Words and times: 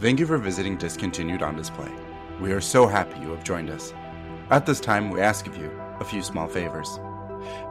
Thank 0.00 0.20
you 0.20 0.26
for 0.26 0.38
visiting 0.38 0.76
Discontinued 0.76 1.42
on 1.42 1.56
Display. 1.56 1.90
We 2.40 2.52
are 2.52 2.60
so 2.60 2.86
happy 2.86 3.18
you 3.18 3.30
have 3.30 3.42
joined 3.42 3.68
us. 3.68 3.92
At 4.48 4.64
this 4.64 4.78
time, 4.78 5.10
we 5.10 5.20
ask 5.20 5.48
of 5.48 5.56
you 5.56 5.72
a 5.98 6.04
few 6.04 6.22
small 6.22 6.46
favors. 6.46 7.00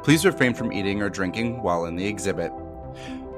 Please 0.04 0.26
refrain 0.26 0.54
from 0.54 0.74
eating 0.74 1.02
or 1.02 1.10
drinking 1.10 1.64
while 1.64 1.86
in 1.86 1.96
the 1.96 2.06
exhibit. 2.06 2.52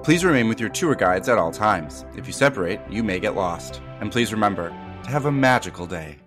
Please 0.02 0.25
remain 0.25 0.47
with 0.47 0.60
your 0.60 0.70
tour 0.70 0.96
guides 0.96 1.29
at 1.29 1.38
all 1.38 1.52
times. 1.52 2.04
If 2.17 2.25
you 2.25 2.33
separate, 2.33 2.79
you 2.89 3.04
may 3.04 3.20
get 3.20 3.36
lost. 3.36 3.79
And 3.99 4.12
please 4.12 4.33
remember 4.33 4.70
to 5.03 5.12
have 5.12 5.26
a 5.26 5.31
magical 5.31 5.85
day. 5.85 6.17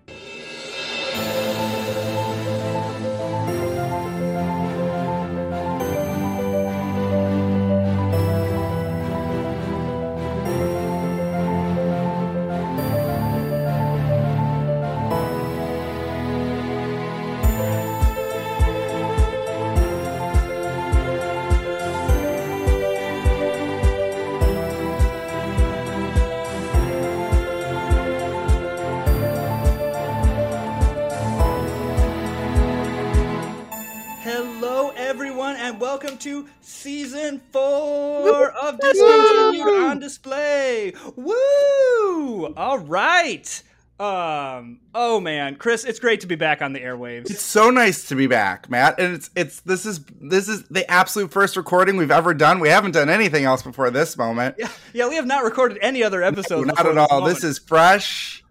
To 36.22 36.48
season 36.60 37.40
four 37.50 38.50
of 38.52 38.78
Discontinued 38.78 39.84
on 39.84 39.98
Display. 39.98 40.92
Woo! 41.16 42.54
All 42.56 42.78
right. 42.78 43.62
Um. 43.98 44.80
Oh 44.95 45.20
man, 45.20 45.56
Chris, 45.56 45.84
it's 45.84 46.00
great 46.00 46.20
to 46.22 46.26
be 46.26 46.34
back 46.34 46.60
on 46.60 46.73
the 46.73 46.80
airwaves. 46.80 47.30
It's 47.30 47.42
so 47.42 47.70
nice 47.70 48.09
to 48.09 48.16
be 48.16 48.26
back, 48.26 48.68
Matt. 48.68 48.98
And 48.98 49.14
it's 49.14 49.30
it's 49.37 49.60
this 49.60 49.87
is 49.87 50.01
this 50.20 50.48
is 50.48 50.64
the 50.64 50.90
absolute 50.90 51.30
first 51.30 51.56
recording 51.56 51.96
we've 51.96 52.10
ever 52.10 52.34
done. 52.34 52.59
We 52.59 52.68
haven't 52.68 52.92
done 52.92 53.09
anything 53.10 53.45
else 53.45 53.62
before 53.62 53.90
this 53.90 54.16
moment. 54.16 54.57
Yeah, 54.59 54.68
yeah, 54.92 55.09
we 55.09 55.14
have 55.16 55.26
not 55.26 55.45
recorded 55.45 55.79
any 55.82 56.02
other 56.02 56.23
episodes. 56.23 56.66
Not 56.76 56.84
at 56.86 56.98
all. 56.98 57.20
moment. 57.20 57.34
This 57.34 57.45
is 57.45 57.59
fresh. 57.59 58.42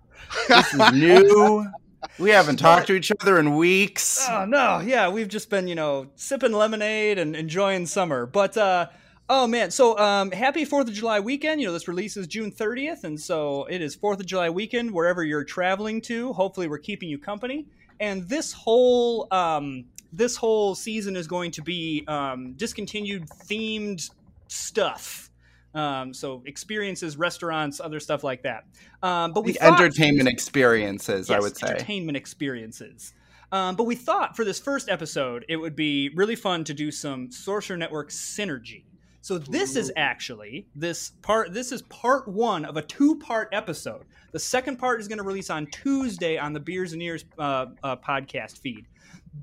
This 0.47 0.73
is 0.73 0.91
new. 0.93 1.65
We 2.19 2.29
haven't 2.29 2.57
talked 2.57 2.87
to 2.87 2.93
each 2.93 3.11
other 3.21 3.39
in 3.39 3.55
weeks. 3.55 4.27
Oh 4.29 4.45
no, 4.45 4.79
yeah, 4.79 5.09
we've 5.09 5.27
just 5.27 5.49
been, 5.49 5.67
you 5.67 5.75
know, 5.75 6.07
sipping 6.15 6.51
lemonade 6.51 7.17
and 7.17 7.35
enjoying 7.35 7.85
summer. 7.85 8.25
But 8.25 8.57
uh 8.57 8.87
oh 9.29 9.47
man, 9.47 9.71
so 9.71 9.97
um 9.97 10.31
happy 10.31 10.65
4th 10.65 10.87
of 10.87 10.93
July 10.93 11.19
weekend. 11.19 11.61
You 11.61 11.67
know, 11.67 11.73
this 11.73 11.87
releases 11.87 12.27
June 12.27 12.51
30th 12.51 13.03
and 13.03 13.19
so 13.19 13.65
it 13.65 13.81
is 13.81 13.95
4th 13.95 14.19
of 14.19 14.25
July 14.25 14.49
weekend 14.49 14.91
wherever 14.91 15.23
you're 15.23 15.43
traveling 15.43 16.01
to. 16.01 16.33
Hopefully 16.33 16.67
we're 16.67 16.77
keeping 16.77 17.09
you 17.09 17.17
company. 17.17 17.65
And 17.99 18.27
this 18.29 18.53
whole 18.53 19.27
um 19.31 19.85
this 20.13 20.35
whole 20.35 20.75
season 20.75 21.15
is 21.15 21.27
going 21.27 21.51
to 21.51 21.63
be 21.63 22.03
um 22.07 22.53
discontinued 22.53 23.27
themed 23.29 24.11
stuff. 24.47 25.30
Um, 25.73 26.13
so 26.13 26.43
experiences, 26.45 27.17
restaurants, 27.17 27.79
other 27.79 27.99
stuff 27.99 28.23
like 28.23 28.43
that. 28.43 28.65
Um, 29.01 29.31
but 29.31 29.43
we 29.43 29.53
thought- 29.53 29.79
entertainment 29.79 30.27
experiences, 30.27 31.29
I 31.29 31.39
would 31.39 31.57
say. 31.57 31.67
entertainment 31.67 32.17
experiences. 32.17 33.13
Um, 33.53 33.75
but 33.75 33.83
we 33.83 33.95
thought 33.95 34.35
for 34.35 34.45
this 34.45 34.59
first 34.59 34.89
episode, 34.89 35.45
it 35.49 35.57
would 35.57 35.75
be 35.75 36.09
really 36.15 36.35
fun 36.35 36.63
to 36.65 36.73
do 36.73 36.89
some 36.91 37.31
Sorcerer 37.31 37.77
Network 37.77 38.09
synergy. 38.09 38.83
So 39.23 39.37
this 39.37 39.75
is 39.75 39.91
actually 39.95 40.67
this 40.75 41.11
part. 41.21 41.53
This 41.53 41.71
is 41.71 41.83
part 41.83 42.27
one 42.27 42.65
of 42.65 42.75
a 42.75 42.81
two-part 42.81 43.49
episode. 43.51 44.05
The 44.31 44.39
second 44.39 44.77
part 44.77 44.99
is 44.99 45.07
going 45.07 45.19
to 45.19 45.23
release 45.23 45.51
on 45.51 45.67
Tuesday 45.67 46.37
on 46.37 46.53
the 46.53 46.59
Beers 46.59 46.93
and 46.93 47.01
Ears 47.03 47.25
uh, 47.37 47.67
uh, 47.83 47.97
podcast 47.97 48.57
feed. 48.59 48.87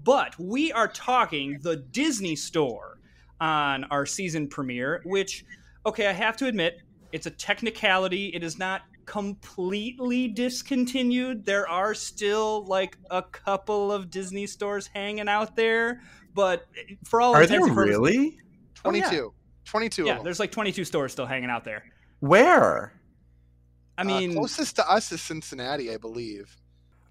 But 0.03 0.39
we 0.39 0.73
are 0.73 0.89
talking 0.89 1.61
the 1.63 1.77
Disney 1.77 2.35
Store 2.35 2.99
on 3.41 3.85
our 3.85 4.05
season 4.05 4.49
premiere, 4.49 5.01
which, 5.05 5.45
okay, 5.89 6.07
I 6.07 6.13
have 6.13 6.37
to 6.39 6.47
admit, 6.47 6.79
it's 7.13 7.27
a 7.27 7.31
technicality. 7.31 8.29
It 8.35 8.43
is 8.43 8.59
not 8.59 8.83
completely 9.07 10.29
discontinued. 10.29 11.45
There 11.47 11.69
are 11.69 11.95
still 11.95 12.65
like 12.67 12.97
a 13.11 13.23
couple 13.23 13.91
of 13.93 14.11
Disney 14.11 14.47
stores 14.47 14.87
hanging 14.87 15.29
out 15.29 15.57
there, 15.57 16.03
but 16.35 16.67
for 17.05 17.21
all 17.21 17.35
Are 17.35 17.43
intents 17.43 17.51
there 17.51 17.67
and 17.67 17.75
purposes- 17.75 17.99
really? 17.99 18.39
Oh, 18.85 18.93
yeah. 18.93 19.03
22. 19.09 19.35
22 19.65 20.05
Yeah, 20.05 20.13
of 20.13 20.19
them. 20.19 20.25
there's 20.25 20.41
like 20.41 20.53
22 20.53 20.85
stores 20.85 21.13
still 21.13 21.27
hanging 21.27 21.51
out 21.51 21.65
there. 21.65 21.85
Where? 22.21 22.93
I 23.97 24.03
Uh, 24.03 24.05
mean, 24.05 24.33
closest 24.35 24.77
to 24.77 24.91
us 24.91 25.11
is 25.13 25.21
Cincinnati, 25.21 25.93
I 25.93 25.97
believe. 25.97 26.57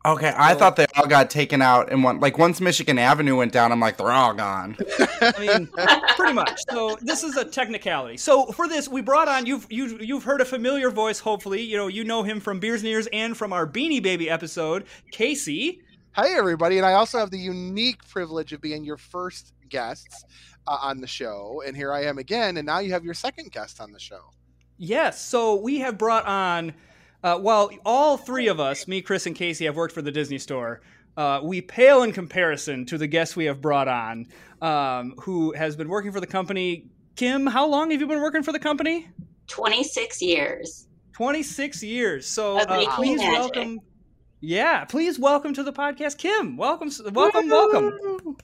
Okay, 0.08 0.30
I 0.30 0.50
Well- 0.52 0.60
thought 0.60 0.76
they 0.78 0.86
all 0.96 1.06
got 1.06 1.30
taken 1.30 1.62
out 1.62 1.92
and 1.92 2.04
one. 2.04 2.20
Like 2.22 2.38
once 2.38 2.62
Michigan 2.62 2.98
Avenue 2.98 3.36
went 3.36 3.52
down, 3.52 3.72
I'm 3.72 3.80
like, 3.80 3.98
they're 3.98 4.12
all 4.12 4.34
gone. 4.34 4.78
I 5.22 5.34
mean, 5.40 5.68
pretty 6.16 6.34
much. 6.34 6.62
So 6.70 6.98
this 7.02 7.24
is 7.24 7.36
a 7.36 7.44
technicality. 7.44 8.16
So 8.18 8.46
for 8.54 8.68
this, 8.70 8.88
we 8.88 9.02
brought 9.02 9.28
on 9.28 9.46
you've 9.46 9.68
you've 9.70 10.02
you've 10.02 10.24
heard 10.24 10.40
a 10.40 10.46
familiar 10.46 10.90
voice. 10.90 11.20
Hopefully, 11.20 11.62
you 11.62 11.76
know 11.78 11.88
you 11.88 12.04
know 12.06 12.24
him 12.24 12.40
from 12.40 12.60
Beers 12.60 12.82
and 12.82 12.88
Ears 12.90 13.08
and 13.12 13.36
from 13.36 13.52
our 13.52 13.68
Beanie 13.68 14.02
Baby 14.02 14.30
episode, 14.30 14.86
Casey. 15.12 15.82
Hi, 16.14 16.30
everybody. 16.30 16.78
And 16.78 16.86
I 16.86 16.94
also 16.94 17.20
have 17.20 17.30
the 17.30 17.38
unique 17.38 18.08
privilege 18.08 18.54
of 18.54 18.62
being 18.62 18.84
your 18.84 18.98
first 18.98 19.54
guests 19.70 20.24
uh, 20.66 20.78
on 20.82 21.00
the 21.02 21.06
show. 21.08 21.62
And 21.66 21.76
here 21.76 21.94
I 21.94 22.06
am 22.06 22.18
again. 22.18 22.58
And 22.58 22.66
now 22.66 22.80
you 22.80 22.92
have 22.94 23.04
your 23.06 23.14
second 23.14 23.52
guest 23.52 23.80
on 23.80 23.92
the 23.92 24.00
show. 24.00 24.22
Yes. 24.78 25.24
So 25.24 25.56
we 25.56 25.80
have 25.80 25.98
brought 25.98 26.26
on, 26.26 26.74
uh, 27.24 27.38
while 27.38 27.70
all 27.86 28.18
three 28.18 28.48
of 28.48 28.60
us, 28.60 28.88
me, 28.88 29.02
Chris, 29.02 29.26
and 29.26 29.36
Casey, 29.36 29.66
have 29.66 29.76
worked 29.76 29.94
for 29.94 30.02
the 30.02 30.12
Disney 30.12 30.38
Store. 30.38 30.82
Uh, 31.16 31.40
we 31.44 31.62
pale 31.62 32.04
in 32.04 32.12
comparison 32.12 32.86
to 32.86 32.98
the 32.98 33.08
guests 33.08 33.36
we 33.36 33.46
have 33.46 33.60
brought 33.60 33.88
on, 33.88 34.28
um, 34.62 35.16
who 35.22 35.52
has 35.54 35.76
been 35.76 35.90
working 35.90 36.12
for 36.12 36.20
the 36.20 36.28
company. 36.28 36.90
Kim, 37.16 37.48
how 37.48 37.68
long 37.68 37.90
have 37.90 38.00
you 38.00 38.08
been 38.08 38.22
working 38.22 38.44
for 38.44 38.52
the 38.52 38.60
company? 38.60 39.10
26 39.48 40.22
years. 40.22 40.88
26 41.14 41.82
years. 41.82 42.28
So 42.28 42.60
uh, 42.60 42.96
please 42.96 43.18
magic. 43.18 43.40
welcome. 43.40 43.80
Yeah, 44.40 44.86
please 44.86 45.18
welcome 45.18 45.56
to 45.56 45.64
the 45.64 45.74
podcast, 45.74 46.20
Kim. 46.20 46.58
Welcome, 46.58 46.92
welcome, 47.12 47.50
welcome. 47.50 48.38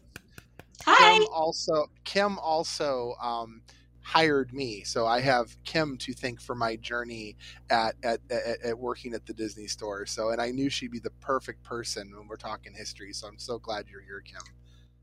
Hi. 0.86 1.20
Kim 1.20 1.28
also, 1.32 1.86
Kim 2.04 2.40
also 2.40 3.14
um, 3.22 3.62
hired 4.03 4.53
me. 4.53 4.84
So 4.84 5.08
I 5.08 5.22
have 5.22 5.56
Kim 5.64 5.97
to 5.97 6.14
thank 6.14 6.41
for 6.41 6.56
my 6.56 6.75
journey 6.75 7.36
at, 7.69 7.96
at, 8.03 8.19
at, 8.30 8.62
at 8.64 8.78
working 8.78 9.14
at 9.14 9.25
the 9.25 9.34
Disney 9.34 9.68
store. 9.68 10.06
So, 10.06 10.30
and 10.30 10.41
I 10.41 10.52
knew 10.52 10.69
she'd 10.69 10.91
be 10.91 11.00
the 11.00 11.09
perfect 11.22 11.64
person 11.64 12.13
when 12.16 12.28
we're 12.28 12.36
talking 12.36 12.74
history. 12.74 13.13
So 13.13 13.28
I'm 13.28 13.40
so 13.40 13.58
glad 13.58 13.86
you're 13.90 14.02
here, 14.02 14.22
Kim. 14.22 14.42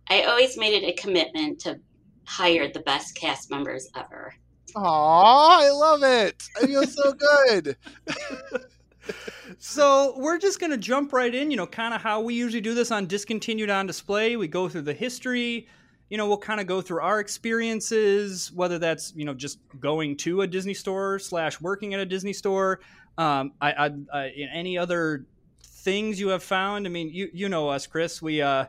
I 0.08 0.24
always 0.24 0.56
made 0.58 0.82
it 0.82 0.86
a 0.86 0.92
commitment 1.00 1.60
to 1.60 1.80
hire 2.24 2.70
the 2.70 2.80
best 2.80 3.16
cast 3.16 3.50
members 3.50 3.88
ever. 3.96 4.34
Aw, 4.76 5.60
I 5.60 5.70
love 5.70 6.02
it. 6.02 6.42
I 6.60 6.66
feel 6.66 6.84
so 6.84 7.12
good. 7.46 7.76
So 9.58 10.14
we're 10.16 10.38
just 10.38 10.60
gonna 10.60 10.76
jump 10.76 11.12
right 11.12 11.34
in. 11.34 11.50
You 11.50 11.56
know, 11.56 11.66
kind 11.66 11.92
of 11.92 12.00
how 12.00 12.20
we 12.20 12.34
usually 12.34 12.60
do 12.60 12.74
this 12.74 12.90
on 12.90 13.06
discontinued 13.06 13.70
on 13.70 13.86
display. 13.86 14.36
We 14.36 14.48
go 14.48 14.68
through 14.68 14.82
the 14.82 14.94
history. 14.94 15.68
You 16.10 16.18
know, 16.18 16.28
we'll 16.28 16.38
kind 16.38 16.60
of 16.60 16.66
go 16.66 16.80
through 16.82 17.00
our 17.00 17.20
experiences, 17.20 18.52
whether 18.52 18.78
that's 18.78 19.12
you 19.16 19.24
know 19.24 19.32
just 19.34 19.58
going 19.78 20.16
to 20.18 20.42
a 20.42 20.46
Disney 20.46 20.74
store 20.74 21.18
slash 21.18 21.60
working 21.60 21.94
at 21.94 22.00
a 22.00 22.06
Disney 22.06 22.32
store. 22.32 22.80
Um, 23.16 23.52
I, 23.60 23.72
I, 23.72 23.90
I 24.12 24.28
any 24.52 24.76
other 24.76 25.24
things 25.62 26.20
you 26.20 26.28
have 26.28 26.42
found. 26.42 26.86
I 26.86 26.90
mean, 26.90 27.10
you 27.12 27.30
you 27.32 27.48
know 27.48 27.68
us, 27.68 27.86
Chris. 27.86 28.20
We 28.20 28.42
uh 28.42 28.66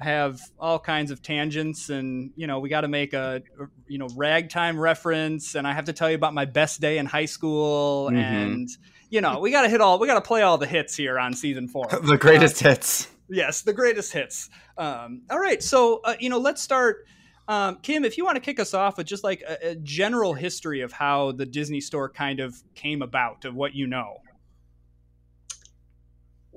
have 0.00 0.40
all 0.60 0.78
kinds 0.78 1.10
of 1.10 1.20
tangents 1.22 1.90
and 1.90 2.30
you 2.36 2.46
know 2.46 2.60
we 2.60 2.68
got 2.68 2.82
to 2.82 2.88
make 2.88 3.14
a 3.14 3.42
you 3.88 3.98
know 3.98 4.06
ragtime 4.14 4.78
reference 4.78 5.56
and 5.56 5.66
i 5.66 5.72
have 5.72 5.86
to 5.86 5.92
tell 5.92 6.08
you 6.08 6.14
about 6.14 6.32
my 6.32 6.44
best 6.44 6.80
day 6.80 6.98
in 6.98 7.04
high 7.06 7.24
school 7.24 8.08
Mhm. 8.08 8.16
and 8.16 8.68
you 9.10 9.20
know 9.20 9.40
we 9.40 9.50
got 9.50 9.62
to 9.62 9.68
hit 9.68 9.80
all 9.80 9.98
we 9.98 10.06
got 10.06 10.14
to 10.14 10.20
play 10.20 10.42
all 10.42 10.56
the 10.56 10.68
hits 10.68 10.94
here 10.94 11.18
on 11.18 11.34
season 11.34 11.66
four 11.66 11.88
the 12.02 12.16
greatest 12.16 12.60
hits. 12.60 13.08
Yes 13.28 13.62
the 13.62 13.72
greatest 13.72 14.12
hits 14.12 14.50
um, 14.76 15.22
all 15.30 15.38
right 15.38 15.62
so 15.62 16.00
uh, 16.04 16.14
you 16.18 16.28
know 16.28 16.38
let's 16.38 16.62
start 16.62 17.06
um, 17.48 17.76
kim 17.82 18.04
if 18.04 18.18
you 18.18 18.24
want 18.24 18.36
to 18.36 18.40
kick 18.40 18.60
us 18.60 18.74
off 18.74 18.98
with 18.98 19.06
just 19.06 19.24
like 19.24 19.42
a, 19.48 19.70
a 19.70 19.74
general 19.76 20.34
history 20.34 20.80
of 20.80 20.92
how 20.92 21.32
the 21.32 21.46
disney 21.46 21.80
store 21.80 22.08
kind 22.08 22.40
of 22.40 22.62
came 22.74 23.02
about 23.02 23.44
of 23.44 23.54
what 23.54 23.74
you 23.74 23.86
know 23.86 24.16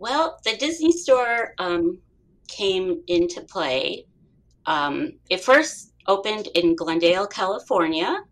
Well, 0.01 0.39
the 0.43 0.57
Disney 0.57 0.91
store 0.91 1.53
um, 1.59 1.99
came 2.47 3.03
into 3.05 3.41
play. 3.41 4.07
Um, 4.65 5.11
it 5.29 5.43
first 5.43 5.93
opened 6.07 6.47
in 6.55 6.75
Glendale, 6.75 7.27
California 7.27 8.23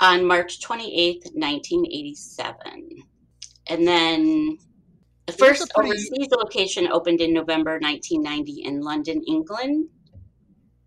on 0.00 0.24
March 0.24 0.58
28th, 0.62 1.34
1987. 1.34 3.02
And 3.68 3.86
then 3.86 4.56
the 5.32 5.38
first 5.38 5.70
pretty- 5.74 5.90
overseas 5.90 6.28
location 6.30 6.88
opened 6.90 7.20
in 7.20 7.32
November 7.32 7.78
1990 7.80 8.62
in 8.64 8.80
London, 8.80 9.22
England. 9.26 9.88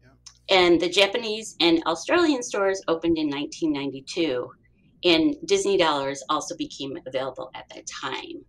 Yeah. 0.01 0.09
And 0.57 0.79
the 0.79 0.89
Japanese 0.89 1.55
and 1.59 1.81
Australian 1.85 2.43
stores 2.43 2.81
opened 2.87 3.17
in 3.17 3.29
1992. 3.29 4.49
and 5.05 5.35
Disney 5.45 5.75
dollars 5.77 6.23
also 6.29 6.55
became 6.55 6.97
available 7.05 7.51
at 7.55 7.67
that 7.69 7.85
time. 7.87 8.45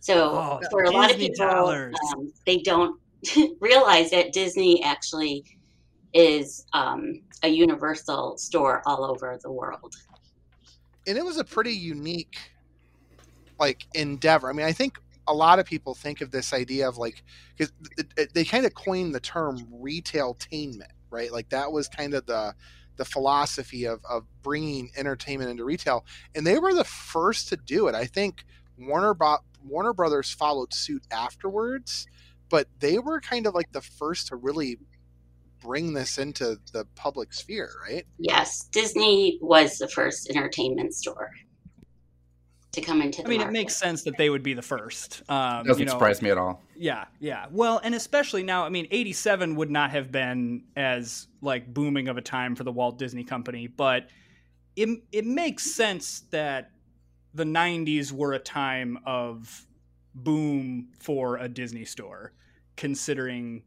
So 0.00 0.30
Oh, 0.30 0.60
for 0.70 0.84
a 0.84 0.90
lot 0.90 1.10
of 1.10 1.18
people, 1.18 1.44
um, 1.46 2.32
they 2.46 2.56
don't 2.58 2.98
realize 3.60 4.10
that 4.12 4.32
Disney 4.32 4.82
actually 4.82 5.44
is 6.14 6.64
um, 6.72 7.20
a 7.42 7.48
universal 7.48 8.38
store 8.38 8.82
all 8.86 9.04
over 9.04 9.38
the 9.42 9.50
world. 9.52 9.94
and 11.06 11.18
it 11.18 11.24
was 11.24 11.36
a 11.36 11.44
pretty 11.44 11.72
unique 11.72 12.36
like 13.58 13.86
endeavor 13.94 14.48
i 14.48 14.52
mean 14.52 14.66
i 14.66 14.72
think 14.72 14.98
a 15.30 15.34
lot 15.34 15.58
of 15.58 15.66
people 15.66 15.94
think 15.94 16.20
of 16.20 16.30
this 16.30 16.52
idea 16.52 16.88
of 16.88 16.98
like 16.98 17.22
because 17.56 17.72
they 18.34 18.44
kind 18.44 18.66
of 18.66 18.74
coined 18.74 19.14
the 19.14 19.20
term 19.20 19.58
retailtainment 19.82 20.92
right? 21.10 21.32
Like 21.32 21.48
that 21.50 21.70
was 21.72 21.88
kind 21.88 22.14
of 22.14 22.26
the 22.26 22.54
the 22.96 23.04
philosophy 23.04 23.86
of, 23.86 24.00
of 24.08 24.26
bringing 24.42 24.90
entertainment 24.96 25.50
into 25.50 25.64
retail 25.64 26.04
and 26.34 26.46
they 26.46 26.58
were 26.58 26.74
the 26.74 26.84
first 26.84 27.48
to 27.48 27.56
do 27.56 27.88
it. 27.88 27.94
I 27.94 28.04
think 28.04 28.44
warner 28.78 29.16
warner 29.64 29.92
brothers 29.92 30.30
followed 30.30 30.72
suit 30.72 31.02
afterwards 31.10 32.06
but 32.48 32.66
they 32.80 32.98
were 32.98 33.20
kind 33.20 33.46
of 33.46 33.54
like 33.54 33.70
the 33.72 33.80
first 33.80 34.28
to 34.28 34.36
really 34.36 34.78
bring 35.60 35.92
this 35.92 36.18
into 36.18 36.58
the 36.72 36.86
public 36.94 37.32
sphere 37.32 37.70
right? 37.86 38.06
Yes, 38.18 38.68
Disney 38.72 39.38
was 39.42 39.78
the 39.78 39.88
first 39.88 40.30
entertainment 40.30 40.94
store 40.94 41.30
to 42.72 42.80
come 42.80 43.02
into 43.02 43.22
the 43.22 43.26
I 43.26 43.30
mean, 43.30 43.40
it 43.40 43.50
makes 43.50 43.76
sense 43.76 44.04
that 44.04 44.16
they 44.16 44.30
would 44.30 44.42
be 44.42 44.54
the 44.54 44.62
first. 44.62 45.22
Um, 45.28 45.64
Doesn't 45.64 45.80
you 45.80 45.86
know, 45.86 45.92
surprise 45.92 46.22
me 46.22 46.30
at 46.30 46.38
all. 46.38 46.62
Yeah, 46.76 47.06
yeah. 47.18 47.46
Well, 47.50 47.80
and 47.82 47.94
especially 47.94 48.42
now, 48.42 48.64
I 48.64 48.68
mean, 48.68 48.86
87 48.90 49.56
would 49.56 49.70
not 49.70 49.90
have 49.90 50.12
been 50.12 50.64
as 50.76 51.26
like 51.42 51.72
booming 51.72 52.08
of 52.08 52.16
a 52.16 52.22
time 52.22 52.54
for 52.54 52.64
the 52.64 52.72
Walt 52.72 52.98
Disney 52.98 53.24
Company, 53.24 53.66
but 53.66 54.08
it 54.76 54.88
it 55.10 55.26
makes 55.26 55.64
sense 55.64 56.20
that 56.30 56.70
the 57.34 57.44
90s 57.44 58.12
were 58.12 58.32
a 58.32 58.38
time 58.38 58.98
of 59.04 59.66
boom 60.14 60.88
for 60.98 61.36
a 61.36 61.48
Disney 61.48 61.84
store 61.84 62.32
considering 62.76 63.62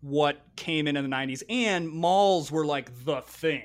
what 0.00 0.42
came 0.56 0.86
in 0.86 0.96
in 0.96 1.08
the 1.08 1.16
90s 1.16 1.42
and 1.48 1.88
malls 1.88 2.52
were 2.52 2.64
like 2.64 3.04
the 3.04 3.20
thing 3.22 3.64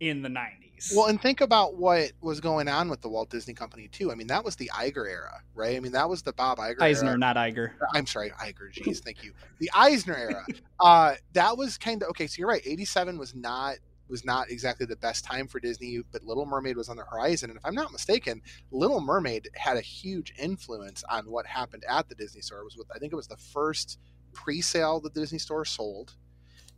in 0.00 0.20
the 0.22 0.28
90s. 0.28 0.63
Well, 0.94 1.06
and 1.06 1.20
think 1.20 1.40
about 1.40 1.76
what 1.76 2.12
was 2.20 2.40
going 2.40 2.68
on 2.68 2.88
with 2.88 3.00
the 3.00 3.08
Walt 3.08 3.30
Disney 3.30 3.54
Company 3.54 3.88
too. 3.88 4.12
I 4.12 4.14
mean, 4.14 4.26
that 4.26 4.44
was 4.44 4.56
the 4.56 4.70
Iger 4.74 5.08
era, 5.08 5.40
right? 5.54 5.76
I 5.76 5.80
mean, 5.80 5.92
that 5.92 6.08
was 6.08 6.22
the 6.22 6.32
Bob 6.32 6.58
Iger 6.58 6.80
Eisner, 6.80 7.10
era. 7.10 7.18
not 7.18 7.36
Iger. 7.36 7.72
I'm 7.94 8.06
sorry, 8.06 8.30
Iger. 8.30 8.72
Jeez, 8.72 9.02
thank 9.02 9.22
you. 9.22 9.32
The 9.58 9.70
Eisner 9.74 10.16
era. 10.16 10.44
Uh, 10.80 11.14
that 11.32 11.56
was 11.56 11.78
kind 11.78 12.02
of 12.02 12.08
okay. 12.10 12.26
So 12.26 12.40
you're 12.40 12.48
right. 12.48 12.62
'87 12.64 13.16
was 13.16 13.34
not 13.34 13.76
was 14.08 14.24
not 14.24 14.50
exactly 14.50 14.86
the 14.86 14.96
best 14.96 15.24
time 15.24 15.46
for 15.46 15.60
Disney, 15.60 16.00
but 16.12 16.22
Little 16.24 16.46
Mermaid 16.46 16.76
was 16.76 16.88
on 16.88 16.96
the 16.96 17.04
horizon. 17.04 17.50
And 17.50 17.58
if 17.58 17.64
I'm 17.64 17.74
not 17.74 17.92
mistaken, 17.92 18.42
Little 18.70 19.00
Mermaid 19.00 19.48
had 19.54 19.76
a 19.76 19.80
huge 19.80 20.34
influence 20.38 21.04
on 21.08 21.30
what 21.30 21.46
happened 21.46 21.84
at 21.88 22.08
the 22.08 22.14
Disney 22.14 22.42
store. 22.42 22.60
It 22.60 22.64
was 22.64 22.76
with 22.76 22.88
I 22.94 22.98
think 22.98 23.12
it 23.12 23.16
was 23.16 23.28
the 23.28 23.36
first 23.36 23.98
pre-sale 24.32 25.00
that 25.00 25.14
the 25.14 25.20
Disney 25.20 25.38
store 25.38 25.64
sold, 25.64 26.14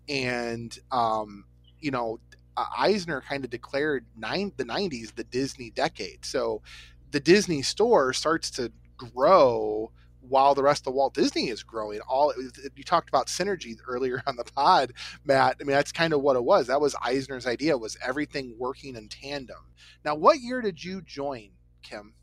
and 0.08 0.78
um, 0.92 1.44
you 1.80 1.90
know 1.90 2.20
uh, 2.56 2.64
Eisner 2.76 3.20
kind 3.20 3.44
of 3.44 3.50
declared 3.50 4.06
nine 4.16 4.52
the 4.56 4.64
90s 4.64 5.14
the 5.14 5.24
Disney 5.24 5.70
decade. 5.70 6.24
So 6.24 6.62
the 7.10 7.20
Disney 7.20 7.62
store 7.62 8.12
starts 8.12 8.50
to 8.52 8.72
grow 8.96 9.92
while 10.20 10.54
the 10.54 10.62
rest 10.62 10.86
of 10.86 10.94
Walt 10.94 11.14
Disney 11.14 11.50
is 11.50 11.62
growing. 11.62 12.00
All 12.00 12.32
you 12.74 12.82
talked 12.84 13.08
about 13.08 13.28
synergy 13.28 13.76
earlier 13.86 14.22
on 14.26 14.36
the 14.36 14.44
pod, 14.44 14.92
Matt. 15.24 15.56
I 15.60 15.64
mean, 15.64 15.76
that's 15.76 15.92
kind 15.92 16.12
of 16.12 16.20
what 16.22 16.36
it 16.36 16.44
was. 16.44 16.66
That 16.66 16.80
was 16.80 16.96
Eisner's 17.02 17.46
idea 17.46 17.78
was 17.78 17.96
everything 18.04 18.54
working 18.58 18.96
in 18.96 19.08
tandem. 19.08 19.72
Now, 20.04 20.14
what 20.14 20.40
year 20.40 20.60
did 20.60 20.82
you 20.82 21.02
join, 21.02 21.50
Kim? 21.82 22.14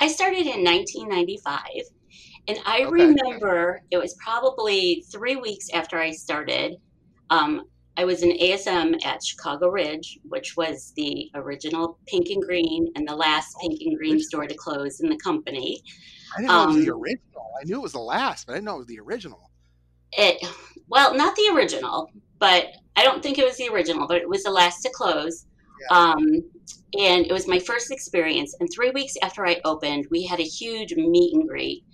I 0.00 0.08
started 0.08 0.46
in 0.46 0.64
1995, 0.64 1.60
and 2.48 2.58
I 2.64 2.82
Okay. 2.82 2.90
remember 2.90 3.80
it 3.90 3.98
was 3.98 4.14
probably 4.24 5.04
three 5.12 5.36
weeks 5.36 5.66
after 5.72 5.98
I 5.98 6.10
started. 6.10 6.76
Um, 7.30 7.62
I 7.96 8.04
was 8.04 8.22
an 8.22 8.32
ASM 8.32 9.04
at 9.04 9.22
Chicago 9.22 9.68
Ridge, 9.68 10.18
which 10.24 10.56
was 10.56 10.92
the 10.96 11.30
original 11.34 11.98
Pink 12.06 12.28
and 12.30 12.42
Green 12.42 12.90
and 12.96 13.06
the 13.06 13.14
last 13.14 13.56
Pink 13.60 13.80
and 13.82 13.96
Green 13.96 14.20
store 14.20 14.46
to 14.46 14.54
close 14.54 15.00
in 15.00 15.08
the 15.08 15.16
company. 15.18 15.80
I 16.36 16.40
didn't 16.40 16.48
know 16.50 16.62
it 16.64 16.66
was 16.66 16.84
the 16.84 16.92
Um, 16.92 17.00
original. 17.00 17.50
I 17.60 17.64
knew 17.64 17.76
it 17.76 17.82
was 17.82 17.92
the 17.92 17.98
last, 18.00 18.46
but 18.46 18.54
I 18.54 18.56
didn't 18.56 18.64
know 18.66 18.74
it 18.74 18.78
was 18.78 18.86
the 18.88 19.00
original. 19.00 19.50
It, 20.12 20.44
well, 20.88 21.14
not 21.14 21.36
the 21.36 21.52
original, 21.54 22.10
but 22.38 22.66
I 22.96 23.04
don't 23.04 23.22
think 23.22 23.38
it 23.38 23.44
was 23.44 23.56
the 23.56 23.68
original, 23.68 24.08
but 24.08 24.18
it 24.18 24.28
was 24.28 24.42
the 24.42 24.50
last 24.50 24.80
to 24.82 24.90
close. 24.90 25.46
Yeah. 25.90 25.96
Um, 25.96 26.42
and 26.98 27.26
it 27.26 27.32
was 27.32 27.48
my 27.48 27.58
first 27.58 27.90
experience. 27.90 28.56
And 28.60 28.68
three 28.72 28.90
weeks 28.90 29.14
after 29.22 29.46
I 29.46 29.60
opened, 29.64 30.06
we 30.10 30.24
had 30.24 30.40
a 30.40 30.44
huge 30.44 30.94
meet 30.94 31.34
and 31.34 31.48
greet 31.48 31.84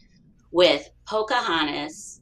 with 0.51 0.89
Pocahontas, 1.07 2.20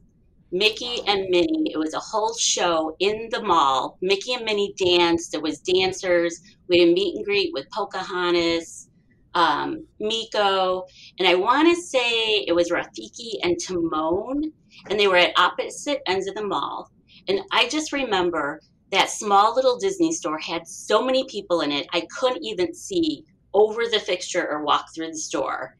Mickey 0.51 1.01
and 1.07 1.29
Minnie. 1.29 1.71
It 1.71 1.77
was 1.77 1.93
a 1.93 1.99
whole 1.99 2.33
show 2.35 2.95
in 2.99 3.29
the 3.31 3.41
mall. 3.41 3.97
Mickey 4.01 4.33
and 4.33 4.45
Minnie 4.45 4.73
danced. 4.77 5.31
There 5.31 5.41
was 5.41 5.59
dancers. 5.59 6.41
We 6.67 6.79
had 6.79 6.89
a 6.89 6.93
meet 6.93 7.15
and 7.15 7.25
greet 7.25 7.51
with 7.53 7.69
Pocahontas, 7.71 8.89
um, 9.35 9.85
Meeko, 10.01 10.83
and 11.19 11.27
I 11.27 11.35
want 11.35 11.67
to 11.69 11.81
say 11.81 12.45
it 12.47 12.55
was 12.55 12.71
Rafiki 12.71 13.39
and 13.43 13.57
Timon, 13.59 14.51
and 14.89 14.99
they 14.99 15.07
were 15.07 15.17
at 15.17 15.37
opposite 15.37 16.01
ends 16.07 16.27
of 16.27 16.35
the 16.35 16.45
mall. 16.45 16.91
And 17.27 17.41
I 17.51 17.67
just 17.69 17.93
remember 17.93 18.59
that 18.91 19.09
small 19.09 19.55
little 19.55 19.77
Disney 19.77 20.11
store 20.11 20.39
had 20.39 20.67
so 20.67 21.03
many 21.03 21.25
people 21.25 21.61
in 21.61 21.71
it, 21.71 21.87
I 21.93 22.07
couldn't 22.17 22.43
even 22.43 22.73
see 22.73 23.23
over 23.53 23.83
the 23.85 23.99
fixture 23.99 24.47
or 24.49 24.63
walk 24.63 24.85
through 24.93 25.11
the 25.11 25.17
store. 25.17 25.75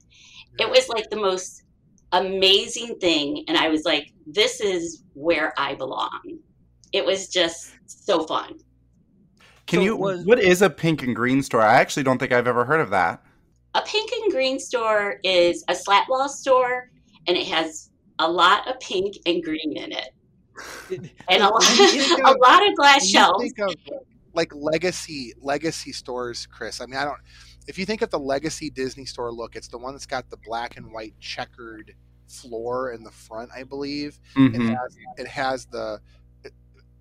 It 0.59 0.69
was 0.69 0.89
like 0.89 1.09
the 1.09 1.15
most 1.15 1.63
amazing 2.11 2.97
thing. 2.99 3.43
And 3.47 3.57
I 3.57 3.69
was 3.69 3.83
like, 3.85 4.13
this 4.25 4.61
is 4.61 5.03
where 5.13 5.53
I 5.57 5.75
belong. 5.75 6.39
It 6.91 7.05
was 7.05 7.27
just 7.29 7.71
so 7.85 8.25
fun. 8.25 8.59
Can 9.67 9.79
So 9.79 9.83
you? 9.83 9.95
was- 9.95 10.25
What 10.25 10.39
is 10.39 10.61
a 10.61 10.69
pink 10.69 11.03
and 11.03 11.15
green 11.15 11.43
store? 11.43 11.61
I 11.61 11.75
actually 11.75 12.03
don't 12.03 12.17
think 12.17 12.31
I've 12.31 12.47
ever 12.47 12.65
heard 12.65 12.79
of 12.81 12.89
that. 12.89 13.23
A 13.75 13.81
pink 13.83 14.11
and 14.11 14.31
green 14.31 14.59
store 14.59 15.19
is 15.23 15.63
a 15.67 15.75
slat 15.75 16.07
wall 16.09 16.27
store, 16.27 16.89
and 17.27 17.37
it 17.37 17.45
has 17.47 17.91
a 18.17 18.29
lot 18.29 18.67
of 18.67 18.79
pink 18.79 19.15
and 19.27 19.43
green 19.43 19.77
in 19.77 19.91
it. 19.91 20.09
And 21.29 21.43
a 21.43 21.47
lot, 21.49 21.63
When 21.63 21.93
you 21.95 22.01
think 22.01 22.19
a 22.25 22.31
of- 22.31 22.37
lot 22.41 22.67
of 22.67 22.75
glass 22.75 23.07
shelves. 23.07 23.43
think 23.43 23.59
of 23.59 23.75
like 24.33 24.53
legacy 24.55 25.33
legacy 25.39 25.91
stores, 25.91 26.47
Chris. 26.47 26.81
I 26.81 26.85
mean, 26.87 26.97
I 26.99 27.05
don't. 27.05 27.17
If 27.69 27.77
you 27.77 27.85
think 27.85 28.01
of 28.01 28.09
the 28.09 28.17
legacy 28.19 28.71
Disney 28.71 29.05
store 29.05 29.31
look, 29.31 29.55
it's 29.55 29.67
the 29.67 29.77
one 29.77 29.93
that's 29.93 30.07
got 30.07 30.27
the 30.31 30.37
black 30.37 30.75
and 30.77 30.91
white 30.91 31.13
checkered 31.19 31.93
floor 32.27 32.93
in 32.93 33.03
the 33.03 33.11
front, 33.11 33.51
I 33.55 33.61
believe. 33.63 34.19
It 34.35 34.53
Mhm. 34.53 34.69
has 34.75 34.97
it 35.19 35.27
has 35.27 35.65
the. 35.67 36.01
it- 36.43 36.53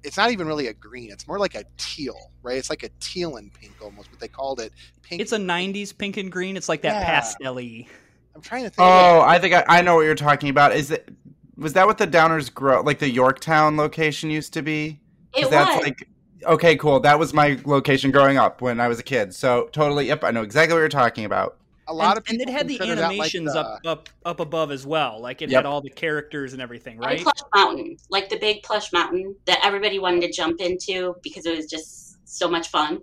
it's 0.04 0.18
not 0.18 0.30
even 0.30 0.46
really 0.46 0.66
a 0.66 0.74
green. 0.74 1.10
It's 1.10 1.26
more 1.26 1.38
like 1.38 1.54
a 1.54 1.64
teal, 1.78 2.32
right? 2.42 2.58
It's 2.58 2.68
like 2.68 2.82
a 2.82 2.90
teal 3.00 3.36
and 3.36 3.52
pink 3.52 3.72
almost, 3.82 4.10
but 4.10 4.20
they 4.20 4.28
called 4.28 4.60
it 4.60 4.72
pink. 5.02 5.22
It's 5.22 5.32
a 5.32 5.38
90s 5.38 5.90
pink 5.96 6.18
and 6.18 6.30
green. 6.30 6.54
It's 6.54 6.68
like 6.68 6.82
that 6.82 7.00
Yeah. 7.00 7.04
pastel-y. 7.20 7.86
I'm 8.34 8.42
trying 8.42 8.64
to 8.64 8.68
think. 8.70 8.78
Oh, 8.86 9.22
I 9.22 9.38
think 9.38 9.54
I, 9.54 9.64
I 9.68 9.80
know 9.80 9.94
what 9.96 10.02
you're 10.02 10.14
talking 10.14 10.50
about. 10.50 10.76
Is 10.76 10.90
it? 10.90 11.08
Was 11.56 11.72
that 11.72 11.86
what 11.86 11.96
the 11.96 12.06
Downers 12.06 12.52
Grove, 12.52 12.84
like 12.84 12.98
the 12.98 13.08
Yorktown 13.10 13.78
location, 13.78 14.28
used 14.28 14.52
to 14.52 14.60
be? 14.62 15.00
'Cause 15.34 15.44
It 15.46 15.50
that's 15.50 15.76
was. 15.76 15.84
like 15.86 16.08
okay, 16.44 16.76
cool. 16.76 17.00
That 17.00 17.18
was 17.18 17.32
my 17.34 17.58
location 17.64 18.10
growing 18.10 18.36
up 18.36 18.60
when 18.60 18.80
I 18.80 18.88
was 18.88 18.98
a 18.98 19.02
kid. 19.02 19.34
So 19.34 19.68
totally, 19.72 20.06
yep, 20.06 20.24
I 20.24 20.30
know 20.30 20.42
exactly 20.42 20.74
what 20.74 20.80
you're 20.80 20.88
talking 20.88 21.24
about. 21.24 21.56
a 21.88 21.92
lot 21.94 22.10
and, 22.10 22.18
of 22.18 22.24
people 22.24 22.42
and 22.42 22.50
it 22.50 22.52
had 22.52 22.68
the 22.68 22.76
consider 22.78 22.94
that 22.96 23.02
like 23.02 23.10
animations 23.12 23.52
the- 23.54 23.60
up 23.60 23.80
up 23.86 24.08
up 24.24 24.40
above 24.40 24.70
as 24.70 24.86
well. 24.86 25.20
Like 25.20 25.40
it 25.42 25.50
Yep. 25.50 25.58
had 25.58 25.66
all 25.66 25.80
the 25.80 25.90
characters 25.90 26.52
and 26.52 26.60
everything, 26.62 26.96
And 26.96 27.04
right? 27.06 27.20
Plush 27.22 27.40
Mountain, 27.54 27.96
like 28.10 28.28
the 28.28 28.36
big 28.38 28.62
Plush 28.62 28.92
Mountain 28.92 29.34
that 29.46 29.58
everybody 29.64 29.98
wanted 29.98 30.20
to 30.22 30.30
jump 30.32 30.60
into 30.60 31.16
because 31.22 31.46
it 31.46 31.56
was 31.56 31.66
just 31.66 32.18
so 32.28 32.48
much 32.48 32.68
fun. 32.68 33.00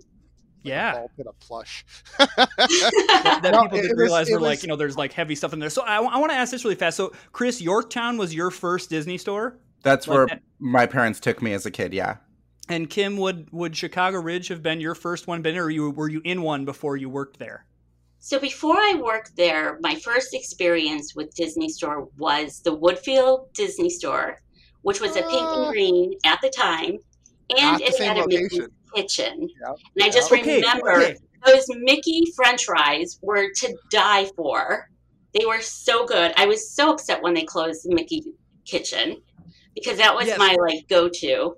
Yeah. 0.64 0.92
a 0.94 0.96
ball 0.96 1.12
pit 1.16 1.28
of 1.28 1.40
plush. 1.40 1.86
that, 2.18 3.40
that 3.44 3.50
No, 3.52 3.64
people 3.64 3.82
didn't 3.82 3.98
realize 3.98 4.30
it 4.30 4.34
were 4.34 4.40
like 4.40 4.64
you 4.64 4.68
know 4.68 4.76
there's 4.76 4.98
like 4.98 5.14
heavy 5.14 5.36
stuff 5.36 5.54
in 5.54 5.60
there. 5.60 5.70
So 5.70 5.84
I, 5.84 6.00
want 6.00 6.32
to 6.32 6.36
ask 6.38 6.52
this 6.52 6.64
really 6.64 6.76
fast. 6.76 6.98
So 6.98 7.12
Chris, 7.34 7.62
Yorktown 7.62 8.18
was 8.18 8.34
your 8.34 8.50
first 8.52 8.90
Disney 8.90 9.18
store, 9.18 9.60
That's 9.84 10.08
Like 10.08 10.16
where 10.16 10.26
that- 10.28 10.42
my 10.60 10.86
parents 10.88 11.20
took 11.20 11.42
me 11.42 11.54
as 11.54 11.66
a 11.66 11.72
kid. 11.72 11.94
Yeah. 11.94 12.18
And 12.70 12.90
Kim 12.90 13.18
would 13.18 13.52
would 13.52 13.76
Chicago 13.76 14.20
Ridge 14.20 14.48
have 14.48 14.64
been 14.64 14.80
your 14.80 14.96
first 14.96 15.28
one? 15.28 15.42
Been 15.42 15.58
or 15.58 15.70
you 15.70 15.90
were 15.92 16.10
you 16.10 16.22
in 16.24 16.42
one 16.42 16.66
before 16.66 16.98
you 16.98 17.10
worked 17.10 17.40
there? 17.40 17.66
So 18.20 18.40
before 18.40 18.78
I 18.78 19.00
worked 19.00 19.36
there, 19.36 19.78
my 19.82 19.96
first 19.96 20.34
experience 20.34 21.16
with 21.16 21.36
Disney 21.36 21.70
Store 21.70 22.08
was 22.18 22.62
the 22.62 22.76
Woodfield 22.76 23.54
Disney 23.54 23.90
Store, 23.90 24.42
which 24.82 25.00
was 25.00 25.12
a 25.12 25.22
pink 25.22 25.34
and 25.34 25.66
oh. 25.66 25.72
green 25.72 26.16
at 26.26 26.42
the 26.42 26.50
time, 26.50 26.98
and 27.56 27.82
it 27.82 27.94
same 27.94 28.16
had 28.16 28.18
a 28.18 28.28
Mickey 28.28 28.62
kitchen. 28.96 29.42
Yep, 29.42 29.78
And 29.96 30.04
I 30.04 30.10
just. 30.10 30.32
Okay, 30.32 30.56
remember 30.56 30.94
okay. 30.94 31.18
those 31.46 31.68
Mickey 31.70 32.24
French 32.36 32.66
fries 32.66 33.20
were 33.22 33.52
to 33.58 33.78
die 33.92 34.26
for. 34.36 34.90
They 35.38 35.46
were 35.46 35.62
so 35.62 36.06
good. 36.06 36.34
I 36.38 36.46
was 36.46 36.72
so 36.72 36.94
upset 36.94 37.22
when 37.22 37.34
they 37.34 37.44
closed 37.44 37.88
the 37.88 37.94
Mickey 37.94 38.24
kitchen 38.66 39.22
because 39.76 39.98
that 39.98 40.16
was 40.16 40.28
Yes. 40.28 40.40
my 40.40 40.56
like 40.60 40.88
go 40.88 41.10
to. 41.10 41.58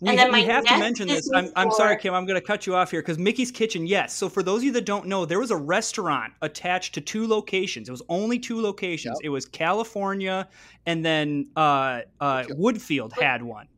We, 0.00 0.10
And 0.10 0.18
then 0.18 0.32
my 0.32 0.40
we 0.40 0.46
have 0.46 0.64
to 0.64 0.78
mention 0.78 1.06
this. 1.06 1.30
I'm, 1.32 1.50
I'm 1.54 1.70
sorry, 1.70 1.96
Kim. 1.96 2.14
I'm 2.14 2.26
going 2.26 2.40
to 2.40 2.44
cut 2.44 2.66
you 2.66 2.74
off 2.74 2.90
here 2.90 3.00
because 3.00 3.16
Mickey's 3.16 3.52
Kitchen, 3.52 3.86
yes. 3.86 4.12
So, 4.12 4.28
for 4.28 4.42
those 4.42 4.58
of 4.58 4.64
you 4.64 4.72
that 4.72 4.84
don't 4.84 5.06
know, 5.06 5.24
there 5.24 5.38
was 5.38 5.52
a 5.52 5.56
restaurant 5.56 6.32
attached 6.42 6.94
to 6.94 7.00
two 7.00 7.28
locations. 7.28 7.88
It 7.88 7.92
was 7.92 8.02
only 8.08 8.38
two 8.38 8.60
locations. 8.60 9.18
Yep. 9.20 9.26
It 9.26 9.28
was 9.28 9.46
California, 9.46 10.48
and 10.86 11.04
then 11.04 11.48
uh, 11.56 12.00
uh, 12.20 12.42
Woodfield 12.50 13.12
had 13.20 13.42
one. 13.42 13.68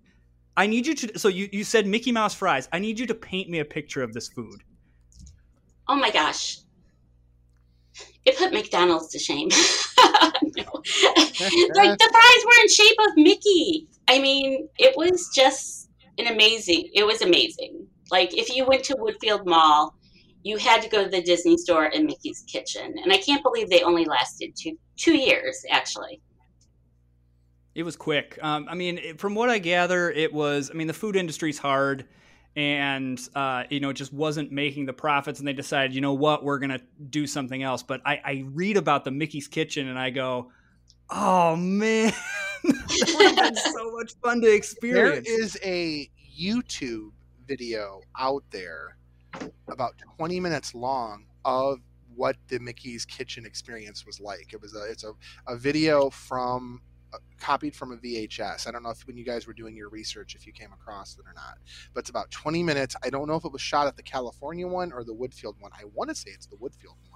I 0.56 0.66
need 0.66 0.86
you 0.86 0.94
to. 0.94 1.18
So, 1.18 1.28
you, 1.28 1.50
you 1.52 1.64
said 1.64 1.86
Mickey 1.86 2.12
Mouse 2.12 2.34
fries. 2.34 2.66
I 2.72 2.78
need 2.78 2.98
you 2.98 3.06
to 3.06 3.14
paint 3.14 3.50
me 3.50 3.58
a 3.58 3.64
picture 3.64 4.02
of 4.02 4.14
this 4.14 4.28
food. 4.28 4.62
Oh 5.86 5.96
my 5.96 6.10
gosh. 6.10 6.58
It 8.24 8.36
put 8.36 8.52
McDonald's 8.52 9.08
to 9.08 9.18
shame. 9.18 9.48
like 9.96 10.32
the 11.98 12.08
fries 12.10 12.44
were 12.44 12.62
in 12.62 12.68
shape 12.68 12.96
of 13.06 13.16
Mickey. 13.16 13.88
I 14.08 14.18
mean, 14.18 14.68
it 14.78 14.96
was 14.96 15.30
just 15.34 15.85
an 16.18 16.26
amazing. 16.28 16.90
It 16.94 17.04
was 17.04 17.22
amazing. 17.22 17.86
Like 18.10 18.36
if 18.36 18.54
you 18.54 18.64
went 18.64 18.84
to 18.84 18.94
Woodfield 18.96 19.46
Mall, 19.46 19.94
you 20.42 20.56
had 20.58 20.80
to 20.82 20.88
go 20.88 21.04
to 21.04 21.10
the 21.10 21.22
Disney 21.22 21.56
store 21.56 21.86
and 21.86 22.06
Mickey's 22.06 22.44
Kitchen. 22.46 22.94
And 23.02 23.12
I 23.12 23.18
can't 23.18 23.42
believe 23.42 23.68
they 23.68 23.82
only 23.82 24.04
lasted 24.04 24.52
two 24.56 24.78
two 24.96 25.16
years 25.16 25.64
actually. 25.70 26.20
It 27.74 27.82
was 27.82 27.94
quick. 27.94 28.38
Um, 28.40 28.66
I 28.70 28.74
mean, 28.74 29.18
from 29.18 29.34
what 29.34 29.50
I 29.50 29.58
gather, 29.58 30.10
it 30.10 30.32
was. 30.32 30.70
I 30.72 30.74
mean, 30.74 30.86
the 30.86 30.94
food 30.94 31.14
industry's 31.14 31.58
hard, 31.58 32.06
and 32.56 33.20
uh, 33.34 33.64
you 33.68 33.80
know, 33.80 33.90
it 33.90 33.94
just 33.94 34.14
wasn't 34.14 34.50
making 34.50 34.86
the 34.86 34.94
profits, 34.94 35.40
and 35.40 35.46
they 35.46 35.52
decided, 35.52 35.94
you 35.94 36.00
know 36.00 36.14
what, 36.14 36.42
we're 36.42 36.58
gonna 36.58 36.80
do 37.10 37.26
something 37.26 37.62
else. 37.62 37.82
But 37.82 38.00
I, 38.06 38.20
I 38.24 38.44
read 38.46 38.78
about 38.78 39.04
the 39.04 39.10
Mickey's 39.10 39.46
Kitchen, 39.46 39.88
and 39.88 39.98
I 39.98 40.08
go, 40.08 40.50
oh 41.10 41.54
man, 41.54 42.14
that 42.66 43.14
would 43.16 43.26
have 43.26 43.36
been 43.36 43.56
so 43.56 43.90
much 43.92 44.14
fun 44.22 44.40
to 44.40 44.52
experience. 44.52 45.28
is 45.28 45.58
a 45.62 46.10
YouTube 46.38 47.10
video 47.46 48.00
out 48.18 48.44
there 48.50 48.96
about 49.68 49.94
20 50.16 50.40
minutes 50.40 50.74
long 50.74 51.26
of 51.44 51.78
what 52.14 52.36
the 52.48 52.58
Mickey's 52.58 53.04
Kitchen 53.04 53.44
experience 53.44 54.06
was 54.06 54.20
like. 54.20 54.52
It 54.52 54.60
was 54.60 54.74
a 54.74 54.90
it's 54.90 55.04
a, 55.04 55.12
a 55.46 55.56
video 55.56 56.10
from 56.10 56.80
uh, 57.12 57.18
copied 57.38 57.74
from 57.76 57.92
a 57.92 57.96
VHS. 57.96 58.66
I 58.66 58.70
don't 58.72 58.82
know 58.82 58.90
if 58.90 59.06
when 59.06 59.16
you 59.16 59.24
guys 59.24 59.46
were 59.46 59.52
doing 59.52 59.76
your 59.76 59.90
research 59.90 60.34
if 60.34 60.46
you 60.46 60.52
came 60.52 60.72
across 60.72 61.16
it 61.18 61.24
or 61.26 61.32
not. 61.34 61.58
But 61.94 62.00
it's 62.00 62.10
about 62.10 62.30
20 62.30 62.62
minutes. 62.62 62.96
I 63.04 63.10
don't 63.10 63.28
know 63.28 63.36
if 63.36 63.44
it 63.44 63.52
was 63.52 63.60
shot 63.60 63.86
at 63.86 63.96
the 63.96 64.02
California 64.02 64.66
one 64.66 64.92
or 64.92 65.04
the 65.04 65.14
Woodfield 65.14 65.54
one. 65.60 65.70
I 65.78 65.84
want 65.94 66.10
to 66.10 66.16
say 66.16 66.30
it's 66.30 66.46
the 66.46 66.56
Woodfield 66.56 66.96
one. 67.10 67.15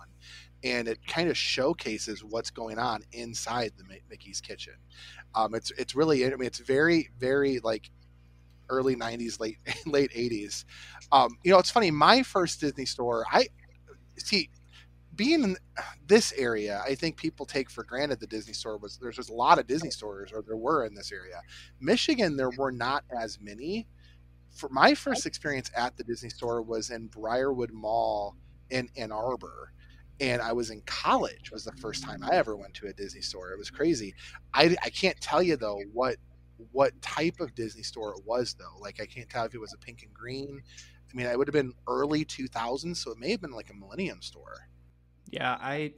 And 0.62 0.88
it 0.88 1.06
kind 1.06 1.28
of 1.30 1.36
showcases 1.36 2.22
what's 2.22 2.50
going 2.50 2.78
on 2.78 3.02
inside 3.12 3.72
the 3.78 3.84
Mickey's 4.10 4.40
Kitchen. 4.40 4.74
Um, 5.34 5.54
it's 5.54 5.70
it's 5.72 5.94
really 5.94 6.26
I 6.26 6.30
mean 6.30 6.46
it's 6.46 6.58
very 6.58 7.10
very 7.18 7.60
like 7.60 7.90
early 8.68 8.96
90s 8.96 9.40
late 9.40 9.58
late 9.86 10.10
80s 10.12 10.64
um, 11.12 11.36
you 11.42 11.50
know 11.50 11.58
it's 11.58 11.70
funny 11.70 11.90
my 11.90 12.22
first 12.22 12.60
disney 12.60 12.86
store 12.86 13.24
i 13.30 13.46
see 14.16 14.48
being 15.16 15.42
in 15.42 15.56
this 16.06 16.32
area 16.36 16.80
i 16.86 16.94
think 16.94 17.16
people 17.16 17.44
take 17.44 17.68
for 17.68 17.84
granted 17.84 18.20
the 18.20 18.26
disney 18.26 18.52
store 18.52 18.76
was 18.78 18.96
there's 18.98 19.16
just 19.16 19.30
a 19.30 19.34
lot 19.34 19.58
of 19.58 19.66
disney 19.66 19.90
stores 19.90 20.32
or 20.32 20.42
there 20.42 20.56
were 20.56 20.86
in 20.86 20.94
this 20.94 21.12
area. 21.12 21.40
Michigan 21.80 22.36
there 22.36 22.50
were 22.50 22.72
not 22.72 23.04
as 23.10 23.38
many. 23.40 23.86
For 24.50 24.68
my 24.70 24.94
first 24.94 25.26
experience 25.26 25.70
at 25.76 25.96
the 25.96 26.04
disney 26.04 26.30
store 26.30 26.62
was 26.62 26.90
in 26.90 27.06
briarwood 27.08 27.72
mall 27.72 28.36
in 28.70 28.88
ann 28.96 29.12
arbor 29.12 29.72
and 30.20 30.40
i 30.42 30.52
was 30.52 30.70
in 30.70 30.80
college 30.82 31.50
was 31.50 31.64
the 31.64 31.72
first 31.72 32.02
time 32.04 32.22
i 32.22 32.34
ever 32.34 32.56
went 32.56 32.72
to 32.74 32.86
a 32.86 32.92
disney 32.92 33.20
store 33.20 33.52
it 33.52 33.58
was 33.58 33.70
crazy 33.70 34.14
i, 34.54 34.76
I 34.84 34.90
can't 34.90 35.20
tell 35.20 35.42
you 35.42 35.56
though 35.56 35.80
what 35.92 36.16
what 36.72 37.00
type 37.02 37.40
of 37.40 37.54
Disney 37.54 37.82
store 37.82 38.14
it 38.14 38.22
was 38.24 38.54
though. 38.58 38.78
Like 38.80 39.00
I 39.00 39.06
can't 39.06 39.28
tell 39.28 39.44
if 39.44 39.54
it 39.54 39.60
was 39.60 39.72
a 39.72 39.78
pink 39.78 40.02
and 40.02 40.12
green. 40.12 40.62
I 41.12 41.16
mean, 41.16 41.26
it 41.26 41.36
would 41.36 41.48
have 41.48 41.54
been 41.54 41.72
early 41.88 42.24
2000s, 42.24 42.96
so 42.96 43.10
it 43.10 43.18
may 43.18 43.30
have 43.32 43.40
been 43.40 43.52
like 43.52 43.70
a 43.70 43.74
Millennium 43.74 44.22
store. 44.22 44.68
Yeah, 45.28 45.56
I, 45.60 45.92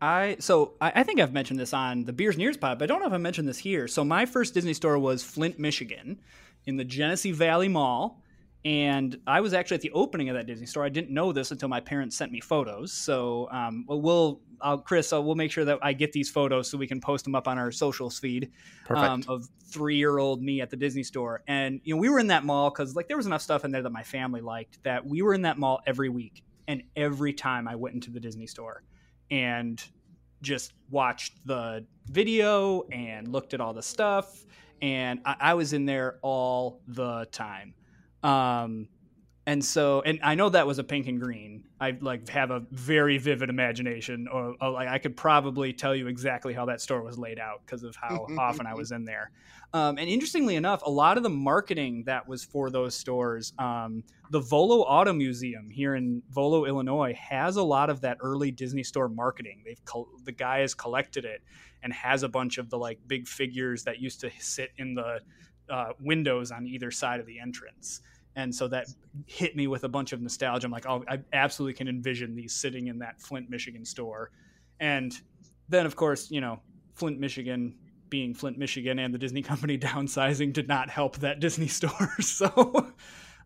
I 0.00 0.36
so 0.40 0.74
I, 0.80 0.92
I 0.96 1.02
think 1.02 1.20
I've 1.20 1.32
mentioned 1.32 1.58
this 1.58 1.72
on 1.72 2.04
the 2.04 2.12
Beers 2.12 2.34
and 2.34 2.42
Ears 2.42 2.56
pod, 2.56 2.78
but 2.78 2.84
I 2.84 2.86
don't 2.86 3.00
know 3.00 3.06
if 3.06 3.12
I 3.12 3.18
mentioned 3.18 3.48
this 3.48 3.58
here. 3.58 3.88
So 3.88 4.04
my 4.04 4.26
first 4.26 4.54
Disney 4.54 4.74
store 4.74 4.98
was 4.98 5.22
Flint, 5.22 5.58
Michigan, 5.58 6.20
in 6.66 6.76
the 6.76 6.84
Genesee 6.84 7.32
Valley 7.32 7.68
Mall, 7.68 8.22
and 8.64 9.16
I 9.26 9.40
was 9.40 9.54
actually 9.54 9.76
at 9.76 9.80
the 9.82 9.92
opening 9.92 10.28
of 10.28 10.34
that 10.34 10.46
Disney 10.46 10.66
store. 10.66 10.84
I 10.84 10.88
didn't 10.88 11.10
know 11.10 11.32
this 11.32 11.52
until 11.52 11.68
my 11.68 11.80
parents 11.80 12.16
sent 12.16 12.32
me 12.32 12.40
photos. 12.40 12.92
So 12.92 13.48
um, 13.50 13.84
well, 13.88 14.40
I'll, 14.60 14.78
Chris, 14.78 15.12
uh, 15.12 15.22
we'll 15.22 15.36
make 15.36 15.52
sure 15.52 15.64
that 15.64 15.78
I 15.82 15.92
get 15.92 16.12
these 16.12 16.28
photos 16.28 16.68
so 16.68 16.76
we 16.76 16.86
can 16.86 17.00
post 17.00 17.24
them 17.24 17.34
up 17.34 17.46
on 17.46 17.58
our 17.58 17.70
socials 17.70 18.18
feed 18.18 18.50
um, 18.90 19.22
of 19.28 19.46
three-year-old 19.70 20.42
me 20.42 20.60
at 20.60 20.70
the 20.70 20.76
Disney 20.76 21.04
store. 21.04 21.42
And 21.46 21.80
you 21.84 21.94
know, 21.94 22.00
we 22.00 22.08
were 22.08 22.18
in 22.18 22.26
that 22.28 22.44
mall 22.44 22.70
because 22.70 22.96
like 22.96 23.06
there 23.06 23.16
was 23.16 23.26
enough 23.26 23.42
stuff 23.42 23.64
in 23.64 23.70
there 23.70 23.82
that 23.82 23.92
my 23.92 24.02
family 24.02 24.40
liked 24.40 24.82
that 24.82 25.06
we 25.06 25.22
were 25.22 25.34
in 25.34 25.42
that 25.42 25.58
mall 25.58 25.80
every 25.86 26.08
week. 26.08 26.42
And 26.66 26.82
every 26.96 27.32
time 27.32 27.66
I 27.66 27.76
went 27.76 27.94
into 27.94 28.10
the 28.10 28.20
Disney 28.20 28.46
store 28.46 28.82
and 29.30 29.82
just 30.42 30.74
watched 30.90 31.46
the 31.46 31.86
video 32.06 32.82
and 32.92 33.28
looked 33.28 33.54
at 33.54 33.60
all 33.60 33.72
the 33.72 33.82
stuff, 33.82 34.44
and 34.82 35.20
I, 35.24 35.36
I 35.40 35.54
was 35.54 35.72
in 35.72 35.86
there 35.86 36.18
all 36.22 36.80
the 36.86 37.26
time. 37.32 37.74
Um, 38.22 38.88
and 39.48 39.64
so, 39.64 40.02
and 40.02 40.20
I 40.22 40.34
know 40.34 40.50
that 40.50 40.66
was 40.66 40.78
a 40.78 40.84
pink 40.84 41.06
and 41.06 41.18
green. 41.18 41.64
I 41.80 41.96
like 42.02 42.28
have 42.28 42.50
a 42.50 42.66
very 42.70 43.16
vivid 43.16 43.48
imagination, 43.48 44.28
or, 44.30 44.54
or 44.60 44.70
like 44.70 44.88
I 44.88 44.98
could 44.98 45.16
probably 45.16 45.72
tell 45.72 45.96
you 45.96 46.06
exactly 46.06 46.52
how 46.52 46.66
that 46.66 46.82
store 46.82 47.02
was 47.02 47.18
laid 47.18 47.38
out 47.38 47.62
because 47.64 47.82
of 47.82 47.96
how 47.96 48.26
often 48.38 48.66
I 48.66 48.74
was 48.74 48.92
in 48.92 49.06
there. 49.06 49.30
Um, 49.72 49.96
and 49.96 50.06
interestingly 50.06 50.56
enough, 50.56 50.82
a 50.84 50.90
lot 50.90 51.16
of 51.16 51.22
the 51.22 51.30
marketing 51.30 52.04
that 52.04 52.28
was 52.28 52.44
for 52.44 52.68
those 52.68 52.94
stores, 52.94 53.54
um, 53.58 54.04
the 54.30 54.40
Volo 54.40 54.80
Auto 54.82 55.14
Museum 55.14 55.70
here 55.70 55.94
in 55.94 56.22
Volo, 56.28 56.66
Illinois, 56.66 57.14
has 57.14 57.56
a 57.56 57.62
lot 57.62 57.88
of 57.88 58.02
that 58.02 58.18
early 58.20 58.50
Disney 58.50 58.82
Store 58.82 59.08
marketing. 59.08 59.62
They've 59.64 59.82
col- 59.86 60.10
the 60.24 60.32
guy 60.32 60.58
has 60.58 60.74
collected 60.74 61.24
it 61.24 61.42
and 61.82 61.90
has 61.94 62.22
a 62.22 62.28
bunch 62.28 62.58
of 62.58 62.68
the 62.68 62.76
like 62.76 62.98
big 63.06 63.26
figures 63.26 63.84
that 63.84 63.98
used 63.98 64.20
to 64.20 64.30
sit 64.38 64.72
in 64.76 64.94
the 64.94 65.20
uh, 65.70 65.92
windows 66.00 66.50
on 66.50 66.66
either 66.66 66.90
side 66.90 67.20
of 67.20 67.26
the 67.26 67.38
entrance. 67.40 68.00
And 68.36 68.54
so 68.54 68.68
that 68.68 68.86
hit 69.26 69.56
me 69.56 69.66
with 69.66 69.84
a 69.84 69.88
bunch 69.88 70.12
of 70.12 70.20
nostalgia. 70.20 70.66
I'm 70.66 70.70
like, 70.70 70.86
oh, 70.86 71.02
I 71.08 71.18
absolutely 71.32 71.74
can 71.74 71.88
envision 71.88 72.36
these 72.36 72.54
sitting 72.54 72.86
in 72.86 72.98
that 73.00 73.20
Flint, 73.20 73.50
Michigan 73.50 73.84
store. 73.84 74.30
And 74.78 75.12
then, 75.68 75.86
of 75.86 75.96
course, 75.96 76.30
you 76.30 76.40
know, 76.40 76.60
Flint, 76.94 77.18
Michigan 77.18 77.74
being 78.10 78.34
Flint, 78.34 78.56
Michigan, 78.56 78.98
and 79.00 79.12
the 79.12 79.18
Disney 79.18 79.42
company 79.42 79.76
downsizing 79.78 80.52
did 80.52 80.68
not 80.68 80.88
help 80.88 81.16
that 81.18 81.40
Disney 81.40 81.66
store. 81.78 82.14
so 82.20 82.92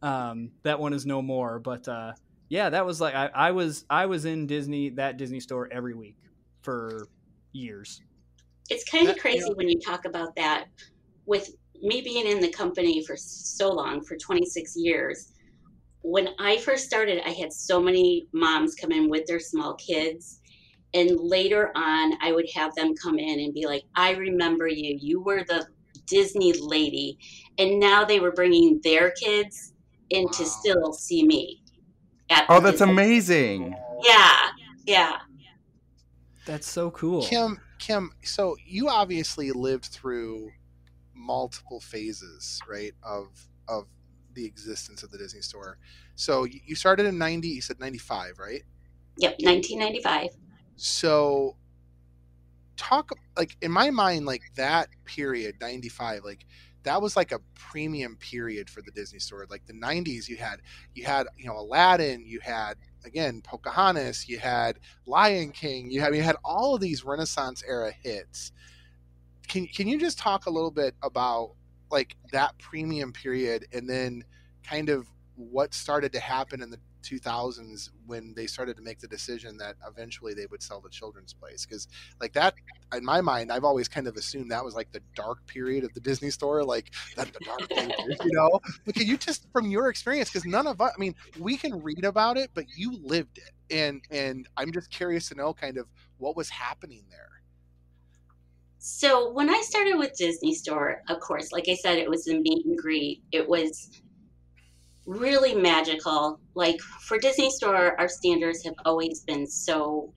um, 0.02 0.50
that 0.62 0.79
one 0.79 0.93
is 0.93 1.07
no 1.07 1.23
more. 1.23 1.59
But 1.59 1.88
uh, 1.88 2.12
yeah, 2.49 2.69
that 2.69 2.85
was 2.85 3.00
like 3.00 3.14
I, 3.14 3.31
I 3.35 3.50
was 3.52 3.87
I 3.88 4.05
was 4.07 4.25
in 4.26 4.47
Disney 4.47 4.91
that 4.91 5.17
Disney 5.17 5.41
store 5.41 5.69
every 5.73 5.95
week 5.95 6.17
for 6.61 7.09
years. 7.52 8.02
It's 8.69 8.85
kind 8.85 9.09
of 9.09 9.14
That- 9.14 9.23
crazy 9.23 9.50
when 9.55 9.69
you 9.69 9.81
talk 9.81 10.05
about 10.05 10.37
that 10.37 10.67
with 11.26 11.50
me 11.83 12.01
being 12.01 12.27
in 12.27 12.41
the 12.41 12.49
company 12.51 13.05
for 13.05 13.17
so 13.17 13.71
long, 13.71 14.03
for 14.05 14.17
26 14.17 14.75
years. 14.77 15.33
When 16.03 16.29
I 16.39 16.59
first 16.59 16.87
started, 16.87 17.21
I 17.27 17.31
had 17.31 17.53
so 17.53 17.81
many 17.81 18.27
moms 18.33 18.75
come 18.75 18.93
in 18.93 19.09
with 19.11 19.27
their 19.27 19.41
small 19.41 19.75
kids. 19.75 20.41
And 20.95 21.19
later 21.19 21.73
on, 21.75 22.12
I 22.21 22.33
would 22.33 22.49
have 22.55 22.75
them 22.75 22.95
come 22.95 23.19
in 23.19 23.41
and 23.41 23.55
be 23.55 23.67
like, 23.67 23.83
I 23.95 24.12
remember 24.12 24.69
you. 24.69 24.97
You 25.01 25.23
were 25.23 25.45
the 25.45 25.67
Disney 26.07 26.53
lady. 26.53 27.19
And 27.59 27.79
now 27.81 28.05
they 28.05 28.21
were 28.21 28.33
bringing 28.33 28.81
their 28.85 29.11
kids 29.12 29.73
in 30.11 30.29
to 30.29 30.45
still 30.45 30.93
see 30.93 31.25
me. 31.27 31.62
At 32.31 32.47
Oh, 32.49 32.61
that's 32.61 32.79
Disney- 32.79 32.93
amazing. 32.93 33.77
Yeah, 34.03 34.49
yeah. 34.87 35.17
That's 36.45 36.69
so 36.71 36.91
cool. 36.91 37.23
Kim, 37.23 37.61
Kim, 37.79 38.12
so 38.23 38.57
you 38.67 38.89
obviously 38.89 39.53
lived 39.53 39.87
through 39.87 40.51
multiple 41.14 41.81
phases, 41.81 42.61
right, 42.69 42.92
of 43.02 43.49
of 43.69 43.87
the 44.35 44.45
existence 44.45 45.02
of 45.02 45.11
the 45.11 45.19
Disney 45.19 45.42
store. 45.42 45.78
So 46.14 46.45
you 46.45 46.61
you 46.64 46.75
started 46.75 47.07
in 47.07 47.19
90, 47.19 47.49
you 47.49 47.61
said 47.61 47.81
95, 47.81 48.38
right? 48.38 48.62
Yep, 49.19 49.37
1995. 49.40 50.31
So 50.76 51.57
talk 52.76 53.11
like 53.37 53.57
in 53.61 53.71
my 53.71 53.90
mind 53.90 54.25
like 54.26 54.42
that 54.57 54.88
period 55.04 55.54
95 55.61 56.25
like 56.25 56.47
that 56.85 57.00
was 57.00 57.16
like 57.16 57.33
a 57.33 57.38
premium 57.54 58.16
period 58.16 58.69
for 58.69 58.83
the 58.83 58.90
Disney 58.90 59.19
store. 59.19 59.47
Like 59.49 59.66
the 59.66 59.73
90s 59.73 60.28
you 60.28 60.37
had 60.37 60.61
you 60.95 61.04
had, 61.04 61.26
you 61.37 61.47
know, 61.47 61.59
Aladdin, 61.59 62.25
you 62.26 62.40
had 62.40 62.75
again 63.04 63.40
Pocahontas, 63.42 64.28
you 64.28 64.38
had 64.38 64.78
Lion 65.07 65.50
King, 65.50 65.90
you 65.90 66.00
had 66.00 66.14
you 66.14 66.23
had 66.23 66.37
all 66.45 66.75
of 66.75 66.81
these 66.81 67.04
Renaissance 67.04 67.62
era 67.66 67.92
hits. 67.92 68.52
Can 69.52 69.66
can 69.66 69.87
you 69.87 69.99
just 69.99 70.18
talk 70.18 70.47
a 70.47 70.50
little 70.50 70.71
bit 70.71 70.94
about 71.02 71.52
like 71.90 72.16
that 72.32 72.59
premium 72.59 73.12
period 73.12 73.66
and 73.75 73.87
then 73.87 74.25
kind 74.66 74.88
of 74.88 75.06
what 75.37 75.75
started 75.75 76.11
to 76.12 76.21
happen 76.21 76.62
in 76.62 76.71
the 76.71 76.78
2000s 77.02 77.90
when 78.06 78.32
they 78.35 78.47
started 78.47 78.76
to 78.76 78.82
make 78.82 78.99
the 78.99 79.09
decision 79.09 79.59
that 79.59 79.75
eventually 79.87 80.32
they 80.32 80.47
would 80.47 80.62
sell 80.62 80.80
the 80.80 80.88
children's 80.88 81.35
place? 81.35 81.66
Because 81.66 81.87
like 82.18 82.32
that 82.32 82.54
in 82.94 83.04
my 83.04 83.21
mind 83.21 83.52
i've 83.52 83.64
always 83.64 83.88
kind 83.88 84.06
of 84.06 84.16
assumed 84.16 84.50
that 84.50 84.64
was 84.64 84.75
like 84.75 84.90
the 84.90 85.02
dark 85.14 85.47
period 85.47 85.85
of 85.85 85.92
the 85.92 86.00
disney 86.00 86.30
store 86.30 86.64
like 86.64 86.90
that 87.16 87.30
the 87.35 87.40
dark 87.44 87.68
period, 87.68 88.18
you 88.25 88.32
know? 88.32 88.59
But 88.87 88.94
can 88.94 89.06
you 89.06 89.18
just 89.18 89.52
from 89.52 89.71
your 89.71 89.90
experience 89.90 90.30
because 90.30 90.47
none 90.47 90.66
of 90.66 90.80
us 90.80 90.92
i 90.97 90.99
mean 90.99 91.14
we 91.38 91.59
can 91.59 91.82
read 91.82 92.06
about 92.06 92.38
it 92.38 92.50
but 92.54 92.64
you 92.75 92.99
lived 93.02 93.37
it. 93.37 93.50
And 93.71 94.02
and 94.11 94.49
i'm 94.56 94.73
just 94.73 94.90
curious 94.90 95.28
to 95.28 95.35
know 95.35 95.52
kind 95.52 95.76
of 95.76 95.88
what 96.16 96.37
was 96.37 96.49
happening 96.49 97.04
there 97.11 97.42
so 98.85 99.31
when 99.31 99.49
I 99.49 99.61
started 99.61 99.97
with 99.97 100.17
Disney 100.17 100.53
Store, 100.53 101.03
of 101.09 101.21
course, 101.21 101.53
like 101.53 101.69
I 101.69 101.77
said, 101.77 101.99
it 101.99 102.11
was 102.11 102.27
a 102.27 102.35
meet 102.35 102.67
and 102.67 102.77
greet. 102.77 103.23
It 103.31 103.49
was 103.49 104.03
really 105.07 105.55
magical. 105.55 106.41
Like 106.57 106.81
for 106.81 107.17
Disney 107.17 107.49
Store, 107.53 107.95
our 108.01 108.09
standards 108.09 108.65
have 108.65 108.75
always 108.85 109.21
been 109.21 109.47
so 109.47 110.12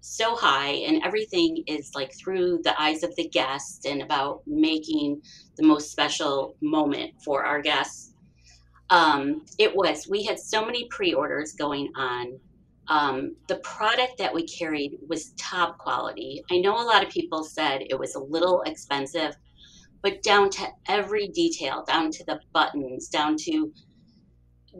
so 0.00 0.36
high 0.36 0.70
and 0.70 1.02
everything 1.02 1.64
is 1.66 1.90
like 1.96 2.12
through 2.16 2.60
the 2.62 2.80
eyes 2.80 3.02
of 3.02 3.14
the 3.16 3.28
guest 3.28 3.84
and 3.84 4.00
about 4.00 4.42
making 4.46 5.20
the 5.56 5.66
most 5.66 5.90
special 5.90 6.54
moment 6.60 7.10
for 7.24 7.44
our 7.44 7.60
guests. 7.60 8.14
Um, 8.90 9.44
it 9.58 9.74
was, 9.74 10.06
we 10.08 10.22
had 10.22 10.38
so 10.38 10.64
many 10.64 10.86
pre 10.86 11.14
orders 11.14 11.54
going 11.54 11.90
on. 11.96 12.38
Um, 12.92 13.36
the 13.48 13.56
product 13.56 14.18
that 14.18 14.34
we 14.34 14.46
carried 14.46 14.98
was 15.08 15.32
top 15.38 15.78
quality. 15.78 16.44
I 16.50 16.58
know 16.58 16.74
a 16.74 16.84
lot 16.84 17.02
of 17.02 17.08
people 17.08 17.42
said 17.42 17.80
it 17.88 17.98
was 17.98 18.16
a 18.16 18.20
little 18.20 18.60
expensive, 18.66 19.34
but 20.02 20.22
down 20.22 20.50
to 20.50 20.68
every 20.86 21.28
detail, 21.28 21.84
down 21.84 22.10
to 22.10 22.24
the 22.26 22.38
buttons, 22.52 23.08
down 23.08 23.36
to 23.44 23.72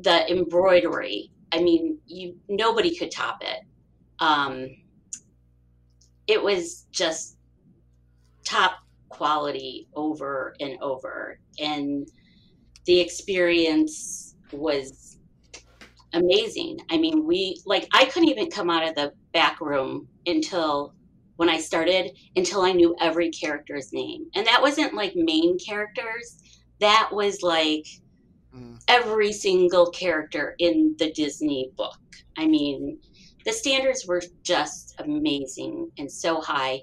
the 0.03 0.31
embroidery. 0.31 1.31
I 1.53 1.63
mean, 1.63 1.97
you 2.07 2.37
nobody 2.51 2.95
could 2.95 3.11
top 3.11 3.39
it. 3.41 3.61
Um, 4.19 4.69
it 6.27 6.43
was 6.43 6.87
just 6.91 7.39
top 8.45 8.73
quality 9.09 9.89
over 9.95 10.55
and 10.61 10.77
over, 10.83 11.39
and 11.59 12.07
the 12.85 13.01
experience 13.01 14.37
was 14.53 15.12
amazing. 16.13 16.79
I 16.91 16.99
mean, 16.99 17.27
we 17.27 17.61
like 17.67 17.89
I 17.93 18.07
couldn't 18.07 18.29
even 18.29 18.51
come 18.51 18.71
out 18.71 18.89
of 18.89 18.95
the 18.95 19.13
back 19.33 19.61
room 19.61 20.09
until 20.27 20.95
when 21.37 21.49
I 21.49 21.59
started 21.59 22.17
until 22.37 22.63
I 22.63 22.73
knew 22.73 22.95
every 23.01 23.31
character's 23.31 23.93
name. 23.93 24.27
And 24.35 24.47
that 24.47 24.63
wasn't 24.63 24.95
like 24.95 25.15
main 25.17 25.59
characters. 25.59 26.39
That 26.81 27.09
was 27.13 27.43
like 27.43 27.87
mm. 28.55 28.81
every 28.89 29.33
single 29.33 29.91
character 29.91 30.55
in 30.59 30.95
the 30.99 31.13
Disney 31.13 31.71
book. 31.77 31.99
I 32.37 32.47
mean, 32.47 32.99
the 33.45 33.53
standards 33.53 34.07
were 34.07 34.23
just 34.43 34.95
amazing 35.01 35.91
and 35.99 36.11
so 36.11 36.41
high. 36.41 36.81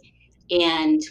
And 0.51 1.01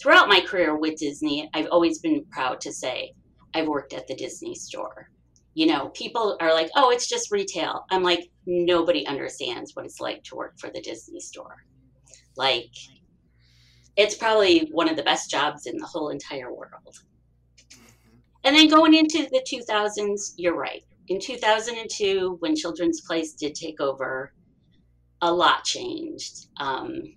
throughout 0.00 0.28
my 0.28 0.40
career 0.40 0.76
with 0.76 0.98
Disney, 0.98 1.48
I've 1.54 1.68
always 1.70 1.98
been 1.98 2.24
proud 2.30 2.60
to 2.62 2.72
say 2.72 3.14
I've 3.54 3.68
worked 3.68 3.92
at 3.92 4.06
the 4.06 4.14
Disney 4.14 4.54
store. 4.54 5.10
You 5.54 5.66
know, 5.66 5.88
people 5.90 6.36
are 6.40 6.52
like, 6.52 6.70
oh, 6.74 6.90
it's 6.90 7.08
just 7.08 7.30
retail. 7.30 7.84
I'm 7.90 8.02
like, 8.02 8.30
nobody 8.46 9.06
understands 9.06 9.74
what 9.74 9.84
it's 9.84 10.00
like 10.00 10.24
to 10.24 10.36
work 10.36 10.58
for 10.58 10.70
the 10.70 10.80
Disney 10.80 11.20
store. 11.20 11.64
Like, 12.36 12.72
it's 13.96 14.16
probably 14.16 14.68
one 14.72 14.88
of 14.88 14.96
the 14.96 15.02
best 15.04 15.30
jobs 15.30 15.66
in 15.66 15.76
the 15.76 15.86
whole 15.86 16.08
entire 16.08 16.52
world. 16.52 16.98
And 18.42 18.54
then 18.54 18.68
going 18.68 18.94
into 18.94 19.26
the 19.30 19.44
2000s, 19.48 20.34
you're 20.36 20.56
right. 20.56 20.82
In 21.08 21.20
2002, 21.20 22.36
when 22.40 22.56
Children's 22.56 23.00
Place 23.02 23.32
did 23.34 23.54
take 23.54 23.80
over, 23.80 24.32
a 25.22 25.32
lot 25.32 25.64
changed. 25.64 26.48
Um, 26.58 27.14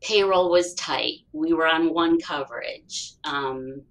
payroll 0.00 0.50
was 0.50 0.74
tight. 0.74 1.20
We 1.32 1.52
were 1.52 1.66
on 1.66 1.92
one 1.92 2.18
coverage. 2.20 3.12
Um, 3.24 3.82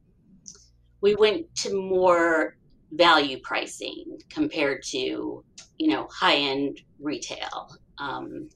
we 1.02 1.16
went 1.16 1.54
to 1.58 1.74
more 1.74 2.58
value 2.92 3.40
pricing 3.44 4.18
compared 4.30 4.84
to, 4.84 5.44
you 5.78 5.88
know, 5.88 6.08
high 6.12 6.36
end 6.36 6.82
retail. 7.00 7.76
Um, 7.98 8.50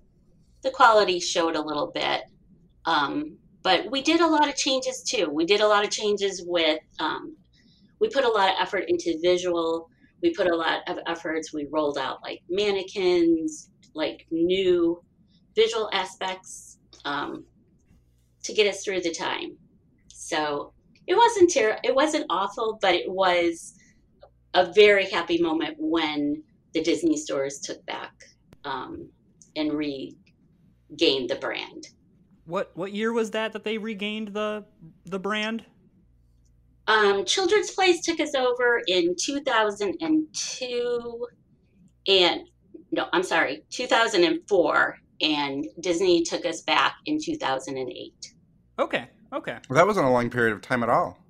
the 0.62 0.72
quality 0.72 1.20
showed 1.20 1.56
a 1.56 1.62
little 1.62 1.92
bit, 1.94 2.24
um, 2.86 3.38
but 3.63 3.90
we 3.92 4.02
did 4.02 4.22
a 4.22 4.28
lot 4.28 4.48
of 4.48 4.56
changes 4.56 5.04
too. 5.04 5.30
We 5.30 5.46
did 5.46 5.62
a 5.62 5.68
lot 5.68 5.84
of 5.84 5.92
changes 5.92 6.43
with 6.46 6.80
um, 7.00 7.36
we 8.00 8.10
put 8.10 8.26
a 8.26 8.30
lot 8.30 8.50
of 8.50 8.56
effort 8.60 8.86
into 8.88 9.17
visual. 9.22 9.89
We 10.22 10.34
put 10.34 10.48
a 10.48 10.56
lot 10.56 10.82
of 10.88 11.00
efforts. 11.08 11.54
We 11.54 11.67
rolled 11.72 11.98
out 11.98 12.22
like 12.22 12.41
mannequins, 12.50 13.69
like 13.93 14.26
new 14.32 15.02
visual 15.56 15.89
aspects 15.93 16.80
um, 17.06 17.46
to 18.43 18.54
get 18.54 18.67
us 18.67 18.84
through 18.84 19.02
the 19.02 19.13
time. 19.13 19.58
So 20.10 20.74
it 21.08 21.15
wasn't 21.15 21.54
ter- 21.54 21.80
it 21.84 21.96
wasn't 21.96 22.26
awful, 22.30 22.78
but 22.82 22.93
it 22.93 23.10
was 23.10 23.76
a 24.54 24.72
very 24.74 25.10
happy 25.10 25.42
moment 25.42 25.76
when 25.80 26.44
the 26.74 26.82
Disney 26.82 27.18
stores 27.18 27.60
took 27.60 27.86
back 27.86 28.13
um, 28.66 29.10
and 29.56 29.72
regained 29.74 31.30
the 31.30 31.38
brand. 31.39 31.88
What 32.46 32.72
what 32.76 32.92
year 32.92 33.13
was 33.13 33.32
that 33.32 33.54
that 33.54 33.63
they 33.63 33.78
regained 33.78 34.30
the 34.30 34.66
the 35.06 35.20
brand? 35.20 35.63
Um, 36.88 37.24
Children's 37.24 37.72
Place 37.72 38.02
took 38.02 38.20
us 38.20 38.36
over 38.36 38.82
in 38.88 39.16
2002, 39.18 41.28
and 42.08 42.42
no, 42.92 43.08
I'm 43.13 43.24
sorry, 43.24 43.63
2004, 43.70 44.98
and 45.22 45.66
Disney 45.80 46.24
took 46.24 46.46
us 46.46 46.62
back 46.62 46.96
in 47.06 47.20
2008. 47.24 48.34
Okay, 48.80 49.08
okay. 49.32 49.58
Well, 49.70 49.78
that 49.78 49.88
wasn't 49.88 50.08
a 50.08 50.10
long 50.10 50.30
period 50.30 50.54
of 50.54 50.62
time 50.62 50.84
at 50.84 50.89
all. 50.89 51.22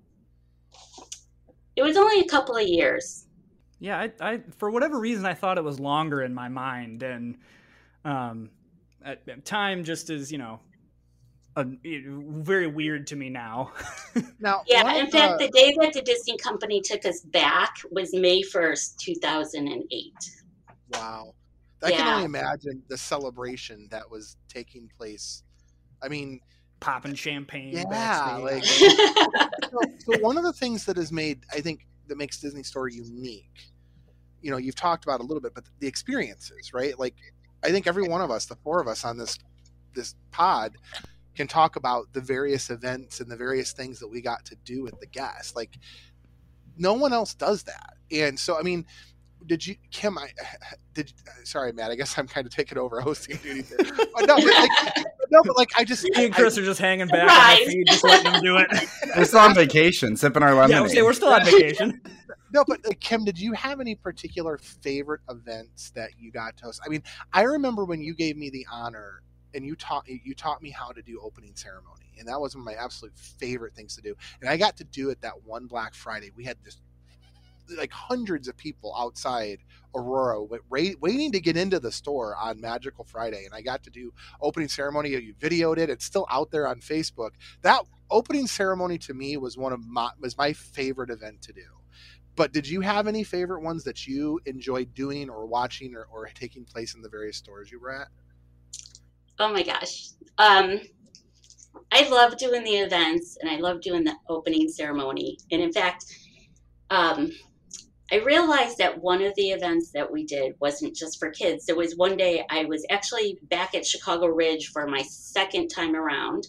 It 1.75 1.83
was 1.83 1.97
only 1.97 2.19
a 2.19 2.27
couple 2.27 2.55
of 2.55 2.67
years. 2.67 3.25
Yeah, 3.79 3.99
I, 3.99 4.11
I 4.21 4.41
for 4.57 4.69
whatever 4.69 4.99
reason 4.99 5.25
I 5.25 5.33
thought 5.33 5.57
it 5.57 5.63
was 5.63 5.79
longer 5.79 6.21
in 6.21 6.33
my 6.33 6.47
mind, 6.47 7.03
and 7.03 7.37
um, 8.05 8.49
time 9.43 9.83
just 9.83 10.09
is 10.09 10.31
you 10.31 10.37
know 10.37 10.59
a, 11.55 11.65
very 11.83 12.67
weird 12.67 13.07
to 13.07 13.15
me 13.15 13.29
now. 13.29 13.73
now, 14.39 14.63
yeah. 14.67 14.95
In 14.95 15.09
fact, 15.09 15.39
the... 15.39 15.47
the 15.47 15.51
day 15.51 15.75
that 15.79 15.93
the 15.93 16.01
Disney 16.01 16.37
company 16.37 16.81
took 16.81 17.05
us 17.05 17.21
back 17.21 17.75
was 17.91 18.13
May 18.13 18.41
first, 18.41 18.99
two 18.99 19.15
thousand 19.15 19.67
and 19.67 19.83
eight. 19.91 20.31
Wow, 20.93 21.33
I 21.83 21.89
yeah. 21.89 21.97
can 21.97 22.07
only 22.07 22.25
imagine 22.25 22.81
the 22.87 22.97
celebration 22.97 23.87
that 23.91 24.09
was 24.09 24.37
taking 24.47 24.89
place. 24.97 25.43
I 26.01 26.07
mean, 26.07 26.39
popping 26.79 27.15
champagne. 27.15 27.73
Yeah, 27.73 28.37
like 28.41 28.63
so, 29.99 30.19
one 30.19 30.37
of 30.37 30.43
the 30.43 30.53
things 30.53 30.85
that 30.85 30.97
has 30.97 31.11
made 31.11 31.45
I 31.51 31.61
think 31.61 31.87
that 32.07 32.17
makes 32.17 32.39
Disney 32.39 32.63
Store 32.63 32.87
unique. 32.87 33.69
You 34.41 34.51
know, 34.51 34.57
you've 34.57 34.75
talked 34.75 35.05
about 35.05 35.21
a 35.21 35.23
little 35.23 35.41
bit, 35.41 35.53
but 35.53 35.63
the 35.79 35.87
experiences, 35.87 36.73
right? 36.73 36.97
Like, 36.99 37.15
I 37.63 37.71
think 37.71 37.87
every 37.87 38.07
one 38.07 38.21
of 38.21 38.29
us, 38.29 38.45
the 38.45 38.57
four 38.57 38.81
of 38.81 38.87
us 38.87 39.05
on 39.05 39.17
this 39.17 39.37
this 39.95 40.15
pod, 40.31 40.77
can 41.35 41.47
talk 41.47 41.75
about 41.75 42.11
the 42.13 42.21
various 42.21 42.69
events 42.69 43.19
and 43.19 43.31
the 43.31 43.37
various 43.37 43.71
things 43.73 43.99
that 43.99 44.07
we 44.07 44.21
got 44.21 44.45
to 44.45 44.55
do 44.65 44.83
with 44.83 44.99
the 44.99 45.07
guests. 45.07 45.55
Like 45.55 45.77
no 46.77 46.93
one 46.93 47.13
else 47.13 47.33
does 47.33 47.63
that. 47.63 47.95
And 48.11 48.39
so, 48.39 48.57
I 48.57 48.63
mean, 48.63 48.85
did 49.47 49.65
you, 49.65 49.75
Kim? 49.91 50.17
I 50.17 50.29
did. 50.93 51.13
Sorry, 51.43 51.71
Matt. 51.71 51.91
I 51.91 51.95
guess 51.95 52.17
I'm 52.17 52.27
kind 52.27 52.45
of 52.45 52.53
taking 52.53 52.77
over 52.77 53.01
hosting 53.01 53.37
duty 53.37 53.63
here. 53.63 53.77
But 53.77 54.27
no, 54.27 54.35
but 54.35 54.45
like, 54.45 55.05
no, 55.31 55.43
but 55.43 55.57
like 55.57 55.71
I 55.77 55.83
just. 55.83 56.03
Me 56.03 56.25
and 56.25 56.33
Chris 56.33 56.57
I, 56.57 56.61
are 56.61 56.65
just 56.65 56.79
hanging 56.79 57.07
back 57.07 57.27
right. 57.27 57.61
on 57.61 57.67
feet, 57.67 57.87
just 57.87 58.03
letting 58.03 58.31
them 58.31 58.41
do 58.41 58.57
it. 58.57 58.67
We're 59.17 59.25
still 59.25 59.39
on 59.39 59.55
vacation, 59.55 60.15
sipping 60.15 60.43
our 60.43 60.53
lemonade. 60.53 60.93
Yeah, 60.93 61.03
we're 61.03 61.13
still 61.13 61.29
on 61.29 61.45
vacation. 61.45 62.01
no, 62.53 62.63
but 62.67 62.79
uh, 62.85 62.93
Kim, 62.99 63.25
did 63.25 63.39
you 63.39 63.53
have 63.53 63.79
any 63.79 63.93
particular 63.93 64.57
favorite 64.57 65.21
events 65.29 65.91
that 65.91 66.11
you 66.17 66.31
got 66.31 66.57
to 66.57 66.65
host? 66.65 66.81
I 66.83 66.89
mean, 66.89 67.03
I 67.31 67.43
remember 67.43 67.85
when 67.85 68.01
you 68.01 68.15
gave 68.15 68.37
me 68.37 68.49
the 68.49 68.65
honor 68.71 69.21
and 69.53 69.65
you 69.65 69.75
taught 69.75 70.07
you 70.07 70.33
taught 70.33 70.63
me 70.63 70.71
how 70.71 70.91
to 70.91 71.01
do 71.01 71.19
opening 71.23 71.55
ceremony, 71.55 72.13
and 72.17 72.27
that 72.27 72.39
was 72.39 72.55
one 72.55 72.61
of 72.61 72.65
my 72.65 72.73
absolute 72.73 73.15
favorite 73.15 73.75
things 73.75 73.95
to 73.95 74.01
do. 74.01 74.15
And 74.41 74.49
I 74.49 74.57
got 74.57 74.77
to 74.77 74.83
do 74.83 75.09
it 75.09 75.21
that 75.21 75.43
one 75.43 75.67
Black 75.67 75.93
Friday. 75.93 76.31
We 76.35 76.43
had 76.43 76.57
this 76.63 76.77
like 77.77 77.91
hundreds 77.91 78.47
of 78.47 78.57
people 78.57 78.95
outside 78.97 79.59
Aurora 79.95 80.43
waiting 80.69 81.31
to 81.31 81.39
get 81.39 81.55
into 81.55 81.79
the 81.79 81.91
store 81.91 82.35
on 82.35 82.59
Magical 82.59 83.05
Friday, 83.05 83.45
and 83.45 83.53
I 83.53 83.61
got 83.61 83.83
to 83.83 83.89
do 83.89 84.11
opening 84.41 84.67
ceremony. 84.67 85.09
You 85.09 85.33
videoed 85.35 85.77
it; 85.77 85.89
it's 85.89 86.05
still 86.05 86.25
out 86.29 86.51
there 86.51 86.67
on 86.67 86.79
Facebook. 86.79 87.31
That 87.61 87.83
opening 88.09 88.47
ceremony 88.47 88.97
to 88.99 89.13
me 89.13 89.37
was 89.37 89.57
one 89.57 89.73
of 89.73 89.85
my 89.85 90.09
was 90.19 90.37
my 90.37 90.53
favorite 90.53 91.09
event 91.09 91.41
to 91.43 91.53
do. 91.53 91.65
But 92.35 92.51
did 92.51 92.67
you 92.67 92.81
have 92.81 93.07
any 93.07 93.23
favorite 93.23 93.61
ones 93.61 93.83
that 93.83 94.07
you 94.07 94.39
enjoyed 94.45 94.93
doing 94.95 95.29
or 95.29 95.45
watching 95.45 95.95
or, 95.95 96.07
or 96.11 96.27
taking 96.33 96.65
place 96.65 96.95
in 96.95 97.01
the 97.01 97.09
various 97.09 97.37
stores 97.37 97.71
you 97.71 97.79
were 97.79 97.93
at? 97.93 98.07
Oh 99.39 99.53
my 99.53 99.61
gosh. 99.61 100.09
Um, 100.39 100.79
I 101.91 102.07
love 102.09 102.37
doing 102.37 102.63
the 102.63 102.77
events 102.77 103.37
and 103.39 103.49
I 103.49 103.57
love 103.57 103.81
doing 103.81 104.03
the 104.03 104.15
opening 104.29 104.67
ceremony. 104.67 105.37
And 105.51 105.61
in 105.61 105.71
fact, 105.71 106.05
um, 106.89 107.31
I 108.11 108.17
realized 108.17 108.77
that 108.77 109.01
one 109.01 109.23
of 109.23 109.33
the 109.35 109.51
events 109.51 109.91
that 109.91 110.11
we 110.11 110.25
did 110.25 110.53
wasn't 110.59 110.95
just 110.95 111.19
for 111.19 111.31
kids. 111.31 111.65
There 111.65 111.75
was 111.75 111.95
one 111.95 112.17
day 112.17 112.45
I 112.49 112.65
was 112.65 112.85
actually 112.89 113.39
back 113.43 113.73
at 113.75 113.85
Chicago 113.85 114.27
Ridge 114.27 114.67
for 114.67 114.87
my 114.87 115.01
second 115.03 115.69
time 115.69 115.95
around. 115.95 116.47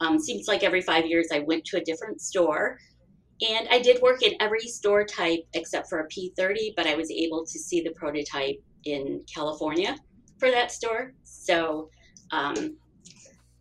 Um, 0.00 0.18
seems 0.18 0.48
like 0.48 0.64
every 0.64 0.80
five 0.80 1.06
years 1.06 1.28
I 1.32 1.40
went 1.40 1.64
to 1.66 1.76
a 1.76 1.84
different 1.84 2.20
store. 2.20 2.78
And 3.48 3.68
I 3.70 3.80
did 3.80 4.00
work 4.00 4.22
in 4.22 4.34
every 4.40 4.60
store 4.60 5.04
type 5.04 5.40
except 5.52 5.88
for 5.88 6.00
a 6.00 6.08
P30, 6.08 6.74
but 6.76 6.86
I 6.86 6.94
was 6.94 7.10
able 7.10 7.44
to 7.44 7.58
see 7.58 7.80
the 7.80 7.90
prototype 7.90 8.62
in 8.84 9.22
California 9.32 9.96
for 10.38 10.50
that 10.50 10.72
store. 10.72 11.12
So, 11.24 11.90
um, 12.30 12.76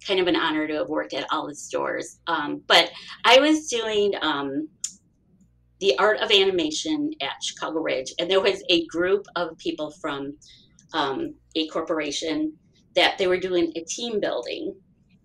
kind 0.06 0.19
of 0.19 0.27
an 0.27 0.36
honor 0.36 0.67
to 0.67 0.75
have 0.75 0.89
worked 0.89 1.13
at 1.13 1.25
all 1.32 1.47
the 1.47 1.56
stores. 1.56 2.19
Um, 2.27 2.62
but 2.67 2.91
I 3.25 3.39
was 3.39 3.67
doing 3.67 4.13
um, 4.21 4.67
the 5.83 5.99
art 5.99 6.17
of 6.21 6.31
animation 6.31 7.11
at 7.19 7.43
Chicago 7.43 7.81
Ridge, 7.81 8.13
and 8.17 8.31
there 8.31 8.39
was 8.39 8.63
a 8.69 8.85
group 8.85 9.25
of 9.35 9.57
people 9.57 9.91
from 9.91 10.37
um, 10.93 11.35
a 11.57 11.67
corporation 11.67 12.53
that 12.95 13.17
they 13.17 13.27
were 13.27 13.37
doing 13.37 13.73
a 13.75 13.81
team 13.81 14.21
building, 14.21 14.73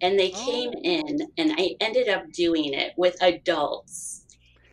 and 0.00 0.18
they 0.18 0.30
came 0.30 0.70
oh. 0.74 0.80
in, 0.82 1.18
and 1.38 1.52
I 1.56 1.76
ended 1.80 2.08
up 2.08 2.32
doing 2.32 2.74
it 2.74 2.92
with 2.96 3.22
adults, 3.22 4.26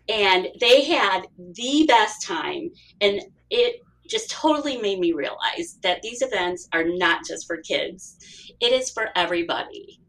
and 0.09 0.47
they 0.59 0.85
had 0.85 1.27
the 1.37 1.85
best 1.87 2.25
time, 2.25 2.71
and 2.99 3.21
it 3.51 3.81
just 4.09 4.31
totally 4.31 4.77
made 4.77 4.99
me 4.99 5.13
realize 5.13 5.77
that 5.83 6.01
these 6.01 6.23
events 6.23 6.67
are 6.73 6.85
not 6.85 7.23
just 7.27 7.45
for 7.45 7.57
kids; 7.57 8.17
it 8.59 8.73
is 8.73 8.89
for 8.89 9.09
everybody. 9.15 9.99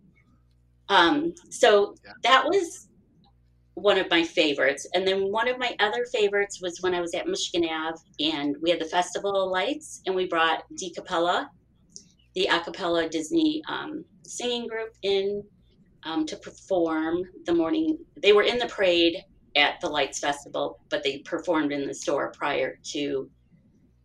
Um, 0.89 1.35
so 1.51 1.97
yeah. 2.03 2.13
that 2.23 2.47
was 2.47 2.86
one 3.77 3.99
of 3.99 4.11
my 4.11 4.25
favorites. 4.25 4.87
And 4.95 5.07
then 5.07 5.31
one 5.31 5.49
of 5.49 5.59
my 5.59 5.77
other 5.81 6.07
favorites 6.07 6.63
was 6.63 6.81
when 6.81 6.95
I 6.95 7.01
was 7.03 7.15
at 7.15 7.29
Michigan 7.29 7.69
Ave 7.71 7.99
and 8.19 8.57
we 8.63 8.71
had 8.71 8.81
the 8.81 8.87
Festival 8.87 9.45
of 9.45 9.51
Lights 9.51 10.01
and 10.07 10.17
we 10.17 10.27
brought 10.27 10.65
DCappella, 10.81 11.49
the 12.35 12.47
a 12.47 12.61
cappella 12.61 13.07
Disney 13.09 13.63
um, 13.69 14.03
singing 14.25 14.67
group, 14.67 14.95
in 15.03 15.43
um, 16.05 16.25
to 16.25 16.37
perform 16.37 17.23
the 17.45 17.55
morning. 17.55 17.99
They 18.23 18.33
were 18.33 18.45
in 18.45 18.59
the 18.59 18.67
parade 18.67 19.23
at 19.57 19.79
the 19.83 19.89
Lights 19.89 20.21
Festival, 20.21 20.81
but 20.89 21.03
they 21.03 21.19
performed 21.19 21.71
in 21.71 21.87
the 21.87 21.95
store 21.95 22.33
prior 22.35 22.79
to 22.93 23.29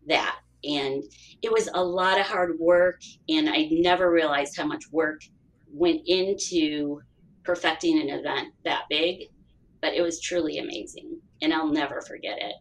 that. 0.07 0.37
And 0.65 1.01
it 1.41 1.51
was 1.51 1.69
a 1.73 1.83
lot 1.83 2.19
of 2.19 2.25
hard 2.25 2.59
work, 2.59 3.01
and 3.29 3.49
I 3.49 3.69
never 3.71 4.11
realized 4.11 4.57
how 4.57 4.65
much 4.65 4.83
work 4.91 5.21
went 5.71 6.01
into 6.07 7.01
perfecting 7.43 8.01
an 8.01 8.09
event 8.09 8.49
that 8.65 8.83
big 8.89 9.29
but 9.81 9.93
it 9.93 10.01
was 10.01 10.21
truly 10.21 10.59
amazing. 10.59 11.19
And 11.41 11.53
I'll 11.53 11.71
never 11.71 12.01
forget 12.01 12.37
it. 12.39 12.55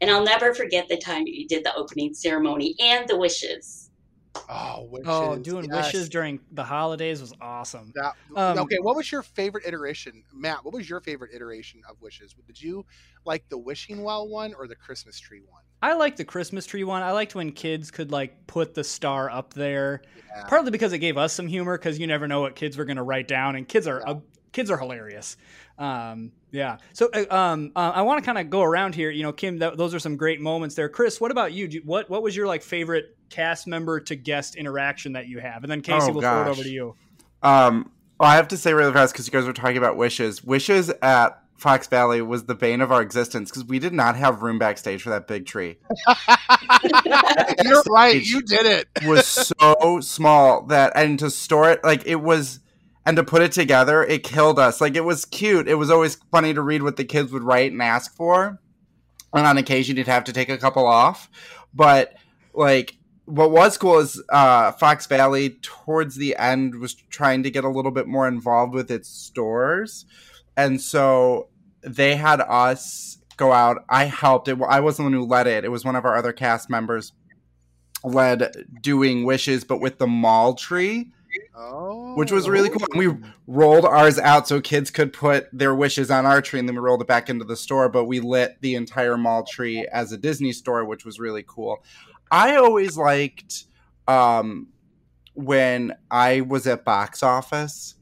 And 0.00 0.10
I'll 0.10 0.24
never 0.24 0.52
forget 0.52 0.88
the 0.88 0.96
time 0.96 1.26
you 1.26 1.46
did 1.46 1.64
the 1.64 1.74
opening 1.74 2.12
ceremony 2.12 2.74
and 2.80 3.08
the 3.08 3.16
wishes. 3.16 3.90
Oh, 4.48 4.88
wishes. 4.90 5.06
Oh, 5.08 5.36
doing 5.36 5.68
yes. 5.70 5.86
wishes 5.86 6.08
during 6.08 6.40
the 6.52 6.64
holidays 6.64 7.20
was 7.20 7.32
awesome. 7.40 7.92
That, 7.94 8.14
um, 8.36 8.58
okay, 8.60 8.78
what 8.80 8.96
was 8.96 9.12
your 9.12 9.22
favorite 9.22 9.64
iteration, 9.66 10.24
Matt? 10.32 10.64
What 10.64 10.74
was 10.74 10.88
your 10.88 11.00
favorite 11.00 11.30
iteration 11.34 11.82
of 11.88 12.00
wishes? 12.00 12.34
Did 12.46 12.60
you 12.60 12.84
like 13.24 13.48
the 13.48 13.58
wishing 13.58 14.02
well 14.02 14.28
one 14.28 14.54
or 14.54 14.66
the 14.66 14.74
Christmas 14.74 15.18
tree 15.20 15.42
one? 15.46 15.62
I 15.82 15.94
liked 15.94 16.16
the 16.16 16.24
Christmas 16.24 16.66
tree 16.66 16.84
one. 16.84 17.02
I 17.02 17.12
liked 17.12 17.34
when 17.34 17.52
kids 17.52 17.90
could 17.90 18.10
like 18.10 18.46
put 18.46 18.74
the 18.74 18.84
star 18.84 19.30
up 19.30 19.54
there. 19.54 20.02
Yeah. 20.34 20.44
Partly 20.48 20.70
because 20.70 20.92
it 20.92 20.98
gave 20.98 21.18
us 21.18 21.32
some 21.32 21.46
humor 21.46 21.76
because 21.76 21.98
you 21.98 22.06
never 22.06 22.26
know 22.26 22.40
what 22.40 22.56
kids 22.56 22.76
were 22.76 22.84
going 22.84 22.96
to 22.96 23.02
write 23.02 23.28
down, 23.28 23.56
and 23.56 23.68
kids 23.68 23.86
are 23.86 24.02
yeah. 24.04 24.12
uh, 24.12 24.20
kids 24.52 24.70
are 24.70 24.78
hilarious. 24.78 25.36
Um, 25.78 26.32
yeah. 26.52 26.76
So 26.92 27.08
uh, 27.12 27.34
um, 27.34 27.72
uh, 27.74 27.92
I 27.94 28.02
want 28.02 28.22
to 28.22 28.24
kind 28.24 28.38
of 28.38 28.50
go 28.50 28.62
around 28.62 28.94
here. 28.94 29.10
You 29.10 29.22
know, 29.22 29.32
Kim, 29.32 29.58
th- 29.58 29.74
those 29.76 29.94
are 29.94 29.98
some 29.98 30.16
great 30.16 30.40
moments 30.40 30.74
there. 30.74 30.88
Chris, 30.88 31.20
what 31.20 31.30
about 31.30 31.52
you? 31.52 31.66
you? 31.66 31.82
What 31.84 32.08
What 32.10 32.22
was 32.22 32.36
your 32.36 32.46
like 32.46 32.62
favorite 32.62 33.16
cast 33.30 33.66
member 33.66 33.98
to 34.00 34.14
guest 34.14 34.54
interaction 34.54 35.14
that 35.14 35.26
you 35.26 35.40
have? 35.40 35.64
And 35.64 35.70
then 35.70 35.80
Casey, 35.80 36.10
oh, 36.10 36.12
we'll 36.12 36.20
gosh. 36.20 36.44
throw 36.44 36.52
it 36.52 36.54
over 36.54 36.62
to 36.62 36.70
you. 36.70 36.94
Um, 37.42 37.90
well, 38.20 38.30
I 38.30 38.36
have 38.36 38.48
to 38.48 38.56
say 38.56 38.74
really 38.74 38.92
fast 38.92 39.14
because 39.14 39.26
you 39.26 39.32
guys 39.32 39.46
were 39.46 39.52
talking 39.52 39.78
about 39.78 39.96
wishes. 39.96 40.44
Wishes 40.44 40.90
at 41.00 41.42
Fox 41.56 41.86
Valley 41.86 42.20
was 42.20 42.44
the 42.44 42.54
bane 42.54 42.80
of 42.80 42.92
our 42.92 43.00
existence 43.00 43.50
because 43.50 43.64
we 43.64 43.78
did 43.78 43.92
not 43.92 44.16
have 44.16 44.42
room 44.42 44.58
backstage 44.58 45.02
for 45.02 45.10
that 45.10 45.26
big 45.26 45.46
tree. 45.46 45.78
You're 47.64 47.82
right. 47.88 48.22
You 48.22 48.42
did 48.42 48.66
it. 48.66 48.88
was 49.06 49.26
so 49.26 50.00
small 50.00 50.66
that, 50.66 50.92
and 50.96 51.18
to 51.20 51.30
store 51.30 51.70
it, 51.70 51.82
like 51.82 52.06
it 52.06 52.16
was 52.16 52.60
and 53.04 53.16
to 53.16 53.24
put 53.24 53.42
it 53.42 53.52
together, 53.52 54.04
it 54.04 54.22
killed 54.22 54.58
us. 54.58 54.80
Like 54.80 54.94
it 54.94 55.04
was 55.04 55.24
cute. 55.24 55.68
It 55.68 55.74
was 55.74 55.90
always 55.90 56.16
funny 56.30 56.54
to 56.54 56.62
read 56.62 56.82
what 56.82 56.96
the 56.96 57.04
kids 57.04 57.32
would 57.32 57.42
write 57.42 57.72
and 57.72 57.82
ask 57.82 58.14
for. 58.14 58.60
And 59.34 59.46
on 59.46 59.58
occasion, 59.58 59.96
you'd 59.96 60.06
have 60.06 60.24
to 60.24 60.32
take 60.32 60.48
a 60.48 60.58
couple 60.58 60.86
off. 60.86 61.30
But 61.74 62.14
like, 62.52 62.98
what 63.24 63.50
was 63.50 63.78
cool 63.78 63.98
is 63.98 64.22
uh, 64.28 64.72
Fox 64.72 65.06
Valley 65.06 65.50
towards 65.62 66.16
the 66.16 66.36
end 66.36 66.76
was 66.76 66.94
trying 66.94 67.42
to 67.44 67.50
get 67.50 67.64
a 67.64 67.68
little 67.68 67.90
bit 67.90 68.06
more 68.06 68.28
involved 68.28 68.74
with 68.74 68.90
its 68.90 69.08
stores, 69.08 70.04
and 70.56 70.80
so 70.80 71.48
they 71.82 72.16
had 72.16 72.40
us 72.40 73.18
go 73.36 73.52
out. 73.52 73.84
I 73.88 74.04
helped. 74.04 74.48
It. 74.48 74.58
I 74.68 74.80
wasn't 74.80 75.10
the 75.10 75.16
one 75.16 75.22
who 75.22 75.26
led 75.26 75.46
it. 75.46 75.64
It 75.64 75.70
was 75.70 75.84
one 75.84 75.96
of 75.96 76.04
our 76.04 76.16
other 76.16 76.32
cast 76.32 76.68
members 76.68 77.12
led 78.04 78.66
doing 78.80 79.24
wishes, 79.24 79.64
but 79.64 79.80
with 79.80 79.98
the 79.98 80.06
mall 80.06 80.54
tree 80.54 81.12
Oh, 81.54 82.14
which 82.14 82.32
was 82.32 82.48
really 82.48 82.70
cool. 82.70 82.86
And 82.92 82.98
we 82.98 83.28
rolled 83.46 83.84
ours 83.84 84.18
out 84.18 84.48
so 84.48 84.60
kids 84.60 84.90
could 84.90 85.12
put 85.12 85.48
their 85.52 85.74
wishes 85.74 86.10
on 86.10 86.24
our 86.24 86.40
tree, 86.40 86.58
and 86.58 86.68
then 86.68 86.76
we 86.76 86.80
rolled 86.80 87.02
it 87.02 87.06
back 87.06 87.28
into 87.28 87.44
the 87.44 87.56
store. 87.56 87.88
But 87.88 88.04
we 88.04 88.20
lit 88.20 88.56
the 88.60 88.74
entire 88.74 89.18
mall 89.18 89.44
tree 89.44 89.86
as 89.92 90.12
a 90.12 90.16
Disney 90.16 90.52
store, 90.52 90.84
which 90.84 91.04
was 91.04 91.18
really 91.20 91.44
cool. 91.46 91.84
I 92.30 92.56
always 92.56 92.96
liked 92.96 93.64
um, 94.08 94.68
when 95.34 95.94
I 96.10 96.40
was 96.40 96.66
at 96.66 96.84
box 96.84 97.22
office, 97.22 97.96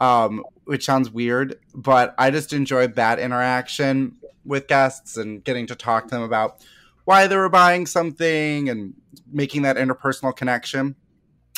um, 0.00 0.44
which 0.64 0.84
sounds 0.84 1.10
weird, 1.10 1.58
but 1.74 2.14
I 2.18 2.30
just 2.30 2.52
enjoyed 2.52 2.94
that 2.94 3.18
interaction 3.18 4.16
with 4.44 4.68
guests 4.68 5.16
and 5.16 5.42
getting 5.42 5.66
to 5.66 5.74
talk 5.74 6.04
to 6.04 6.10
them 6.10 6.22
about 6.22 6.64
why 7.04 7.26
they 7.26 7.36
were 7.36 7.48
buying 7.48 7.86
something 7.86 8.68
and 8.68 8.94
making 9.30 9.62
that 9.62 9.76
interpersonal 9.76 10.34
connection. 10.34 10.94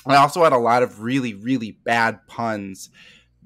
I 0.07 0.17
also 0.17 0.45
had 0.45 0.53
a 0.53 0.59
lot 0.59 0.83
of 0.83 1.01
really, 1.01 1.35
really 1.35 1.73
bad 1.85 2.27
puns 2.27 2.91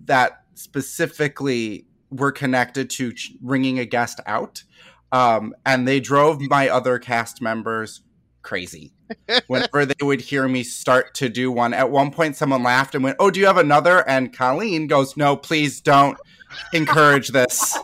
that 0.04 0.42
specifically 0.54 1.86
were 2.10 2.32
connected 2.32 2.90
to 2.90 3.12
ringing 3.42 3.78
a 3.78 3.84
guest 3.84 4.20
out. 4.26 4.64
Um, 5.12 5.54
and 5.64 5.86
they 5.86 6.00
drove 6.00 6.40
my 6.40 6.68
other 6.68 6.98
cast 6.98 7.40
members 7.40 8.02
crazy 8.42 8.92
whenever 9.46 9.86
they 9.86 10.02
would 10.02 10.20
hear 10.20 10.48
me 10.48 10.62
start 10.62 11.14
to 11.14 11.28
do 11.28 11.50
one. 11.50 11.74
At 11.74 11.90
one 11.90 12.10
point, 12.10 12.36
someone 12.36 12.62
laughed 12.62 12.94
and 12.94 13.04
went, 13.04 13.16
Oh, 13.18 13.30
do 13.30 13.40
you 13.40 13.46
have 13.46 13.58
another? 13.58 14.06
And 14.08 14.32
Colleen 14.32 14.86
goes, 14.86 15.16
No, 15.16 15.36
please 15.36 15.80
don't 15.80 16.18
encourage 16.72 17.28
this. 17.28 17.78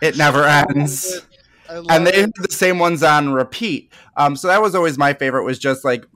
It 0.00 0.16
never 0.16 0.44
ends. 0.44 1.20
And 1.68 2.06
they 2.06 2.20
had 2.20 2.32
the 2.36 2.52
same 2.52 2.78
ones 2.78 3.02
on 3.02 3.32
repeat. 3.32 3.92
Um, 4.16 4.36
so 4.36 4.48
that 4.48 4.62
was 4.62 4.74
always 4.74 4.96
my 4.96 5.12
favorite, 5.12 5.44
was 5.44 5.58
just 5.58 5.84
like 5.84 6.06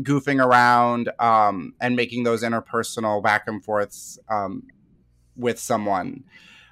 goofing 0.00 0.44
around 0.44 1.10
um, 1.18 1.74
and 1.80 1.96
making 1.96 2.24
those 2.24 2.42
interpersonal 2.42 3.22
back 3.22 3.44
and 3.46 3.64
forths 3.64 4.18
um, 4.28 4.64
with 5.36 5.58
someone. 5.58 6.24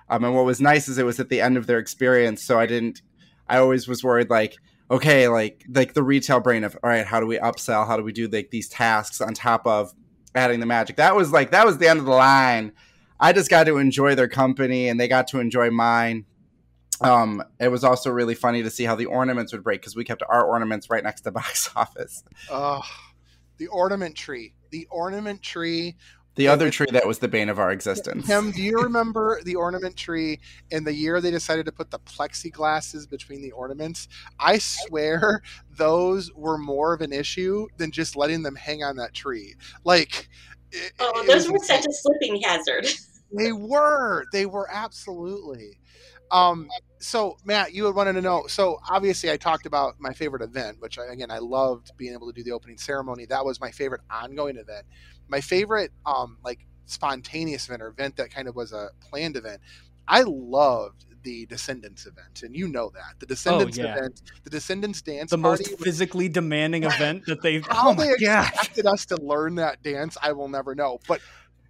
Um, 0.09 0.25
and 0.25 0.35
what 0.35 0.45
was 0.45 0.61
nice 0.61 0.89
is 0.89 0.99
it 0.99 1.05
was 1.05 1.19
at 1.19 1.29
the 1.29 1.41
end 1.41 1.57
of 1.57 1.67
their 1.67 1.79
experience, 1.79 2.43
so 2.43 2.59
I 2.59 2.67
didn't. 2.67 3.03
I 3.49 3.59
always 3.59 3.89
was 3.89 4.03
worried, 4.03 4.31
like, 4.31 4.57
okay, 4.91 5.29
like 5.29 5.65
like 5.69 5.95
the 5.95 6.03
retail 6.03 6.41
brain 6.41 6.65
of, 6.65 6.77
all 6.83 6.91
right, 6.91 7.07
how 7.07 7.21
do 7.21 7.27
we 7.27 7.39
upsell? 7.39 7.87
How 7.87 7.97
do 7.97 8.03
we 8.03 8.13
do 8.13 8.29
like 8.29 8.51
these 8.51 8.69
tasks 8.69 9.21
on 9.21 9.35
top 9.35 9.67
of 9.67 9.93
adding 10.35 10.61
the 10.61 10.67
magic? 10.67 10.97
That 10.97 11.17
was 11.17 11.33
like 11.33 11.51
that 11.51 11.67
was 11.67 11.79
the 11.79 11.89
end 11.89 11.99
of 11.99 12.07
the 12.07 12.13
line. 12.13 12.73
I 13.19 13.33
just 13.33 13.51
got 13.51 13.65
to 13.65 13.79
enjoy 13.79 14.15
their 14.15 14.29
company, 14.29 14.89
and 14.89 15.01
they 15.01 15.09
got 15.09 15.29
to 15.29 15.41
enjoy 15.41 15.71
mine. 15.71 16.27
Um, 17.01 17.43
it 17.61 17.69
was 17.69 17.85
also 17.85 18.11
really 18.11 18.35
funny 18.35 18.63
to 18.63 18.71
see 18.71 18.85
how 18.85 18.95
the 18.95 19.07
ornaments 19.07 19.53
would 19.53 19.63
break 19.63 19.81
because 19.81 19.97
we 19.97 20.05
kept 20.05 20.23
our 20.29 20.45
ornaments 20.45 20.89
right 20.89 21.03
next 21.03 21.23
to 21.23 21.31
box 21.33 21.71
office. 21.75 22.23
Oh, 22.51 22.83
the 23.59 23.67
ornament 23.69 24.15
tree. 24.15 24.55
The 24.71 24.87
ornament 24.91 25.43
tree. 25.43 25.97
The 26.35 26.49
other 26.49 26.71
tree 26.71 26.87
that 26.93 27.07
was 27.07 27.19
the 27.19 27.29
bane 27.29 27.49
of 27.49 27.59
our 27.59 27.71
existence. 27.73 28.27
Tim, 28.27 28.51
do 28.51 28.63
you 28.63 28.79
remember 28.83 29.41
the 29.43 29.55
ornament 29.55 29.97
tree 29.97 30.39
in 30.71 30.85
the 30.85 30.93
year 30.93 31.21
they 31.21 31.31
decided 31.31 31.65
to 31.65 31.73
put 31.73 31.91
the 31.91 31.99
plexiglasses 31.99 33.09
between 33.09 33.41
the 33.41 33.53
ornaments? 33.53 34.09
I 34.39 34.59
swear 34.59 35.41
those 35.71 36.31
were 36.35 36.59
more 36.59 36.93
of 36.93 37.01
an 37.01 37.13
issue 37.13 37.69
than 37.79 37.91
just 37.91 38.17
letting 38.17 38.43
them 38.43 38.55
hang 38.55 38.85
on 38.85 38.97
that 38.97 39.15
tree. 39.15 39.55
Like, 39.85 40.29
it, 40.73 40.93
oh, 40.99 41.25
those 41.27 41.51
were 41.51 41.59
such 41.59 41.87
a 41.87 41.93
slipping 41.93 42.43
hazard. 42.43 42.87
They 43.33 43.53
were. 43.53 44.25
They 44.33 44.47
were 44.47 44.69
absolutely. 44.71 45.79
Um, 46.31 46.69
so 46.99 47.37
Matt, 47.45 47.73
you 47.75 47.85
would 47.85 47.95
want 47.95 48.15
to 48.15 48.21
know. 48.21 48.47
So 48.49 48.79
obviously, 48.89 49.31
I 49.31 49.37
talked 49.37 49.67
about 49.67 49.95
my 50.01 50.13
favorite 50.13 50.43
event, 50.43 50.79
which 50.81 50.99
I, 50.99 51.07
again 51.13 51.31
I 51.31 51.39
loved 51.39 51.93
being 51.97 52.13
able 52.13 52.27
to 52.27 52.33
do 52.33 52.43
the 52.43 52.53
opening 52.53 52.79
ceremony. 52.79 53.27
That 53.27 53.45
was 53.45 53.61
my 53.61 53.71
favorite 53.71 54.01
ongoing 54.11 54.57
event. 54.57 54.87
My 55.29 55.41
favorite, 55.41 55.93
um, 56.05 56.39
like 56.45 56.67
spontaneous 56.87 57.67
event 57.67 57.83
or 57.83 57.89
event 57.89 58.17
that 58.17 58.31
kind 58.31 58.49
of 58.49 58.55
was 58.57 58.73
a 58.73 58.91
planned 59.01 59.37
event 59.37 59.61
I 60.09 60.23
loved 60.23 61.05
the 61.25 61.47
Descendants 61.47 62.07
event, 62.07 62.43
and 62.45 62.55
you 62.55 62.69
know 62.69 62.93
that 62.95 63.19
the 63.19 63.27
Descendants 63.27 63.77
Oh, 63.77 63.83
yeah. 63.83 63.97
event, 63.97 64.23
the 64.45 64.51
Descendants 64.51 65.03
dance 65.03 65.33
The 65.33 65.39
party. 65.39 65.65
most 65.65 65.71
was- 65.73 65.81
physically 65.81 66.29
demanding 66.29 66.85
event 66.85 67.27
that 67.27 67.43
they've. 67.43 67.67
how 67.71 67.91
Oh 67.91 67.95
they 67.95 68.15
god! 68.25 68.47
expected 68.51 68.87
us 68.87 69.05
to 69.07 69.17
learn 69.21 69.57
that 69.57 69.83
dance, 69.83 70.17
I 70.23 70.31
will 70.31 70.49
never 70.49 70.77
know. 70.77 71.01
But 71.09 71.21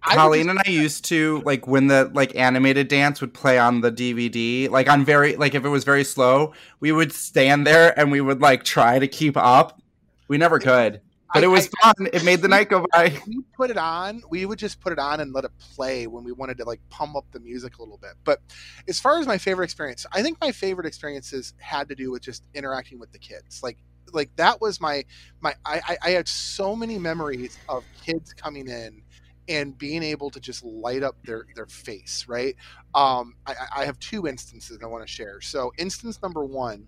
Colleen 0.03 0.49
and 0.49 0.59
I 0.65 0.69
used 0.69 1.05
to 1.05 1.41
like 1.45 1.67
when 1.67 1.87
the 1.87 2.09
like 2.13 2.35
animated 2.35 2.87
dance 2.87 3.21
would 3.21 3.33
play 3.33 3.59
on 3.59 3.81
the 3.81 3.91
DVD, 3.91 4.69
like 4.69 4.89
on 4.89 5.03
very 5.03 5.35
like 5.35 5.53
if 5.55 5.65
it 5.65 5.69
was 5.69 5.83
very 5.83 6.03
slow, 6.03 6.53
we 6.79 6.91
would 6.91 7.11
stand 7.11 7.67
there 7.67 7.97
and 7.99 8.11
we 8.11 8.21
would 8.21 8.41
like 8.41 8.63
try 8.63 8.99
to 8.99 9.07
keep 9.07 9.35
up. 9.37 9.81
We 10.27 10.37
never 10.37 10.59
could, 10.59 11.01
but 11.33 11.43
I- 11.43 11.47
it 11.47 11.49
was 11.49 11.69
I- 11.83 11.93
fun. 11.93 12.07
It 12.13 12.23
made 12.23 12.41
the 12.41 12.47
night 12.47 12.69
go 12.69 12.85
by. 12.91 13.17
we 13.27 13.41
put 13.55 13.69
it 13.69 13.77
on 13.77 14.21
we 14.29 14.45
would 14.45 14.59
just 14.59 14.79
put 14.79 14.93
it 14.93 14.99
on 14.99 15.19
and 15.19 15.33
let 15.33 15.43
it 15.45 15.51
play 15.75 16.07
when 16.07 16.23
we 16.23 16.31
wanted 16.31 16.57
to 16.59 16.63
like 16.65 16.79
pump 16.89 17.15
up 17.15 17.25
the 17.31 17.39
music 17.39 17.77
a 17.77 17.81
little 17.81 17.97
bit 17.97 18.11
but 18.23 18.39
as 18.87 18.99
far 18.99 19.19
as 19.19 19.25
my 19.27 19.37
favorite 19.37 19.65
experience 19.65 20.05
i 20.13 20.21
think 20.21 20.37
my 20.39 20.51
favorite 20.51 20.85
experiences 20.85 21.53
had 21.57 21.89
to 21.89 21.95
do 21.95 22.11
with 22.11 22.21
just 22.21 22.43
interacting 22.53 22.99
with 22.99 23.11
the 23.11 23.17
kids 23.19 23.61
like 23.63 23.77
like 24.13 24.29
that 24.35 24.61
was 24.61 24.79
my 24.79 25.03
my 25.41 25.53
i 25.65 25.81
i, 25.87 25.97
I 26.03 26.09
had 26.11 26.27
so 26.27 26.75
many 26.75 26.97
memories 26.99 27.57
of 27.67 27.83
kids 28.05 28.31
coming 28.33 28.67
in 28.67 29.01
and 29.49 29.77
being 29.77 30.03
able 30.03 30.29
to 30.31 30.39
just 30.39 30.63
light 30.63 31.03
up 31.03 31.15
their 31.23 31.45
their 31.55 31.67
face 31.67 32.25
right? 32.27 32.55
Um 32.95 33.35
i 33.45 33.55
I- 33.77 33.85
have 33.85 33.99
two 33.99 34.27
instances 34.27 34.79
i 34.83 34.87
want 34.87 35.05
to 35.05 35.11
share. 35.11 35.41
So 35.41 35.71
instance 35.77 36.21
number 36.21 36.43
one 36.45 36.87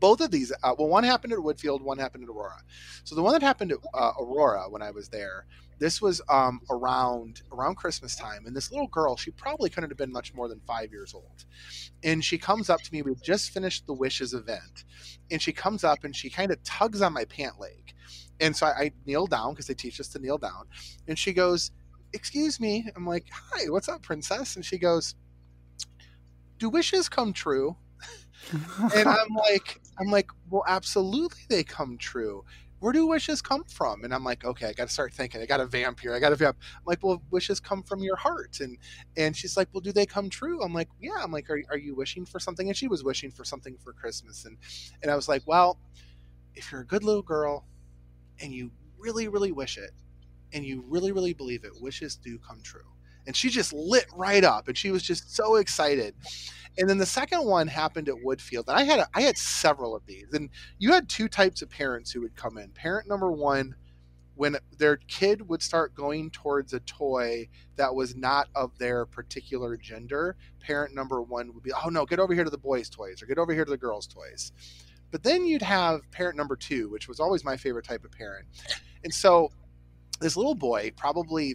both 0.00 0.20
of 0.20 0.30
these 0.30 0.52
uh, 0.62 0.74
well 0.78 0.88
one 0.88 1.04
happened 1.04 1.32
at 1.32 1.38
woodfield 1.38 1.80
one 1.82 1.98
happened 1.98 2.24
at 2.24 2.30
aurora. 2.30 2.62
So 3.04 3.14
the 3.14 3.22
one 3.22 3.32
that 3.32 3.42
happened 3.42 3.72
at 3.72 3.78
uh, 3.94 4.12
aurora 4.20 4.64
when 4.68 4.82
i 4.82 4.90
was 4.90 5.08
there 5.08 5.46
this 5.80 6.00
was 6.00 6.20
um, 6.28 6.60
around 6.70 7.42
around 7.52 7.76
christmas 7.76 8.14
time 8.16 8.46
and 8.46 8.54
this 8.56 8.70
little 8.70 8.86
girl 8.88 9.16
she 9.16 9.30
probably 9.32 9.68
couldn't 9.70 9.90
have 9.90 9.98
been 9.98 10.12
much 10.12 10.32
more 10.34 10.48
than 10.48 10.60
five 10.66 10.90
years 10.92 11.14
old. 11.14 11.44
And 12.04 12.24
she 12.24 12.38
comes 12.38 12.70
up 12.70 12.82
to 12.82 12.92
me 12.92 13.02
we've 13.02 13.22
just 13.22 13.50
finished 13.50 13.86
the 13.86 13.94
wishes 13.94 14.34
event 14.34 14.84
and 15.30 15.40
she 15.42 15.52
comes 15.52 15.84
up 15.84 16.04
and 16.04 16.14
she 16.14 16.30
kind 16.30 16.50
of 16.52 16.62
tugs 16.64 17.02
on 17.02 17.12
my 17.12 17.24
pant 17.24 17.58
leg 17.60 17.94
and 18.40 18.56
so 18.56 18.66
i, 18.66 18.70
I 18.70 18.92
kneel 19.06 19.26
down 19.26 19.52
because 19.52 19.66
they 19.66 19.74
teach 19.74 20.00
us 20.00 20.08
to 20.08 20.18
kneel 20.18 20.38
down 20.38 20.66
and 21.08 21.18
she 21.18 21.32
goes 21.32 21.70
excuse 22.12 22.60
me 22.60 22.86
i'm 22.96 23.06
like 23.06 23.26
hi 23.32 23.68
what's 23.68 23.88
up 23.88 24.02
princess 24.02 24.56
and 24.56 24.64
she 24.64 24.78
goes 24.78 25.14
do 26.58 26.68
wishes 26.68 27.08
come 27.08 27.32
true 27.32 27.76
and 28.94 29.08
I'm 29.08 29.34
like, 29.34 29.80
I'm 29.98 30.10
like, 30.10 30.30
well, 30.50 30.64
absolutely 30.66 31.42
they 31.48 31.64
come 31.64 31.96
true. 31.98 32.44
Where 32.80 32.92
do 32.92 33.06
wishes 33.06 33.40
come 33.40 33.64
from? 33.64 34.04
And 34.04 34.12
I'm 34.12 34.24
like, 34.24 34.44
okay, 34.44 34.66
I 34.66 34.72
got 34.74 34.88
to 34.88 34.92
start 34.92 35.14
thinking. 35.14 35.40
I 35.40 35.46
got 35.46 35.60
a 35.60 35.66
vamp 35.66 36.00
here. 36.00 36.14
I 36.14 36.18
got 36.18 36.32
a 36.32 36.36
vamp. 36.36 36.58
I'm 36.76 36.82
like, 36.84 37.02
well, 37.02 37.22
wishes 37.30 37.58
come 37.58 37.82
from 37.82 38.00
your 38.00 38.16
heart. 38.16 38.58
And 38.60 38.76
and 39.16 39.34
she's 39.34 39.56
like, 39.56 39.68
well, 39.72 39.80
do 39.80 39.92
they 39.92 40.04
come 40.04 40.28
true? 40.28 40.62
I'm 40.62 40.74
like, 40.74 40.88
yeah. 41.00 41.22
I'm 41.22 41.32
like, 41.32 41.48
are, 41.48 41.62
are 41.70 41.78
you 41.78 41.94
wishing 41.94 42.26
for 42.26 42.38
something? 42.38 42.68
And 42.68 42.76
she 42.76 42.88
was 42.88 43.02
wishing 43.02 43.30
for 43.30 43.44
something 43.44 43.76
for 43.82 43.92
Christmas. 43.94 44.44
And 44.44 44.58
and 45.02 45.10
I 45.10 45.16
was 45.16 45.28
like, 45.28 45.42
well, 45.46 45.78
if 46.54 46.70
you're 46.70 46.82
a 46.82 46.86
good 46.86 47.04
little 47.04 47.22
girl, 47.22 47.64
and 48.40 48.52
you 48.52 48.70
really, 48.98 49.28
really 49.28 49.52
wish 49.52 49.78
it, 49.78 49.90
and 50.52 50.64
you 50.64 50.84
really, 50.88 51.12
really 51.12 51.34
believe 51.34 51.64
it, 51.64 51.72
wishes 51.80 52.16
do 52.16 52.38
come 52.38 52.60
true. 52.62 52.80
And 53.26 53.34
she 53.34 53.48
just 53.48 53.72
lit 53.72 54.06
right 54.14 54.44
up, 54.44 54.68
and 54.68 54.76
she 54.76 54.90
was 54.90 55.02
just 55.02 55.34
so 55.34 55.56
excited. 55.56 56.14
And 56.76 56.90
then 56.90 56.98
the 56.98 57.06
second 57.06 57.44
one 57.44 57.68
happened 57.68 58.08
at 58.08 58.16
Woodfield. 58.16 58.68
And 58.68 58.76
I 58.76 58.82
had 58.82 59.00
a, 59.00 59.08
I 59.14 59.22
had 59.22 59.38
several 59.38 59.94
of 59.94 60.04
these. 60.06 60.26
And 60.32 60.50
you 60.78 60.92
had 60.92 61.08
two 61.08 61.28
types 61.28 61.62
of 61.62 61.70
parents 61.70 62.10
who 62.10 62.20
would 62.22 62.36
come 62.36 62.58
in. 62.58 62.70
Parent 62.70 63.08
number 63.08 63.30
one, 63.30 63.76
when 64.34 64.56
their 64.76 64.96
kid 64.96 65.48
would 65.48 65.62
start 65.62 65.94
going 65.94 66.30
towards 66.30 66.72
a 66.72 66.80
toy 66.80 67.48
that 67.76 67.94
was 67.94 68.16
not 68.16 68.48
of 68.54 68.76
their 68.78 69.06
particular 69.06 69.76
gender, 69.76 70.36
parent 70.60 70.94
number 70.94 71.22
one 71.22 71.54
would 71.54 71.62
be, 71.62 71.72
oh 71.72 71.88
no, 71.88 72.04
get 72.04 72.18
over 72.18 72.34
here 72.34 72.44
to 72.44 72.50
the 72.50 72.58
boys' 72.58 72.90
toys 72.90 73.22
or 73.22 73.26
get 73.26 73.38
over 73.38 73.54
here 73.54 73.64
to 73.64 73.70
the 73.70 73.76
girls' 73.76 74.08
toys. 74.08 74.50
But 75.14 75.22
then 75.22 75.46
you'd 75.46 75.62
have 75.62 76.10
parent 76.10 76.36
number 76.36 76.56
two, 76.56 76.90
which 76.90 77.06
was 77.06 77.20
always 77.20 77.44
my 77.44 77.56
favorite 77.56 77.84
type 77.84 78.04
of 78.04 78.10
parent. 78.10 78.48
And 79.04 79.14
so 79.14 79.48
this 80.20 80.36
little 80.36 80.56
boy, 80.56 80.90
probably 80.96 81.54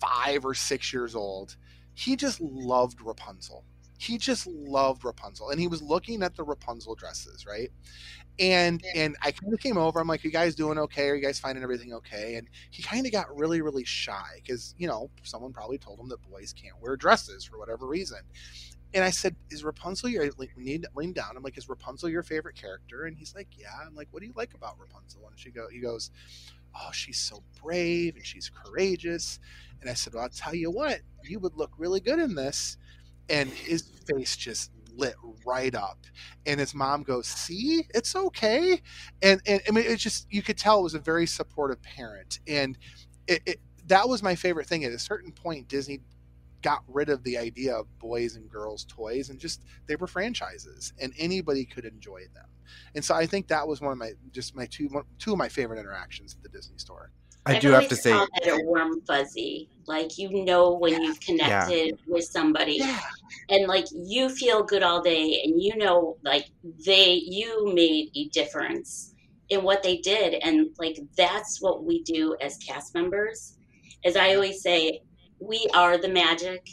five 0.00 0.42
or 0.42 0.54
six 0.54 0.90
years 0.90 1.14
old, 1.14 1.54
he 1.92 2.16
just 2.16 2.40
loved 2.40 3.02
Rapunzel 3.02 3.62
he 3.98 4.18
just 4.18 4.46
loved 4.46 5.04
Rapunzel, 5.04 5.50
and 5.50 5.60
he 5.60 5.68
was 5.68 5.82
looking 5.82 6.22
at 6.22 6.36
the 6.36 6.44
Rapunzel 6.44 6.94
dresses, 6.94 7.46
right? 7.46 7.70
And 8.38 8.84
and 8.94 9.16
I 9.22 9.32
kind 9.32 9.52
of 9.52 9.60
came 9.60 9.78
over. 9.78 9.98
I'm 9.98 10.06
like, 10.06 10.22
"You 10.22 10.30
guys 10.30 10.54
doing 10.54 10.78
okay? 10.78 11.08
Are 11.08 11.14
you 11.14 11.22
guys 11.22 11.38
finding 11.38 11.62
everything 11.62 11.94
okay?" 11.94 12.34
And 12.34 12.48
he 12.70 12.82
kind 12.82 13.06
of 13.06 13.12
got 13.12 13.34
really, 13.34 13.62
really 13.62 13.84
shy 13.84 14.40
because 14.42 14.74
you 14.78 14.86
know 14.86 15.10
someone 15.22 15.52
probably 15.52 15.78
told 15.78 15.98
him 15.98 16.08
that 16.10 16.20
boys 16.30 16.52
can't 16.52 16.78
wear 16.80 16.96
dresses 16.96 17.44
for 17.44 17.58
whatever 17.58 17.86
reason. 17.86 18.18
And 18.94 19.04
I 19.04 19.10
said, 19.10 19.36
"Is 19.50 19.64
Rapunzel 19.64 20.08
your?" 20.08 20.28
To 20.30 20.34
lean 20.94 21.12
down. 21.12 21.36
I'm 21.36 21.42
like, 21.42 21.58
"Is 21.58 21.68
Rapunzel 21.68 22.08
your 22.08 22.22
favorite 22.22 22.56
character?" 22.56 23.04
And 23.04 23.16
he's 23.16 23.34
like, 23.34 23.48
"Yeah." 23.58 23.68
I'm 23.86 23.94
like, 23.94 24.08
"What 24.12 24.20
do 24.20 24.26
you 24.26 24.32
like 24.36 24.54
about 24.54 24.78
Rapunzel?" 24.78 25.26
And 25.28 25.38
she 25.38 25.50
go, 25.50 25.68
he 25.70 25.80
goes, 25.80 26.10
"Oh, 26.74 26.90
she's 26.92 27.18
so 27.18 27.42
brave 27.62 28.16
and 28.16 28.26
she's 28.26 28.50
courageous." 28.50 29.38
And 29.80 29.90
I 29.90 29.94
said, 29.94 30.14
"Well, 30.14 30.24
I'll 30.24 30.28
tell 30.30 30.54
you 30.54 30.70
what, 30.70 31.00
you 31.24 31.38
would 31.40 31.56
look 31.56 31.72
really 31.78 32.00
good 32.00 32.18
in 32.20 32.34
this." 32.34 32.76
and 33.30 33.50
his 33.50 33.82
face 34.06 34.36
just 34.36 34.70
lit 34.96 35.14
right 35.46 35.74
up 35.74 35.98
and 36.46 36.60
his 36.60 36.74
mom 36.74 37.02
goes 37.02 37.26
see 37.26 37.84
it's 37.94 38.16
okay 38.16 38.80
and 39.22 39.40
and 39.46 39.60
i 39.68 39.70
mean 39.72 39.84
it 39.84 39.96
just 39.98 40.26
you 40.30 40.42
could 40.42 40.56
tell 40.58 40.80
it 40.80 40.82
was 40.82 40.94
a 40.94 40.98
very 40.98 41.26
supportive 41.26 41.80
parent 41.82 42.40
and 42.48 42.78
it, 43.28 43.42
it 43.46 43.60
that 43.86 44.08
was 44.08 44.22
my 44.22 44.34
favorite 44.34 44.66
thing 44.66 44.84
at 44.84 44.92
a 44.92 44.98
certain 44.98 45.32
point 45.32 45.68
disney 45.68 46.00
got 46.66 46.82
rid 46.88 47.08
of 47.08 47.22
the 47.22 47.38
idea 47.38 47.72
of 47.72 47.86
boys 48.00 48.34
and 48.34 48.50
girls 48.50 48.84
toys 48.88 49.30
and 49.30 49.38
just 49.38 49.62
they 49.86 49.94
were 49.94 50.08
franchises 50.08 50.92
and 51.00 51.12
anybody 51.16 51.64
could 51.64 51.84
enjoy 51.84 52.22
them. 52.34 52.48
And 52.96 53.04
so 53.04 53.14
i 53.14 53.24
think 53.24 53.46
that 53.46 53.68
was 53.68 53.80
one 53.80 53.92
of 53.92 53.98
my 53.98 54.10
just 54.32 54.56
my 54.56 54.66
two 54.66 54.88
one, 54.88 55.04
two 55.20 55.30
of 55.30 55.38
my 55.38 55.48
favorite 55.48 55.78
interactions 55.78 56.34
at 56.34 56.42
the 56.42 56.48
disney 56.48 56.78
store. 56.78 57.12
I 57.46 57.54
I've 57.54 57.62
do 57.62 57.70
have 57.70 57.88
to 57.88 57.94
say, 57.94 58.10
called 58.10 58.28
it 58.42 58.48
a 58.48 58.64
warm 58.64 59.00
fuzzy. 59.02 59.68
Like 59.86 60.18
you 60.18 60.44
know 60.44 60.74
when 60.74 61.00
you've 61.00 61.20
connected 61.20 61.96
with 62.08 62.24
somebody, 62.24 62.78
yeah. 62.80 63.00
and 63.48 63.68
like 63.68 63.86
you 63.92 64.28
feel 64.28 64.64
good 64.64 64.82
all 64.82 65.00
day, 65.00 65.42
and 65.44 65.62
you 65.62 65.76
know 65.76 66.16
like 66.24 66.46
they 66.84 67.22
you 67.24 67.72
made 67.72 68.10
a 68.16 68.24
difference 68.30 69.14
in 69.50 69.62
what 69.62 69.84
they 69.84 69.98
did, 69.98 70.34
and 70.42 70.70
like 70.80 70.98
that's 71.16 71.62
what 71.62 71.84
we 71.84 72.02
do 72.02 72.36
as 72.40 72.56
cast 72.56 72.92
members. 72.92 73.56
As 74.04 74.16
I 74.16 74.34
always 74.34 74.60
say, 74.60 75.02
we 75.46 75.66
are 75.74 75.96
the 75.98 76.08
magic, 76.08 76.68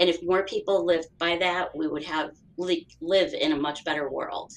and 0.00 0.08
if 0.08 0.22
more 0.22 0.44
people 0.44 0.84
lived 0.84 1.08
by 1.18 1.36
that, 1.38 1.76
we 1.76 1.86
would 1.86 2.04
have 2.04 2.30
li- 2.56 2.86
live 3.00 3.32
in 3.34 3.52
a 3.52 3.56
much 3.56 3.84
better 3.84 4.10
world. 4.10 4.52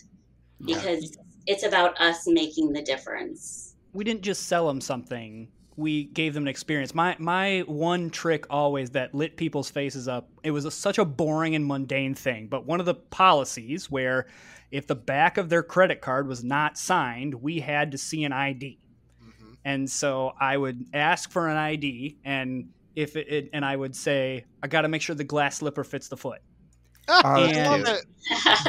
Because 0.66 1.16
it's 1.46 1.64
about 1.64 2.00
us 2.02 2.24
making 2.26 2.74
the 2.74 2.82
difference. 2.82 3.76
we 3.94 4.04
didn't 4.04 4.24
just 4.24 4.48
sell 4.48 4.68
them 4.68 4.82
something. 4.82 5.48
We 5.76 6.06
gave 6.06 6.34
them 6.34 6.44
an 6.46 6.48
experience. 6.48 6.96
My 6.96 7.16
my 7.20 7.60
one 7.68 8.10
trick 8.10 8.46
always 8.50 8.90
that 8.92 9.14
lit 9.14 9.38
people's 9.38 9.70
faces 9.70 10.08
up 10.08 10.30
it 10.44 10.50
was 10.52 10.66
a, 10.66 10.72
such 10.72 10.98
a 10.98 11.06
boring 11.06 11.54
and 11.54 11.66
mundane 11.68 12.16
thing 12.16 12.48
but 12.48 12.66
one 12.66 12.80
of 12.80 12.88
the 12.88 12.96
policies 12.96 13.90
where 13.92 14.26
if 14.72 14.88
the 14.88 14.96
back 14.96 15.38
of 15.38 15.50
their 15.50 15.62
credit 15.64 16.02
card 16.02 16.28
was 16.28 16.44
not 16.44 16.78
signed 16.78 17.36
we 17.36 17.60
had 17.60 17.92
to 17.92 17.98
see 18.00 18.24
an 18.24 18.34
id 18.34 18.80
hmm 19.22 19.54
and 19.64 19.90
so 19.90 20.34
i 20.40 20.58
would 20.58 20.86
ask 20.94 21.30
for 21.32 21.48
an 21.48 21.58
id 21.58 22.18
and 22.26 22.70
if 22.98 23.16
it, 23.16 23.28
it 23.30 23.50
and 23.54 23.64
i 23.64 23.76
would 23.76 23.96
say 23.96 24.44
i 24.64 24.68
got 24.68 24.82
to 24.82 24.88
make 24.90 25.02
sure 25.02 25.16
the 25.16 25.24
glass 25.24 25.58
slipper 25.60 25.84
fits 25.86 26.08
the 26.10 26.18
foot. 26.18 26.42
I 27.08 27.40
And- 27.54 27.84
love 27.86 27.96
it. 27.96 28.06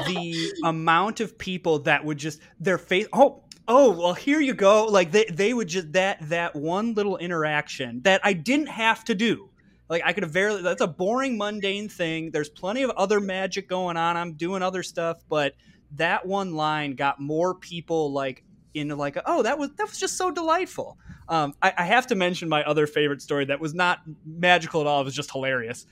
the 0.06 0.52
amount 0.64 1.18
of 1.20 1.36
people 1.38 1.80
that 1.80 2.04
would 2.04 2.18
just 2.18 2.40
their 2.60 2.78
face 2.78 3.08
oh 3.12 3.42
oh 3.66 3.90
well 3.90 4.14
here 4.14 4.40
you 4.40 4.54
go. 4.54 4.84
Like 4.84 5.10
they, 5.10 5.24
they 5.24 5.52
would 5.52 5.66
just 5.68 5.92
that 5.92 6.18
that 6.28 6.54
one 6.54 6.94
little 6.94 7.16
interaction 7.16 8.00
that 8.02 8.20
i 8.22 8.32
didn't 8.34 8.68
have 8.68 9.02
to 9.06 9.14
do. 9.14 9.50
Like 9.88 10.02
i 10.04 10.12
could 10.12 10.22
have 10.22 10.30
very 10.32 10.62
that's 10.62 10.82
a 10.82 10.86
boring 10.86 11.36
mundane 11.36 11.88
thing. 11.88 12.30
There's 12.30 12.48
plenty 12.50 12.82
of 12.82 12.90
other 12.90 13.18
magic 13.20 13.68
going 13.68 13.96
on. 13.96 14.16
I'm 14.16 14.34
doing 14.34 14.62
other 14.62 14.82
stuff 14.84 15.18
but 15.28 15.54
that 15.96 16.24
one 16.26 16.54
line 16.54 16.94
got 16.94 17.18
more 17.18 17.54
people 17.54 18.12
like 18.12 18.44
into 18.74 18.94
like 18.94 19.16
oh 19.26 19.42
that 19.42 19.58
was 19.58 19.70
that 19.78 19.88
was 19.88 19.98
just 19.98 20.16
so 20.16 20.30
delightful 20.30 20.96
um, 21.28 21.54
I, 21.60 21.72
I 21.76 21.84
have 21.84 22.06
to 22.08 22.14
mention 22.14 22.48
my 22.48 22.62
other 22.64 22.86
favorite 22.86 23.22
story 23.22 23.46
that 23.46 23.60
was 23.60 23.74
not 23.74 24.00
magical 24.24 24.80
at 24.80 24.86
all 24.86 25.00
it 25.00 25.04
was 25.04 25.14
just 25.14 25.30
hilarious 25.30 25.86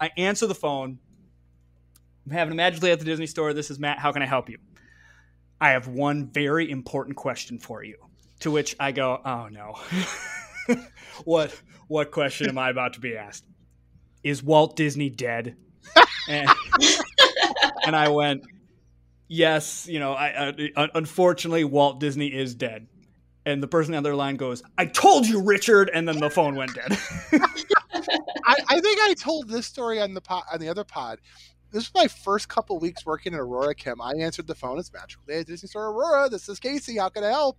i 0.00 0.10
answer 0.16 0.46
the 0.46 0.54
phone 0.54 0.98
I'm 2.26 2.32
having 2.32 2.52
a 2.52 2.56
magically 2.56 2.90
at 2.90 2.98
the 2.98 3.04
Disney 3.04 3.26
store. 3.26 3.52
This 3.52 3.70
is 3.70 3.78
Matt. 3.78 4.00
How 4.00 4.10
can 4.10 4.20
I 4.20 4.26
help 4.26 4.48
you? 4.48 4.58
I 5.60 5.70
have 5.70 5.86
one 5.86 6.26
very 6.26 6.70
important 6.70 7.16
question 7.16 7.58
for 7.58 7.84
you. 7.84 7.96
To 8.40 8.50
which 8.50 8.74
I 8.80 8.92
go, 8.92 9.20
Oh 9.24 9.48
no. 9.48 9.76
what 11.24 11.58
what 11.86 12.10
question 12.10 12.48
am 12.48 12.58
I 12.58 12.70
about 12.70 12.94
to 12.94 13.00
be 13.00 13.16
asked? 13.16 13.44
Is 14.24 14.42
Walt 14.42 14.74
Disney 14.74 15.08
dead? 15.08 15.56
and, 16.28 16.50
and 17.86 17.94
I 17.94 18.08
went, 18.08 18.42
Yes, 19.28 19.86
you 19.88 20.00
know, 20.00 20.12
I 20.12 20.52
unfortunately 20.94 21.64
Walt 21.64 22.00
Disney 22.00 22.26
is 22.26 22.56
dead. 22.56 22.88
And 23.46 23.62
the 23.62 23.68
person 23.68 23.94
on 23.94 24.02
the 24.02 24.08
other 24.10 24.16
line 24.16 24.36
goes, 24.36 24.62
"I 24.76 24.84
told 24.84 25.26
you, 25.26 25.40
Richard," 25.40 25.90
and 25.94 26.06
then 26.06 26.18
the 26.18 26.28
phone 26.28 26.56
went 26.56 26.74
dead. 26.74 26.98
I, 28.44 28.56
I, 28.68 28.80
think 28.80 29.00
I 29.00 29.14
told 29.14 29.48
this 29.48 29.66
story 29.66 30.00
on 30.00 30.12
the 30.12 30.20
on 30.52 30.60
the 30.60 30.68
other 30.68 30.84
pod. 30.84 31.20
This 31.70 31.90
was 31.90 32.02
my 32.02 32.08
first 32.08 32.48
couple 32.48 32.78
weeks 32.78 33.06
working 33.06 33.34
at 33.34 33.40
Aurora 33.40 33.74
Kim. 33.74 34.00
I 34.00 34.12
answered 34.18 34.46
the 34.46 34.54
phone. 34.54 34.78
It's 34.78 34.92
magical 34.92 35.24
day 35.26 35.40
at 35.40 35.46
Disney 35.46 35.68
Store 35.68 35.86
Aurora. 35.86 36.28
This 36.28 36.48
is 36.48 36.60
Casey. 36.60 36.98
How 36.98 37.08
can 37.08 37.24
I 37.24 37.28
help? 37.28 37.58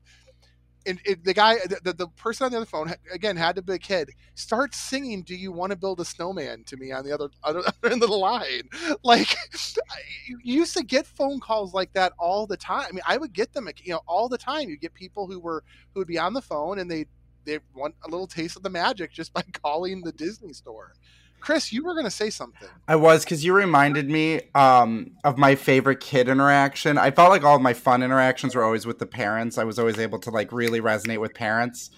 And 0.87 0.99
it, 1.05 1.23
the 1.23 1.33
guy, 1.33 1.57
the, 1.83 1.93
the 1.93 2.07
person 2.09 2.45
on 2.45 2.51
the 2.51 2.57
other 2.57 2.65
phone, 2.65 2.93
again 3.13 3.35
had 3.35 3.55
to 3.57 3.61
be 3.61 3.73
a 3.73 3.79
kid, 3.79 4.11
starts 4.35 4.77
singing 4.77 5.23
"Do 5.23 5.35
you 5.35 5.51
want 5.51 5.71
to 5.71 5.75
build 5.75 5.99
a 5.99 6.05
snowman?" 6.05 6.63
to 6.65 6.77
me 6.77 6.91
on 6.91 7.05
the 7.05 7.11
other 7.11 7.29
other 7.43 7.61
end 7.83 8.01
of 8.03 8.09
the 8.09 8.17
line. 8.17 8.69
Like, 9.03 9.35
you 10.27 10.39
used 10.43 10.75
to 10.77 10.83
get 10.83 11.05
phone 11.05 11.39
calls 11.39 11.73
like 11.73 11.93
that 11.93 12.13
all 12.17 12.47
the 12.47 12.57
time. 12.57 12.87
I 12.89 12.91
mean, 12.91 13.03
I 13.07 13.17
would 13.17 13.33
get 13.33 13.53
them, 13.53 13.69
you 13.83 13.93
know, 13.93 14.01
all 14.07 14.29
the 14.29 14.37
time. 14.37 14.69
You 14.69 14.77
get 14.77 14.93
people 14.93 15.27
who 15.27 15.39
were 15.39 15.63
who 15.93 15.99
would 15.99 16.07
be 16.07 16.19
on 16.19 16.33
the 16.33 16.41
phone 16.41 16.79
and 16.79 16.89
they 16.89 17.05
they 17.45 17.59
want 17.73 17.95
a 18.05 18.09
little 18.09 18.27
taste 18.27 18.57
of 18.57 18.63
the 18.63 18.69
magic 18.69 19.11
just 19.11 19.33
by 19.33 19.41
calling 19.63 20.01
the 20.01 20.11
Disney 20.11 20.53
store. 20.53 20.93
Chris, 21.39 21.71
you 21.71 21.83
were 21.83 21.93
going 21.93 22.05
to 22.05 22.11
say 22.11 22.29
something. 22.29 22.67
I 22.87 22.95
was 22.95 23.23
because 23.23 23.43
you 23.45 23.53
reminded 23.53 24.09
me 24.09 24.41
um, 24.55 25.11
of 25.23 25.37
my 25.37 25.55
favorite 25.55 25.99
kid 25.99 26.27
interaction. 26.27 26.97
I 26.97 27.11
felt 27.11 27.29
like 27.29 27.43
all 27.43 27.55
of 27.55 27.61
my 27.61 27.73
fun 27.73 28.03
interactions 28.03 28.55
were 28.55 28.63
always 28.63 28.85
with 28.85 28.99
the 28.99 29.05
parents. 29.05 29.57
I 29.57 29.63
was 29.63 29.79
always 29.79 29.97
able 29.97 30.19
to 30.19 30.31
like 30.31 30.51
really 30.51 30.81
resonate 30.81 31.19
with 31.19 31.33
parents. 31.33 31.89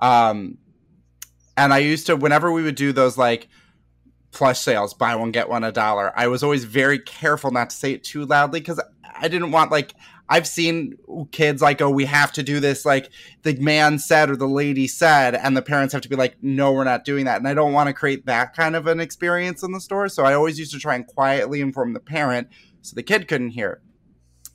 Um, 0.00 0.58
and 1.56 1.72
I 1.72 1.78
used 1.78 2.06
to, 2.06 2.16
whenever 2.16 2.52
we 2.52 2.62
would 2.62 2.74
do 2.74 2.92
those 2.92 3.16
like 3.16 3.48
plush 4.30 4.60
sales, 4.60 4.94
buy 4.94 5.16
one 5.16 5.30
get 5.30 5.48
one 5.48 5.64
a 5.64 5.72
dollar, 5.72 6.12
I 6.16 6.28
was 6.28 6.42
always 6.42 6.64
very 6.64 6.98
careful 6.98 7.50
not 7.50 7.70
to 7.70 7.76
say 7.76 7.92
it 7.92 8.04
too 8.04 8.24
loudly 8.24 8.60
because 8.60 8.80
I 9.20 9.28
didn't 9.28 9.52
want 9.52 9.70
like 9.70 9.94
I've 10.28 10.46
seen 10.46 10.98
kids 11.32 11.62
like, 11.62 11.80
oh, 11.80 11.90
we 11.90 12.04
have 12.04 12.32
to 12.32 12.42
do 12.42 12.60
this, 12.60 12.84
like 12.84 13.10
the 13.42 13.54
man 13.56 13.98
said 13.98 14.28
or 14.28 14.36
the 14.36 14.48
lady 14.48 14.86
said, 14.86 15.34
and 15.34 15.56
the 15.56 15.62
parents 15.62 15.92
have 15.92 16.02
to 16.02 16.08
be 16.08 16.16
like, 16.16 16.36
no, 16.42 16.72
we're 16.72 16.84
not 16.84 17.04
doing 17.04 17.24
that. 17.24 17.38
And 17.38 17.48
I 17.48 17.54
don't 17.54 17.72
want 17.72 17.86
to 17.86 17.94
create 17.94 18.26
that 18.26 18.54
kind 18.54 18.76
of 18.76 18.86
an 18.86 19.00
experience 19.00 19.62
in 19.62 19.72
the 19.72 19.80
store. 19.80 20.08
So 20.08 20.24
I 20.24 20.34
always 20.34 20.58
used 20.58 20.72
to 20.72 20.78
try 20.78 20.94
and 20.96 21.06
quietly 21.06 21.60
inform 21.60 21.94
the 21.94 22.00
parent 22.00 22.48
so 22.82 22.94
the 22.94 23.02
kid 23.02 23.26
couldn't 23.26 23.50
hear. 23.50 23.80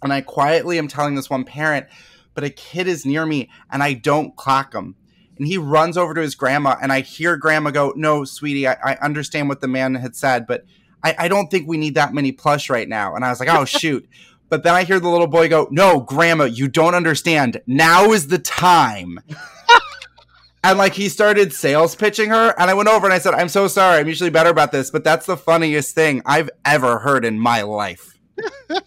And 0.03 0.13
I 0.13 0.21
quietly 0.21 0.77
am 0.77 0.87
telling 0.87 1.15
this 1.15 1.29
one 1.29 1.43
parent, 1.43 1.87
but 2.33 2.43
a 2.43 2.49
kid 2.49 2.87
is 2.87 3.05
near 3.05 3.25
me 3.25 3.49
and 3.71 3.81
I 3.81 3.93
don't 3.93 4.35
clock 4.35 4.73
him. 4.73 4.95
And 5.37 5.47
he 5.47 5.57
runs 5.57 5.97
over 5.97 6.13
to 6.13 6.21
his 6.21 6.35
grandma, 6.35 6.75
and 6.79 6.93
I 6.93 7.01
hear 7.01 7.37
grandma 7.37 7.71
go, 7.71 7.91
No, 7.95 8.23
sweetie, 8.23 8.67
I, 8.67 8.73
I 8.83 8.95
understand 9.01 9.49
what 9.49 9.61
the 9.61 9.67
man 9.67 9.95
had 9.95 10.15
said, 10.15 10.45
but 10.45 10.63
I, 11.03 11.15
I 11.17 11.27
don't 11.27 11.49
think 11.49 11.67
we 11.67 11.77
need 11.77 11.95
that 11.95 12.13
many 12.13 12.31
plush 12.31 12.69
right 12.69 12.87
now. 12.87 13.15
And 13.15 13.25
I 13.25 13.29
was 13.29 13.39
like, 13.39 13.49
Oh, 13.49 13.65
shoot. 13.65 14.07
But 14.49 14.63
then 14.63 14.73
I 14.73 14.83
hear 14.83 14.99
the 14.99 15.09
little 15.09 15.27
boy 15.27 15.49
go, 15.49 15.67
No, 15.71 15.99
grandma, 15.99 16.45
you 16.45 16.67
don't 16.67 16.95
understand. 16.95 17.61
Now 17.65 18.11
is 18.11 18.27
the 18.27 18.39
time. 18.39 19.19
and 20.63 20.77
like 20.77 20.93
he 20.93 21.09
started 21.09 21.53
sales 21.53 21.95
pitching 21.95 22.29
her. 22.29 22.53
And 22.57 22.69
I 22.69 22.73
went 22.73 22.89
over 22.89 23.05
and 23.05 23.13
I 23.13 23.19
said, 23.19 23.33
I'm 23.33 23.49
so 23.49 23.67
sorry. 23.67 23.99
I'm 23.99 24.07
usually 24.07 24.29
better 24.29 24.49
about 24.49 24.71
this, 24.71 24.89
but 24.91 25.03
that's 25.03 25.25
the 25.25 25.37
funniest 25.37 25.93
thing 25.95 26.21
I've 26.25 26.49
ever 26.65 26.99
heard 26.99 27.25
in 27.25 27.39
my 27.39 27.63
life. 27.63 28.17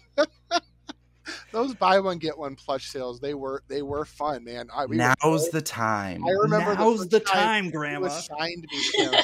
Those 1.53 1.73
buy 1.73 1.99
one 1.99 2.17
get 2.17 2.37
one 2.37 2.55
plush 2.55 2.87
sales, 2.89 3.19
they 3.19 3.33
were 3.33 3.63
they 3.67 3.81
were 3.81 4.05
fun, 4.05 4.43
man. 4.43 4.67
I, 4.75 4.85
we 4.85 4.97
Now's 4.97 5.49
the 5.49 5.61
time. 5.61 6.23
I 6.23 6.31
remember 6.31 6.75
Now's 6.75 7.07
the, 7.07 7.17
the 7.17 7.19
time, 7.21 7.63
time, 7.63 7.71
Grandma. 7.71 8.07
You 8.07 8.13
assigned 8.13 8.67
me. 8.69 8.83
You, 8.97 9.03
know, 9.11 9.19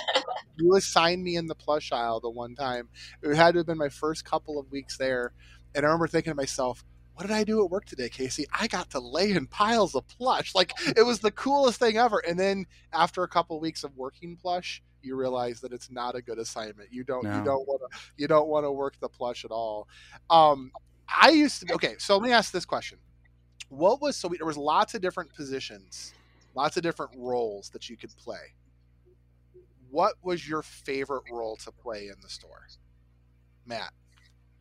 you 0.57 0.75
assigned 0.75 1.23
me 1.23 1.35
in 1.35 1.47
the 1.47 1.53
plush 1.53 1.91
aisle 1.91 2.21
the 2.21 2.29
one 2.29 2.55
time. 2.55 2.89
It 3.21 3.35
had 3.35 3.51
to 3.51 3.59
have 3.59 3.67
been 3.67 3.77
my 3.77 3.89
first 3.89 4.25
couple 4.25 4.57
of 4.57 4.71
weeks 4.71 4.97
there 4.97 5.33
and 5.75 5.85
I 5.85 5.89
remember 5.89 6.07
thinking 6.07 6.31
to 6.31 6.35
myself, 6.35 6.83
what 7.15 7.27
did 7.27 7.31
I 7.31 7.43
do 7.43 7.63
at 7.63 7.69
work 7.69 7.85
today, 7.85 8.09
Casey? 8.09 8.45
I 8.51 8.67
got 8.67 8.89
to 8.91 8.99
lay 8.99 9.31
in 9.31 9.45
piles 9.47 9.95
of 9.95 10.07
plush. 10.07 10.55
Like 10.55 10.73
it 10.97 11.05
was 11.05 11.19
the 11.19 11.31
coolest 11.31 11.79
thing 11.79 11.97
ever. 11.97 12.19
And 12.19 12.39
then 12.39 12.65
after 12.91 13.23
a 13.23 13.27
couple 13.27 13.57
of 13.57 13.61
weeks 13.61 13.83
of 13.83 13.95
working 13.95 14.35
plush, 14.35 14.81
you 15.01 15.15
realize 15.15 15.59
that 15.61 15.73
it's 15.73 15.91
not 15.91 16.15
a 16.15 16.21
good 16.21 16.39
assignment. 16.39 16.91
You 16.91 17.03
don't 17.03 17.23
no. 17.23 17.37
you 17.37 17.43
don't 17.43 17.67
want 17.67 17.81
to 17.81 17.99
you 18.17 18.27
don't 18.27 18.47
want 18.47 18.65
to 18.65 18.71
work 18.71 18.99
the 18.99 19.09
plush 19.09 19.45
at 19.45 19.51
all. 19.51 19.87
Um, 20.29 20.71
I 21.07 21.29
used 21.29 21.67
to 21.67 21.73
okay. 21.75 21.95
So 21.97 22.15
let 22.17 22.23
me 22.23 22.31
ask 22.31 22.51
this 22.51 22.65
question: 22.65 22.97
What 23.69 24.01
was 24.01 24.15
so 24.15 24.29
we, 24.29 24.37
there 24.37 24.47
was 24.47 24.57
lots 24.57 24.93
of 24.93 25.01
different 25.01 25.33
positions, 25.33 26.13
lots 26.55 26.77
of 26.77 26.83
different 26.83 27.11
roles 27.17 27.69
that 27.71 27.89
you 27.89 27.97
could 27.97 28.15
play. 28.15 28.53
What 29.91 30.15
was 30.23 30.47
your 30.47 30.63
favorite 30.63 31.23
role 31.31 31.57
to 31.57 31.71
play 31.71 32.07
in 32.07 32.15
the 32.21 32.29
store, 32.29 32.65
Matt? 33.65 33.91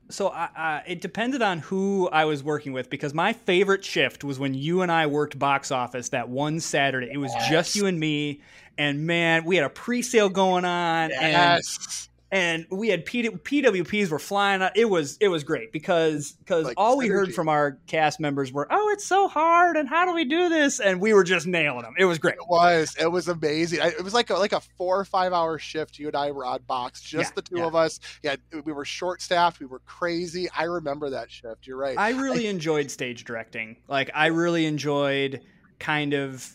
So 0.09 0.29
I, 0.29 0.49
I, 0.57 0.83
it 0.87 1.01
depended 1.01 1.43
on 1.43 1.59
who 1.61 2.09
I 2.11 2.25
was 2.25 2.43
working 2.43 2.73
with 2.73 2.91
because 2.91 3.15
my 3.15 3.33
favorite 3.33 3.85
shift 3.85 4.25
was 4.25 4.39
when 4.39 4.55
you 4.55 4.83
and 4.83 4.93
I 4.93 5.07
worked 5.07 5.39
box 5.39 5.71
office 5.71 6.11
that 6.11 6.29
one 6.29 6.61
Saturday. 6.61 7.11
It 7.11 7.19
was 7.19 7.33
yes. 7.35 7.51
just 7.51 7.77
you 7.77 7.87
and 7.87 7.99
me, 7.99 8.41
and 8.77 9.07
man, 9.07 9.45
we 9.45 9.57
had 9.57 9.65
a 9.65 9.71
pre-sale 9.71 10.29
going 10.29 10.65
on, 10.65 11.11
yes. 11.11 12.09
And 12.33 12.67
we 12.71 12.89
had 12.89 13.05
P- 13.05 13.29
PWPs 13.29 14.09
were 14.09 14.19
flying. 14.19 14.67
It 14.75 14.87
was 14.87 15.19
it 15.21 15.29
was 15.29 15.45
great 15.45 15.71
because 15.71 16.33
because 16.33 16.65
like 16.65 16.75
all 16.79 16.97
we 16.97 17.07
heard 17.07 17.35
from 17.35 17.51
our 17.51 17.79
cast 17.87 18.19
members 18.19 18.51
were, 18.51 18.67
"Oh, 18.71 18.89
it's 18.89 19.05
so 19.05 19.29
hard, 19.29 19.77
and 19.77 19.87
how 19.87 20.07
do 20.07 20.15
we 20.15 20.25
do 20.25 20.49
this?" 20.49 20.81
And 20.81 20.99
we 20.99 21.13
were 21.13 21.25
just 21.25 21.47
nailing 21.47 21.83
them. 21.83 21.95
It 21.99 22.07
was 22.07 22.19
great. 22.19 22.37
It 22.37 22.49
was 22.49 22.97
it 22.99 23.13
was 23.13 23.29
amazing. 23.29 23.81
It 23.83 24.03
was 24.03 24.15
like 24.15 24.31
a, 24.31 24.35
like 24.35 24.53
a 24.53 24.61
four 24.61 24.99
or 24.99 25.05
five 25.05 25.35
hour 25.35 25.59
shift. 25.59 25.99
You 25.99 26.07
and 26.07 26.17
I 26.17 26.31
were 26.31 26.47
on 26.47 26.61
box, 26.67 27.03
just 27.03 27.31
yeah, 27.31 27.35
the 27.35 27.43
two 27.43 27.59
yeah. 27.59 27.67
of 27.67 27.77
us. 27.77 28.01
Yeah, 28.23 28.37
we 28.65 28.73
were 28.73 28.87
short 28.87 29.21
staffed. 29.21 29.61
We 29.61 29.67
were 29.67 29.81
crazy. 29.81 30.49
I 30.57 30.65
remember 30.65 31.11
that 31.11 31.31
shift. 31.31 31.67
You're 31.67 31.77
right. 31.77 31.99
I 31.99 32.11
really 32.13 32.49
I, 32.49 32.51
enjoyed 32.51 32.91
stage 32.91 33.25
directing. 33.25 33.77
Like 33.89 34.11
I 34.15 34.29
really 34.29 34.65
enjoyed 34.65 35.43
kind 35.79 36.15
of 36.15 36.51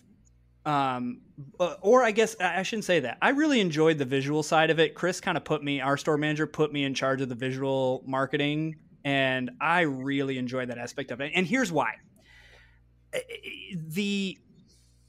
um, 0.65 1.21
uh, 1.59 1.75
or 1.81 2.03
I 2.03 2.11
guess 2.11 2.35
I 2.39 2.63
shouldn't 2.63 2.85
say 2.85 2.99
that. 3.01 3.17
I 3.21 3.29
really 3.29 3.59
enjoyed 3.59 3.97
the 3.97 4.05
visual 4.05 4.43
side 4.43 4.69
of 4.69 4.79
it. 4.79 4.95
Chris 4.95 5.21
kind 5.21 5.37
of 5.37 5.43
put 5.43 5.63
me, 5.63 5.81
our 5.81 5.97
store 5.97 6.17
manager 6.17 6.47
put 6.47 6.73
me 6.73 6.83
in 6.83 6.93
charge 6.93 7.21
of 7.21 7.29
the 7.29 7.35
visual 7.35 8.03
marketing, 8.05 8.77
and 9.05 9.51
I 9.61 9.81
really 9.81 10.37
enjoyed 10.37 10.69
that 10.69 10.77
aspect 10.77 11.11
of 11.11 11.21
it. 11.21 11.31
And 11.35 11.45
here's 11.45 11.71
why: 11.71 11.95
the 13.73 14.37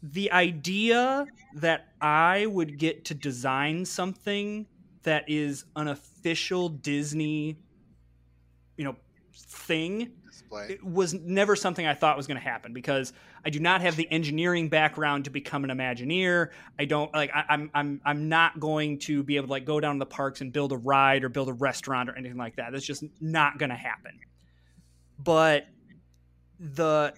the 0.03 0.31
idea 0.31 1.27
that 1.57 1.89
I 2.01 2.47
would 2.47 2.79
get 2.79 3.07
to 3.07 3.15
design 3.15 3.85
something 3.85 4.67
that 5.03 5.25
is 5.29 5.65
an 5.77 5.89
official 5.89 6.69
Disney, 6.69 7.59
you 8.77 8.85
know, 8.85 8.97
thing 9.35 10.13
display. 10.49 10.67
It 10.71 10.85
was 10.85 11.15
never 11.15 11.57
something 11.57 11.87
I 11.87 11.95
thought 11.95 12.17
was 12.17 12.27
going 12.27 12.39
to 12.39 12.45
happen 12.45 12.73
because 12.73 13.13
I 13.45 13.51
do 13.51 13.61
not 13.61 13.81
have 13.81 13.97
the 13.97 14.11
engineering 14.11 14.69
background 14.69 15.25
to 15.25 15.31
become 15.31 15.65
an 15.65 15.71
Imagineer. 15.71 16.51
I 16.79 16.85
don't 16.85 17.13
like. 17.15 17.31
I, 17.35 17.41
am 17.41 17.47
I'm, 17.51 17.71
I'm 17.75 18.01
I'm 18.05 18.29
not 18.29 18.59
going 18.61 18.99
to 19.01 19.23
be 19.23 19.37
able 19.37 19.47
to 19.47 19.53
like 19.53 19.65
go 19.65 19.81
down 19.81 19.97
to 19.97 19.99
the 19.99 20.07
parks 20.07 20.41
and 20.41 20.53
build 20.53 20.73
a 20.73 20.77
ride 20.77 21.25
or 21.25 21.29
build 21.29 21.49
a 21.49 21.53
restaurant 21.53 22.09
or 22.09 22.17
anything 22.17 22.39
like 22.39 22.57
that. 22.57 22.73
That's 22.73 22.87
just 22.87 23.05
not 23.21 23.59
going 23.59 23.71
to 23.71 23.77
happen. 23.77 24.19
But 25.19 25.67
the 26.59 27.15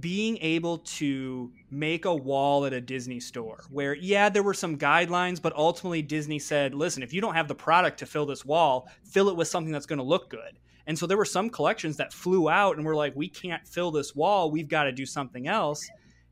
being 0.00 0.36
able 0.38 0.78
to 0.78 1.50
make 1.70 2.04
a 2.04 2.14
wall 2.14 2.66
at 2.66 2.72
a 2.72 2.80
Disney 2.80 3.20
store 3.20 3.64
where, 3.70 3.94
yeah, 3.94 4.28
there 4.28 4.42
were 4.42 4.54
some 4.54 4.76
guidelines, 4.76 5.40
but 5.40 5.54
ultimately 5.56 6.02
Disney 6.02 6.38
said, 6.38 6.74
listen, 6.74 7.02
if 7.02 7.14
you 7.14 7.20
don't 7.20 7.34
have 7.34 7.48
the 7.48 7.54
product 7.54 7.98
to 8.00 8.06
fill 8.06 8.26
this 8.26 8.44
wall, 8.44 8.88
fill 9.04 9.28
it 9.28 9.36
with 9.36 9.48
something 9.48 9.72
that's 9.72 9.86
going 9.86 9.98
to 9.98 10.04
look 10.04 10.28
good. 10.28 10.58
And 10.86 10.98
so 10.98 11.06
there 11.06 11.16
were 11.16 11.24
some 11.24 11.50
collections 11.50 11.96
that 11.96 12.12
flew 12.12 12.48
out 12.48 12.76
and 12.76 12.86
were 12.86 12.94
like, 12.94 13.14
we 13.16 13.28
can't 13.28 13.66
fill 13.66 13.90
this 13.90 14.14
wall. 14.14 14.50
We've 14.50 14.68
got 14.68 14.84
to 14.84 14.92
do 14.92 15.04
something 15.04 15.48
else. 15.48 15.88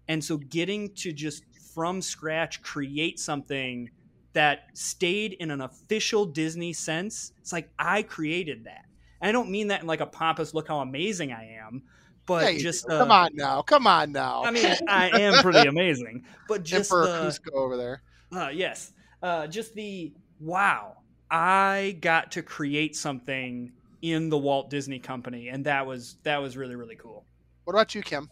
And 0.08 0.22
so 0.22 0.36
getting 0.36 0.94
to 0.96 1.12
just 1.12 1.44
from 1.74 2.00
scratch 2.00 2.62
create 2.62 3.18
something 3.18 3.90
that 4.32 4.66
stayed 4.74 5.34
in 5.34 5.50
an 5.50 5.60
official 5.60 6.24
Disney 6.26 6.72
sense, 6.72 7.32
it's 7.40 7.52
like 7.52 7.70
I 7.78 8.02
created 8.02 8.64
that. 8.64 8.84
And 9.20 9.28
I 9.28 9.32
don't 9.32 9.50
mean 9.50 9.68
that 9.68 9.80
in 9.80 9.86
like 9.86 10.00
a 10.00 10.06
pompous 10.06 10.54
look 10.54 10.68
how 10.68 10.80
amazing 10.80 11.32
I 11.32 11.56
am, 11.58 11.82
but 12.26 12.44
hey, 12.44 12.58
just 12.58 12.88
uh, 12.88 12.98
come 12.98 13.10
on 13.10 13.30
now, 13.34 13.62
come 13.62 13.86
on 13.86 14.12
now. 14.12 14.44
I 14.44 14.50
mean, 14.50 14.66
I 14.88 15.20
am 15.20 15.42
pretty 15.42 15.66
amazing, 15.68 16.24
but 16.48 16.62
just 16.62 16.92
Emperor 16.92 17.06
Kuzco 17.06 17.54
over 17.54 17.76
there. 17.76 18.02
Uh, 18.32 18.48
yes, 18.48 18.92
uh, 19.22 19.46
just 19.46 19.74
the 19.74 20.12
wow. 20.40 20.96
I 21.30 21.96
got 22.00 22.32
to 22.32 22.42
create 22.42 22.94
something 22.94 23.72
in 24.12 24.28
the 24.28 24.36
Walt 24.36 24.68
Disney 24.68 24.98
Company, 24.98 25.48
and 25.48 25.64
that 25.64 25.86
was 25.86 26.18
that 26.24 26.36
was 26.36 26.58
really 26.58 26.76
really 26.76 26.96
cool. 26.96 27.24
What 27.64 27.72
about 27.72 27.94
you, 27.94 28.02
Kim? 28.02 28.28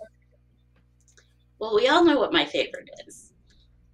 Well, 1.59 1.75
we 1.75 1.89
all 1.89 2.05
know 2.05 2.19
what 2.19 2.33
my 2.33 2.45
favorite 2.45 2.91
is. 3.07 3.33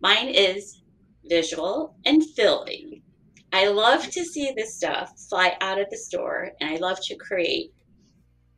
Mine 0.00 0.28
is 0.28 0.82
visual 1.26 1.94
and 2.04 2.24
filling. 2.34 3.00
I 3.52 3.68
love 3.68 4.02
to 4.10 4.24
see 4.24 4.52
this 4.56 4.74
stuff 4.74 5.12
fly 5.28 5.56
out 5.60 5.80
of 5.80 5.88
the 5.90 5.96
store, 5.96 6.50
and 6.60 6.68
I 6.68 6.78
love 6.78 6.98
to 7.02 7.14
create 7.14 7.72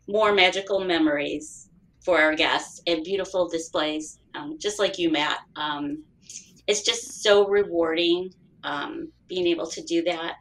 more 0.08 0.32
magical 0.32 0.80
memories 0.80 1.68
for 2.02 2.18
our 2.18 2.34
guests 2.34 2.80
and 2.86 3.04
beautiful 3.04 3.46
displays, 3.48 4.18
um, 4.34 4.56
just 4.58 4.78
like 4.78 4.98
you, 4.98 5.12
Matt. 5.12 5.40
Um, 5.56 6.02
it's 6.66 6.82
just 6.82 7.22
so 7.22 7.46
rewarding 7.46 8.32
um, 8.64 9.12
being 9.28 9.46
able 9.46 9.66
to 9.66 9.82
do 9.82 10.02
that. 10.04 10.36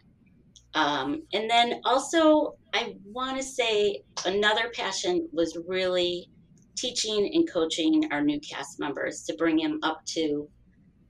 Um, 0.75 1.23
and 1.33 1.49
then 1.49 1.81
also, 1.83 2.55
I 2.73 2.95
want 3.05 3.37
to 3.37 3.43
say 3.43 4.03
another 4.25 4.69
passion 4.73 5.27
was 5.31 5.57
really 5.67 6.29
teaching 6.75 7.31
and 7.33 7.49
coaching 7.51 8.07
our 8.11 8.21
new 8.21 8.39
cast 8.39 8.79
members 8.79 9.23
to 9.23 9.35
bring 9.35 9.57
them 9.57 9.79
up 9.83 10.05
to 10.05 10.47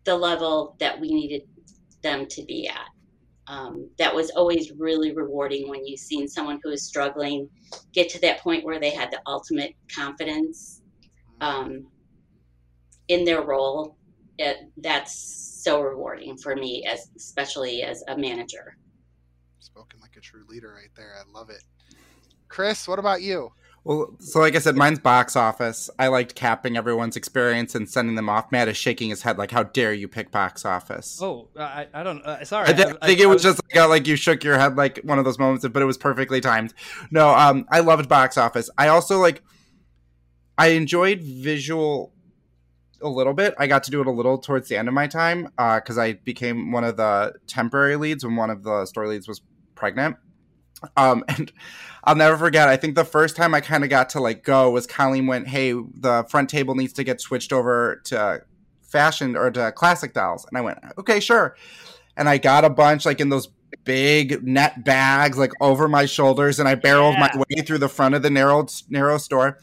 the 0.05 0.15
level 0.15 0.75
that 0.79 0.99
we 0.99 1.09
needed 1.09 1.43
them 2.01 2.25
to 2.27 2.43
be 2.45 2.67
at. 2.67 2.87
Um, 3.47 3.89
that 3.97 4.13
was 4.13 4.29
always 4.31 4.71
really 4.77 5.13
rewarding 5.13 5.69
when 5.69 5.85
you've 5.85 5.99
seen 5.99 6.27
someone 6.27 6.59
who 6.63 6.69
is 6.69 6.85
struggling 6.85 7.49
get 7.93 8.09
to 8.09 8.21
that 8.21 8.39
point 8.39 8.63
where 8.63 8.79
they 8.79 8.91
had 8.91 9.11
the 9.11 9.19
ultimate 9.25 9.75
confidence 9.93 10.81
um, 11.41 11.87
in 13.07 13.25
their 13.25 13.41
role. 13.43 13.97
It, 14.37 14.57
that's 14.77 15.59
so 15.63 15.81
rewarding 15.81 16.37
for 16.37 16.55
me, 16.55 16.85
as 16.85 17.09
especially 17.17 17.81
as 17.83 18.03
a 18.07 18.17
manager. 18.17 18.77
Spoken 19.59 19.99
like 20.01 20.15
a 20.17 20.21
true 20.21 20.45
leader, 20.47 20.73
right 20.73 20.89
there. 20.95 21.13
I 21.17 21.29
love 21.37 21.49
it. 21.49 21.63
Chris, 22.47 22.87
what 22.87 22.99
about 22.99 23.21
you? 23.21 23.51
Well, 23.83 24.15
so 24.19 24.39
like 24.39 24.55
I 24.55 24.59
said, 24.59 24.75
mine's 24.75 24.99
box 24.99 25.35
office. 25.35 25.89
I 25.97 26.07
liked 26.07 26.35
capping 26.35 26.75
everyone's 26.75 27.15
experience 27.15 27.75
and 27.75 27.89
sending 27.89 28.15
them 28.15 28.29
off. 28.29 28.51
Matt 28.51 28.67
is 28.67 28.77
shaking 28.77 29.09
his 29.09 29.21
head 29.21 29.37
like, 29.37 29.51
"How 29.51 29.63
dare 29.63 29.93
you 29.93 30.07
pick 30.07 30.31
box 30.31 30.65
office?" 30.65 31.19
Oh, 31.21 31.47
I, 31.57 31.87
I 31.93 32.03
don't. 32.03 32.21
Uh, 32.25 32.43
sorry, 32.43 32.69
I, 32.69 32.73
th- 32.73 32.87
I 33.01 33.07
think 33.07 33.19
I, 33.19 33.23
it 33.23 33.25
was, 33.27 33.35
was, 33.35 33.55
just 33.55 33.61
like, 33.73 33.89
like 33.89 34.07
you 34.07 34.15
shook 34.15 34.43
your 34.43 34.57
head 34.59 34.75
like 34.75 34.99
one 35.03 35.17
of 35.17 35.25
those 35.25 35.39
moments, 35.39 35.65
but 35.67 35.81
it 35.81 35.85
was 35.85 35.97
perfectly 35.97 36.41
timed. 36.41 36.73
No, 37.09 37.29
um, 37.29 37.65
I 37.71 37.79
loved 37.79 38.09
box 38.09 38.37
office. 38.37 38.69
I 38.77 38.89
also 38.89 39.19
like, 39.19 39.41
I 40.57 40.67
enjoyed 40.69 41.21
visual 41.21 42.11
a 43.01 43.09
little 43.09 43.33
bit. 43.33 43.53
I 43.57 43.67
got 43.67 43.83
to 43.83 43.91
do 43.91 44.01
it 44.01 44.07
a 44.07 44.11
little 44.11 44.37
towards 44.37 44.69
the 44.69 44.77
end 44.77 44.87
of 44.87 44.93
my 44.93 45.07
time 45.07 45.51
because 45.57 45.97
uh, 45.97 46.01
I 46.01 46.13
became 46.13 46.71
one 46.71 46.83
of 46.83 46.97
the 46.97 47.33
temporary 47.47 47.95
leads 47.95 48.23
when 48.23 48.35
one 48.35 48.49
of 48.49 48.63
the 48.63 48.85
story 48.85 49.09
leads 49.09 49.27
was 49.27 49.41
pregnant. 49.75 50.17
Um, 50.97 51.23
and 51.27 51.51
I'll 52.03 52.15
never 52.15 52.37
forget. 52.37 52.67
I 52.69 52.77
think 52.77 52.95
the 52.95 53.05
first 53.05 53.35
time 53.35 53.53
I 53.53 53.61
kind 53.61 53.83
of 53.83 53.89
got 53.89 54.09
to 54.11 54.19
like 54.19 54.43
go 54.43 54.71
was 54.71 54.87
Colleen 54.87 55.27
went, 55.27 55.47
"Hey, 55.47 55.73
the 55.73 56.25
front 56.29 56.49
table 56.49 56.75
needs 56.75 56.93
to 56.93 57.03
get 57.03 57.21
switched 57.21 57.53
over 57.53 58.01
to 58.05 58.43
fashion 58.81 59.35
or 59.35 59.51
to 59.51 59.71
classic 59.71 60.13
dolls," 60.13 60.45
and 60.45 60.57
I 60.57 60.61
went, 60.61 60.79
"Okay, 60.97 61.19
sure." 61.19 61.55
And 62.15 62.27
I 62.27 62.37
got 62.37 62.65
a 62.65 62.69
bunch 62.69 63.05
like 63.05 63.19
in 63.19 63.29
those 63.29 63.49
big 63.83 64.43
net 64.45 64.83
bags 64.83 65.37
like 65.37 65.51
over 65.61 65.87
my 65.87 66.05
shoulders, 66.05 66.59
and 66.59 66.67
I 66.67 66.75
barreled 66.75 67.15
yeah. 67.15 67.31
my 67.33 67.37
way 67.37 67.61
through 67.63 67.79
the 67.79 67.89
front 67.89 68.15
of 68.15 68.23
the 68.23 68.29
narrow 68.29 68.65
narrow 68.89 69.17
store. 69.17 69.57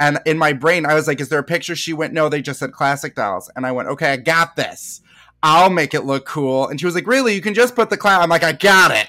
And 0.00 0.18
in 0.26 0.38
my 0.38 0.52
brain, 0.52 0.86
I 0.86 0.94
was 0.94 1.06
like, 1.06 1.20
"Is 1.20 1.28
there 1.28 1.38
a 1.38 1.44
picture?" 1.44 1.76
She 1.76 1.92
went, 1.92 2.12
"No, 2.12 2.28
they 2.28 2.42
just 2.42 2.58
said 2.58 2.72
classic 2.72 3.14
dolls," 3.14 3.50
and 3.54 3.64
I 3.64 3.72
went, 3.72 3.88
"Okay, 3.88 4.12
I 4.12 4.16
got 4.16 4.56
this." 4.56 5.00
I'll 5.46 5.68
make 5.68 5.92
it 5.92 6.06
look 6.06 6.24
cool. 6.24 6.68
And 6.68 6.80
she 6.80 6.86
was 6.86 6.94
like, 6.94 7.06
Really? 7.06 7.34
You 7.34 7.42
can 7.42 7.52
just 7.52 7.76
put 7.76 7.90
the 7.90 7.98
clown. 7.98 8.22
I'm 8.22 8.30
like, 8.30 8.42
I 8.42 8.52
got 8.52 8.92
it 8.92 9.08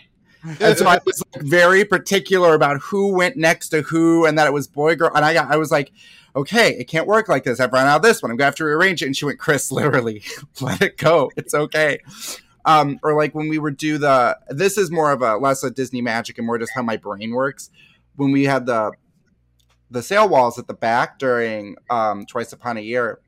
and 0.60 0.78
so 0.78 0.88
I 0.88 1.00
was 1.06 1.24
like, 1.34 1.44
very 1.44 1.86
particular 1.86 2.54
about 2.54 2.80
who 2.82 3.14
went 3.14 3.38
next 3.38 3.70
to 3.70 3.82
who, 3.82 4.26
and 4.26 4.38
that 4.38 4.48
it 4.48 4.54
was 4.54 4.68
boy 4.68 4.96
girl. 4.96 5.12
And 5.16 5.26
I 5.26 5.34
got, 5.34 5.52
I 5.52 5.58
was 5.58 5.72
like, 5.72 5.92
okay, 6.36 6.72
it 6.78 6.86
can't 6.86 7.08
work 7.08 7.30
like 7.30 7.44
this. 7.44 7.60
I've 7.60 7.74
run 7.74 7.88
out 7.88 7.98
of 7.98 8.02
this 8.02 8.22
one. 8.22 8.32
I'm 8.32 8.38
gonna 8.38 8.46
have 8.46 8.56
to 8.56 8.66
rearrange 8.66 9.02
it. 9.02 9.06
And 9.06 9.16
she 9.16 9.26
went, 9.26 9.40
Chris, 9.40 9.72
literally, 9.72 10.24
let 10.62 10.82
it 10.82 10.98
go. 10.98 11.32
It's 11.36 11.54
okay. 11.54 12.00
Um, 12.66 13.00
or 13.04 13.16
like 13.16 13.36
when 13.36 13.48
we 13.48 13.60
would 13.60 13.78
do 13.78 13.98
the, 13.98 14.38
this 14.50 14.78
is 14.78 14.90
more 14.90 15.12
of 15.12 15.22
a 15.22 15.38
less 15.38 15.64
a 15.64 15.70
Disney 15.70 16.02
magic 16.02 16.38
and 16.38 16.48
more 16.48 16.58
just 16.58 16.74
how 16.74 16.82
my 16.82 16.98
brain 16.98 17.32
works. 17.32 17.70
When 18.16 18.32
we 18.32 18.46
had 18.46 18.66
the 18.66 18.92
the 19.96 20.04
sale 20.04 20.28
walls 20.28 20.60
at 20.60 20.68
the 20.68 20.74
back 20.74 21.18
during 21.18 21.78
um, 21.90 22.26
Twice 22.26 22.54
Upon 22.54 22.78
a 22.78 22.82
Year, 22.82 23.20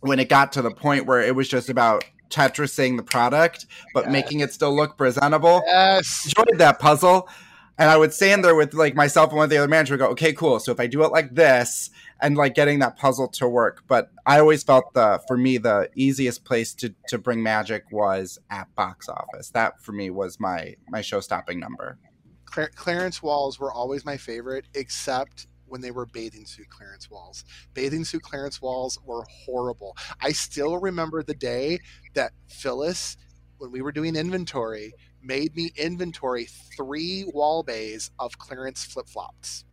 when 0.00 0.18
it 0.18 0.28
got 0.28 0.52
to 0.52 0.62
the 0.62 0.70
point 0.70 1.06
where 1.06 1.20
it 1.20 1.34
was 1.34 1.48
just 1.48 1.68
about 1.68 2.04
Tetrising 2.30 2.96
the 2.96 3.02
product, 3.02 3.66
but 3.92 4.04
yes. 4.04 4.12
making 4.12 4.40
it 4.40 4.52
still 4.52 4.74
look 4.74 4.96
presentable. 4.96 5.62
Yes. 5.66 6.24
Enjoyed 6.26 6.58
that 6.58 6.78
puzzle. 6.78 7.28
And 7.76 7.90
I 7.90 7.96
would 7.96 8.12
stand 8.12 8.44
there 8.44 8.54
with 8.54 8.72
like 8.74 8.94
myself 8.94 9.30
and 9.30 9.36
one 9.36 9.44
of 9.44 9.50
the 9.50 9.58
other 9.58 9.68
managers 9.68 9.90
would 9.90 9.98
go, 9.98 10.10
okay, 10.10 10.32
cool. 10.32 10.60
So 10.60 10.70
if 10.70 10.78
I 10.78 10.86
do 10.86 11.02
it 11.02 11.10
like 11.10 11.34
this 11.34 11.90
and 12.20 12.36
like 12.36 12.54
getting 12.54 12.78
that 12.78 12.96
puzzle 12.96 13.28
to 13.28 13.48
work. 13.48 13.82
But 13.88 14.10
I 14.26 14.38
always 14.38 14.62
felt 14.62 14.94
the 14.94 15.20
for 15.26 15.36
me 15.36 15.58
the 15.58 15.90
easiest 15.96 16.44
place 16.44 16.72
to 16.74 16.94
to 17.08 17.18
bring 17.18 17.42
magic 17.42 17.84
was 17.90 18.38
at 18.50 18.72
box 18.76 19.08
office. 19.08 19.50
That 19.50 19.82
for 19.82 19.90
me 19.90 20.10
was 20.10 20.38
my 20.38 20.76
my 20.88 21.00
show 21.00 21.18
stopping 21.18 21.58
number. 21.58 21.98
Clearance 22.46 23.20
walls 23.20 23.58
were 23.58 23.72
always 23.72 24.04
my 24.04 24.16
favorite, 24.16 24.66
except 24.74 25.48
when 25.74 25.80
they 25.80 25.90
were 25.90 26.06
bathing 26.06 26.46
suit 26.46 26.70
clearance 26.70 27.10
walls. 27.10 27.44
Bathing 27.74 28.04
suit 28.04 28.22
clearance 28.22 28.62
walls 28.62 28.96
were 29.04 29.24
horrible. 29.28 29.96
I 30.20 30.30
still 30.30 30.78
remember 30.78 31.20
the 31.24 31.34
day 31.34 31.80
that 32.14 32.30
Phyllis, 32.46 33.16
when 33.58 33.72
we 33.72 33.82
were 33.82 33.90
doing 33.90 34.14
inventory, 34.14 34.94
made 35.20 35.56
me 35.56 35.72
inventory 35.74 36.44
three 36.76 37.24
wall 37.34 37.64
bays 37.64 38.12
of 38.20 38.38
clearance 38.38 38.84
flip 38.84 39.08
flops. 39.08 39.64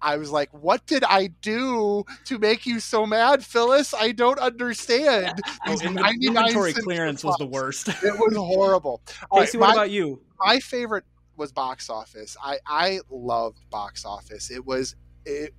I 0.00 0.16
was 0.16 0.30
like, 0.30 0.48
"What 0.54 0.86
did 0.86 1.04
I 1.04 1.26
do 1.26 2.04
to 2.24 2.38
make 2.38 2.64
you 2.64 2.80
so 2.80 3.04
mad, 3.04 3.44
Phyllis? 3.44 3.92
I 3.92 4.12
don't 4.12 4.38
understand." 4.38 5.42
Oh, 5.66 5.78
inventory 5.82 6.72
clearance 6.72 7.22
was 7.22 7.36
the 7.36 7.46
worst. 7.46 7.88
it 8.02 8.18
was 8.18 8.34
horrible. 8.34 9.02
Casey, 9.34 9.58
right, 9.58 9.60
what 9.60 9.66
my, 9.66 9.72
about 9.74 9.90
you? 9.90 10.22
My 10.38 10.58
favorite 10.58 11.04
was 11.36 11.52
box 11.52 11.90
office. 11.90 12.36
I 12.42 12.58
I 12.66 13.00
loved 13.10 13.68
box 13.68 14.06
office. 14.06 14.50
It 14.50 14.64
was 14.64 14.96
it, 15.24 15.54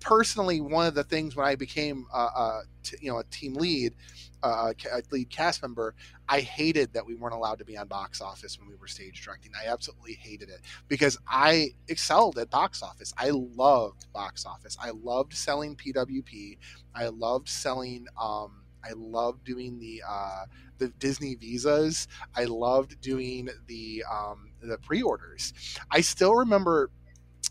personally 0.00 0.60
one 0.60 0.86
of 0.86 0.94
the 0.94 1.04
things 1.04 1.36
when 1.36 1.46
I 1.46 1.54
became 1.54 2.06
uh, 2.12 2.28
uh, 2.34 2.60
t- 2.82 2.96
you 3.00 3.10
know 3.10 3.18
a 3.18 3.24
team 3.24 3.54
lead, 3.54 3.94
uh, 4.42 4.72
a 4.92 5.02
lead 5.10 5.30
cast 5.30 5.62
member, 5.62 5.94
I 6.28 6.40
hated 6.40 6.92
that 6.92 7.04
we 7.04 7.14
weren't 7.14 7.34
allowed 7.34 7.58
to 7.58 7.64
be 7.64 7.76
on 7.76 7.88
box 7.88 8.20
office 8.20 8.58
when 8.58 8.68
we 8.68 8.74
were 8.76 8.86
stage 8.86 9.22
directing. 9.24 9.52
I 9.60 9.70
absolutely 9.70 10.14
hated 10.14 10.48
it 10.48 10.60
because 10.88 11.18
I 11.28 11.70
excelled 11.88 12.38
at 12.38 12.50
box 12.50 12.82
office. 12.82 13.12
I 13.16 13.30
loved 13.30 14.12
box 14.12 14.46
office. 14.46 14.76
I 14.80 14.90
loved 14.90 15.34
selling 15.34 15.76
PWP. 15.76 16.58
I 16.94 17.08
loved 17.08 17.48
selling. 17.48 18.06
Um, 18.20 18.62
I 18.84 18.92
loved 18.94 19.44
doing 19.44 19.78
the 19.78 20.02
uh, 20.06 20.44
the 20.78 20.88
Disney 20.88 21.34
visas. 21.36 22.08
I 22.36 22.44
loved 22.44 23.00
doing 23.00 23.48
the 23.66 24.04
um, 24.10 24.50
the 24.62 24.78
pre-orders. 24.78 25.52
I 25.90 26.00
still 26.00 26.34
remember 26.34 26.90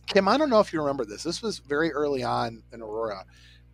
Kim, 0.08 0.28
I 0.28 0.38
don't 0.38 0.50
know 0.50 0.60
if 0.60 0.74
you 0.74 0.82
remember 0.82 1.06
this. 1.06 1.24
This 1.24 1.42
was 1.42 1.60
very 1.60 1.92
early 1.92 2.24
on 2.24 2.64
in 2.72 2.82
Aurora. 2.82 3.26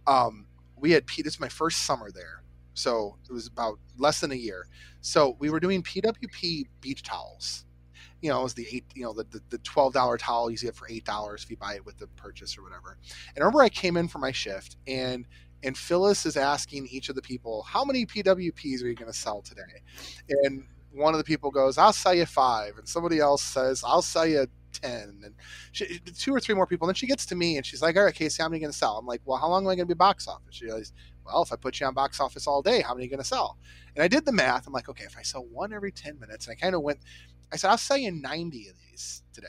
Um, 0.08 0.46
we 0.78 0.92
had 0.92 1.06
Pete. 1.08 1.26
It's 1.26 1.40
my 1.40 1.50
first 1.50 1.86
summer 1.86 2.12
there, 2.12 2.44
so 2.74 3.18
it 3.30 3.34
was 3.34 3.48
about 3.48 3.80
less 3.98 4.22
than 4.22 4.32
a 4.32 4.36
year. 4.36 4.66
So 5.02 5.36
we 5.40 5.50
were 5.50 5.60
doing 5.60 5.84
PWP 5.84 6.66
beach 6.82 7.04
towels. 7.04 7.66
You 8.22 8.30
know, 8.30 8.42
it 8.42 8.44
was 8.44 8.54
the 8.54 8.68
eight, 8.72 8.86
you 8.96 9.04
know, 9.04 9.14
the, 9.14 9.24
the, 9.26 9.42
the 9.50 9.58
twelve 9.60 9.94
dollar 9.94 10.18
towel 10.18 10.52
you 10.52 10.58
get 10.58 10.76
for 10.76 10.88
eight 10.90 11.06
dollars 11.06 11.44
if 11.44 11.50
you 11.50 11.58
buy 11.58 11.76
it 11.76 11.86
with 11.86 11.98
the 11.98 12.08
purchase 12.08 12.58
or 12.58 12.64
whatever. 12.64 12.98
And 13.36 13.38
remember 13.38 13.62
I 13.62 13.70
came 13.70 13.98
in 13.98 14.08
for 14.08 14.20
my 14.20 14.32
shift 14.32 14.78
and 14.88 15.26
and 15.64 15.78
Phyllis 15.78 16.26
is 16.26 16.38
asking 16.38 16.88
each 16.88 17.10
of 17.10 17.16
the 17.16 17.22
people, 17.22 17.64
how 17.64 17.84
many 17.84 18.06
PWPs 18.06 18.82
are 18.82 18.88
you 18.88 18.96
going 18.96 19.12
to 19.12 19.18
sell 19.18 19.42
today? 19.42 19.62
And 20.44 20.64
one 20.92 21.14
of 21.14 21.18
the 21.18 21.24
people 21.24 21.52
goes, 21.52 21.78
I'll 21.78 21.94
sell 21.94 22.14
you 22.14 22.26
five. 22.26 22.78
And 22.78 22.88
somebody 22.88 23.20
else 23.20 23.42
says, 23.44 23.84
I'll 23.86 24.02
sell 24.02 24.26
you 24.26 24.48
10 24.74 25.22
and 25.24 25.34
she, 25.72 26.00
two 26.18 26.34
or 26.34 26.40
three 26.40 26.56
more 26.56 26.66
people 26.68 26.88
and 26.88 26.96
then 26.96 26.96
she 26.96 27.08
gets 27.08 27.26
to 27.26 27.36
me 27.36 27.58
and 27.58 27.66
she's 27.66 27.82
like 27.82 27.96
all 27.98 28.04
right 28.04 28.14
casey 28.14 28.42
how 28.42 28.50
many 28.50 28.60
going 28.60 28.72
to 28.72 28.78
sell? 28.78 28.98
I'm 28.98 29.06
like 29.06 29.22
well 29.26 29.38
how 29.38 29.48
long 29.48 29.64
am 29.64 29.70
i 29.70 29.76
going 29.76 29.88
to 29.88 29.94
be 29.94 29.98
box 29.98 30.28
office? 30.28 30.56
She 30.56 30.68
goes 30.68 30.94
well 31.26 31.42
if 31.42 31.52
i 31.52 31.56
put 31.56 31.80
you 31.80 31.88
on 31.88 31.94
box 31.94 32.20
office 32.20 32.48
all 32.48 32.62
day 32.62 32.82
how 32.82 32.94
many 32.94 33.08
going 33.08 33.20
to 33.20 33.26
sell? 33.26 33.58
And 33.96 34.04
i 34.04 34.08
did 34.08 34.26
the 34.26 34.32
math. 34.32 34.68
I'm 34.68 34.74
like 34.74 34.90
okay 34.90 35.06
if 35.06 35.18
i 35.18 35.22
sell 35.22 35.46
one 35.46 35.74
every 35.74 35.92
10 35.92 36.20
minutes 36.20 36.48
and 36.48 36.56
i 36.58 36.62
kind 36.62 36.76
of 36.76 36.82
went 36.82 37.00
i 37.52 37.56
said 37.56 37.70
i'll 37.70 37.78
sell 37.78 37.98
you 37.98 38.12
90 38.12 38.68
of 38.70 38.76
these 38.90 39.24
today. 39.34 39.48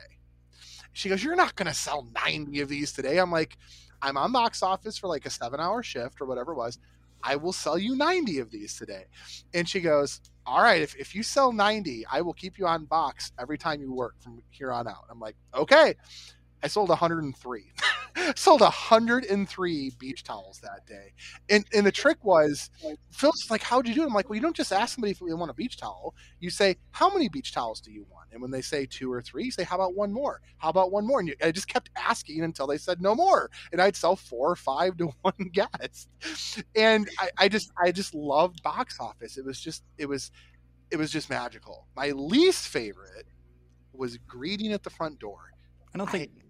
She 0.93 1.09
goes 1.09 1.23
you're 1.23 1.37
not 1.37 1.57
going 1.57 1.69
to 1.69 1.75
sell 1.75 2.09
90 2.27 2.61
of 2.61 2.69
these 2.69 2.93
today. 2.93 3.19
I'm 3.19 3.31
like 3.31 3.57
i'm 4.03 4.17
on 4.17 4.33
box 4.33 4.63
office 4.63 4.97
for 4.97 5.09
like 5.09 5.27
a 5.27 5.31
seven 5.31 5.61
hour 5.61 5.83
shift 5.83 6.21
or 6.21 6.27
whatever 6.27 6.53
it 6.53 6.57
was 6.57 6.79
I 7.23 7.37
will 7.37 7.53
sell 7.53 7.79
you 7.79 7.97
90 7.97 8.39
of 8.39 8.51
these 8.51 8.77
today. 8.77 9.05
And 9.55 9.69
she 9.69 9.81
goes, 9.81 10.21
All 10.47 10.63
right, 10.63 10.83
if, 10.83 10.97
if 10.97 11.15
you 11.15 11.23
sell 11.23 11.53
90, 11.53 12.05
I 12.11 12.21
will 12.21 12.33
keep 12.33 12.59
you 12.59 12.67
on 12.67 12.85
box 12.85 13.33
every 13.39 13.59
time 13.59 13.81
you 13.81 13.93
work 13.93 14.15
from 14.21 14.43
here 14.51 14.73
on 14.73 14.89
out. 14.89 15.05
I'm 15.11 15.21
like, 15.21 15.37
Okay. 15.55 15.95
I 16.63 16.69
sold 16.69 16.89
103. 16.89 17.73
sold 18.37 18.61
103 18.61 19.93
beach 19.99 20.25
towels 20.25 20.61
that 20.61 20.87
day. 20.87 21.13
And 21.49 21.65
and 21.75 21.87
the 21.87 21.93
trick 21.93 22.25
was 22.25 22.71
Phil's 23.11 23.51
like, 23.51 23.63
How'd 23.63 23.87
you 23.89 23.95
do 23.95 24.03
it? 24.03 24.07
I'm 24.07 24.15
like, 24.15 24.29
Well, 24.29 24.37
you 24.37 24.43
don't 24.43 24.57
just 24.57 24.73
ask 24.73 24.95
somebody 24.95 25.13
if 25.13 25.21
they 25.21 25.33
want 25.33 25.51
a 25.51 25.55
beach 25.55 25.77
towel. 25.77 26.15
You 26.39 26.51
say, 26.51 26.77
How 26.91 27.11
many 27.11 27.29
beach 27.29 27.53
towels 27.53 27.81
do 27.81 27.91
you 27.91 28.07
want? 28.11 28.29
And 28.33 28.43
when 28.43 28.51
they 28.51 28.63
say 28.63 28.87
two 28.87 29.13
or 29.13 29.23
three, 29.23 29.45
you 29.45 29.51
say, 29.51 29.65
How 29.65 29.77
about 29.77 29.95
one 29.95 30.13
more? 30.13 30.41
How 30.59 30.69
about 30.69 30.93
one 30.93 31.07
more? 31.07 31.21
And 31.21 31.29
you, 31.29 31.35
I 31.43 31.51
just 31.51 31.69
kept 31.69 31.91
asking 31.97 32.43
until 32.43 32.67
they 32.67 32.79
said 32.79 33.01
no 33.01 33.15
more. 33.15 33.51
And 33.73 33.81
I'd 33.81 33.97
sell 33.97 34.17
four 34.17 34.51
or 34.51 34.57
five 34.57 34.97
to 34.99 35.07
one 35.23 35.51
guest. 35.53 36.09
And 36.77 37.09
I, 37.19 37.31
I 37.39 37.49
just 37.49 37.73
I 37.83 37.93
just 37.93 38.15
loved 38.15 38.63
box 38.63 38.99
office. 39.01 39.39
It 39.39 39.45
was 39.45 39.61
just 39.61 39.85
it 39.99 40.07
was 40.07 40.31
it 40.91 40.97
was 40.97 41.11
just 41.11 41.31
magical. 41.31 41.87
My 41.97 42.11
least 42.11 42.69
favorite 42.69 43.27
was 43.93 44.17
greeting 44.19 44.73
at 44.73 44.83
the 44.83 44.91
front 44.91 45.19
door. 45.19 45.53
I 45.95 45.99
don't 45.99 46.11
think 46.11 46.31
I, 46.37 46.41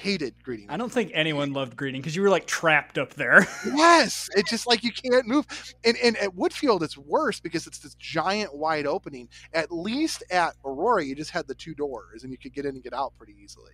hated 0.00 0.34
greeting. 0.42 0.66
I 0.70 0.76
don't 0.76 0.90
think 0.90 1.10
anyone 1.14 1.52
loved 1.52 1.76
greeting 1.76 2.00
because 2.00 2.16
you 2.16 2.22
were 2.22 2.30
like 2.30 2.46
trapped 2.46 2.98
up 2.98 3.14
there. 3.14 3.46
yes, 3.66 4.28
it's 4.34 4.50
just 4.50 4.66
like 4.66 4.82
you 4.82 4.92
can't 4.92 5.26
move. 5.26 5.46
And 5.84 5.96
and 6.02 6.16
at 6.16 6.34
Woodfield, 6.34 6.82
it's 6.82 6.96
worse 6.96 7.38
because 7.40 7.66
it's 7.66 7.78
this 7.78 7.94
giant 7.96 8.54
wide 8.54 8.86
opening. 8.86 9.28
At 9.52 9.70
least 9.70 10.22
at 10.30 10.54
Aurora, 10.64 11.04
you 11.04 11.14
just 11.14 11.30
had 11.30 11.46
the 11.46 11.54
two 11.54 11.74
doors 11.74 12.24
and 12.24 12.32
you 12.32 12.38
could 12.38 12.54
get 12.54 12.64
in 12.64 12.74
and 12.74 12.82
get 12.82 12.94
out 12.94 13.12
pretty 13.16 13.36
easily. 13.42 13.72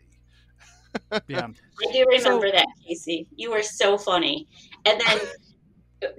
yeah. 1.29 1.47
I 1.47 1.93
do 1.93 2.05
remember 2.09 2.49
So- 2.49 2.53
that, 2.53 2.67
Casey. 2.87 3.27
You 3.37 3.51
were 3.53 3.63
so 3.63 3.97
funny. 3.97 4.49
And 4.85 5.01
then 5.01 5.21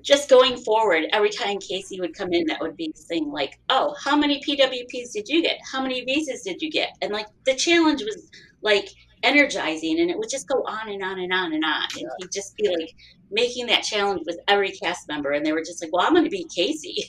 just 0.01 0.29
going 0.29 0.57
forward, 0.57 1.05
every 1.13 1.29
time 1.29 1.59
Casey 1.59 1.99
would 1.99 2.15
come 2.15 2.33
in, 2.33 2.45
that 2.47 2.59
would 2.61 2.75
be 2.75 2.91
this 2.93 3.05
thing 3.05 3.31
like, 3.31 3.59
oh, 3.69 3.95
how 4.03 4.15
many 4.15 4.41
PWPs 4.41 5.11
did 5.13 5.27
you 5.27 5.41
get? 5.41 5.59
How 5.71 5.81
many 5.81 6.03
visas 6.03 6.41
did 6.41 6.61
you 6.61 6.71
get? 6.71 6.95
And 7.01 7.11
like 7.13 7.27
the 7.45 7.55
challenge 7.55 8.01
was 8.03 8.29
like 8.61 8.89
energizing 9.23 9.99
and 9.99 10.09
it 10.09 10.17
would 10.17 10.29
just 10.29 10.47
go 10.47 10.63
on 10.67 10.89
and 10.89 11.03
on 11.03 11.19
and 11.19 11.33
on 11.33 11.53
and 11.53 11.63
on. 11.63 11.83
And 11.97 12.07
he'd 12.19 12.31
just 12.31 12.55
be 12.55 12.69
like 12.69 12.93
making 13.31 13.67
that 13.67 13.81
challenge 13.81 14.23
with 14.25 14.37
every 14.47 14.71
cast 14.71 15.07
member. 15.07 15.31
And 15.31 15.45
they 15.45 15.51
were 15.51 15.61
just 15.61 15.83
like, 15.83 15.91
well, 15.91 16.05
I'm 16.05 16.13
going 16.13 16.23
to 16.23 16.29
be 16.29 16.45
Casey. 16.55 17.07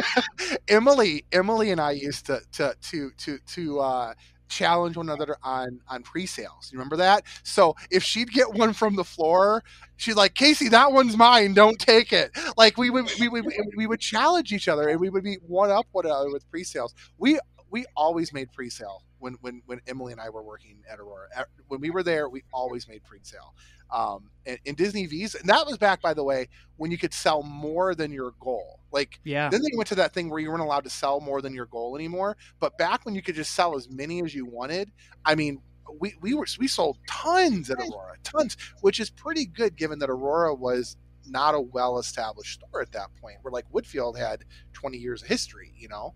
Emily, 0.68 1.24
Emily 1.32 1.70
and 1.70 1.80
I 1.80 1.92
used 1.92 2.26
to 2.26 2.40
to 2.52 2.74
to 2.90 3.10
to 3.18 3.38
to 3.38 3.80
uh, 3.80 4.14
challenge 4.48 4.96
one 4.96 5.08
another 5.08 5.36
on 5.42 5.80
on 5.88 6.02
pre-sales. 6.02 6.70
You 6.72 6.78
remember 6.78 6.96
that? 6.96 7.24
So 7.42 7.76
if 7.90 8.02
she'd 8.02 8.32
get 8.32 8.52
one 8.52 8.72
from 8.72 8.96
the 8.96 9.04
floor, 9.04 9.62
she's 9.96 10.16
like, 10.16 10.34
"Casey, 10.34 10.68
that 10.68 10.92
one's 10.92 11.16
mine. 11.16 11.54
Don't 11.54 11.78
take 11.78 12.12
it." 12.12 12.30
Like 12.56 12.76
we 12.76 12.90
would 12.90 13.10
we 13.20 13.28
would 13.28 13.46
we 13.76 13.86
would 13.86 14.00
challenge 14.00 14.52
each 14.52 14.68
other, 14.68 14.88
and 14.88 15.00
we 15.00 15.10
would 15.10 15.24
be 15.24 15.38
one 15.46 15.70
up 15.70 15.86
one 15.92 16.06
another 16.06 16.30
with 16.30 16.48
pre-sales. 16.50 16.94
We 17.18 17.38
we 17.70 17.84
always 17.96 18.32
made 18.32 18.50
pre-sale 18.52 19.02
when 19.18 19.34
when 19.40 19.62
when 19.66 19.80
Emily 19.86 20.12
and 20.12 20.20
I 20.20 20.30
were 20.30 20.42
working 20.42 20.78
at 20.90 20.98
Aurora. 21.00 21.28
At- 21.34 21.48
When 21.68 21.80
we 21.80 21.90
were 21.90 22.02
there, 22.02 22.28
we 22.28 22.42
always 22.52 22.88
made 22.88 23.02
pre-sale. 23.04 23.54
Um, 23.90 24.30
in, 24.44 24.58
in 24.66 24.74
Disney 24.74 25.06
Visa, 25.06 25.38
and 25.38 25.48
that 25.48 25.66
was 25.66 25.78
back, 25.78 26.02
by 26.02 26.12
the 26.12 26.22
way, 26.22 26.48
when 26.76 26.90
you 26.90 26.98
could 26.98 27.14
sell 27.14 27.42
more 27.42 27.94
than 27.94 28.12
your 28.12 28.32
goal. 28.38 28.80
Like 28.92 29.18
Yeah. 29.24 29.48
then 29.48 29.62
they 29.62 29.76
went 29.76 29.88
to 29.88 29.94
that 29.96 30.12
thing 30.12 30.28
where 30.28 30.38
you 30.40 30.50
weren't 30.50 30.62
allowed 30.62 30.84
to 30.84 30.90
sell 30.90 31.20
more 31.20 31.40
than 31.40 31.54
your 31.54 31.66
goal 31.66 31.96
anymore. 31.96 32.36
But 32.60 32.76
back 32.76 33.04
when 33.06 33.14
you 33.14 33.22
could 33.22 33.34
just 33.34 33.54
sell 33.54 33.74
as 33.76 33.88
many 33.88 34.22
as 34.22 34.34
you 34.34 34.44
wanted, 34.46 34.90
I 35.24 35.34
mean, 35.34 35.62
we, 35.98 36.14
we 36.20 36.34
were 36.34 36.46
we 36.58 36.68
sold 36.68 36.98
tons 37.06 37.70
at 37.70 37.78
Aurora, 37.78 38.16
tons, 38.22 38.56
which 38.82 39.00
is 39.00 39.08
pretty 39.08 39.46
good 39.46 39.74
given 39.74 39.98
that 40.00 40.10
Aurora 40.10 40.54
was 40.54 40.96
not 41.26 41.54
a 41.54 41.60
well 41.60 41.98
established 41.98 42.60
store 42.60 42.82
at 42.82 42.92
that 42.92 43.08
point. 43.22 43.36
Where 43.42 43.52
like 43.52 43.64
Woodfield 43.72 44.18
had 44.18 44.44
20 44.74 44.98
years 44.98 45.22
of 45.22 45.28
history, 45.28 45.72
you 45.78 45.88
know. 45.88 46.14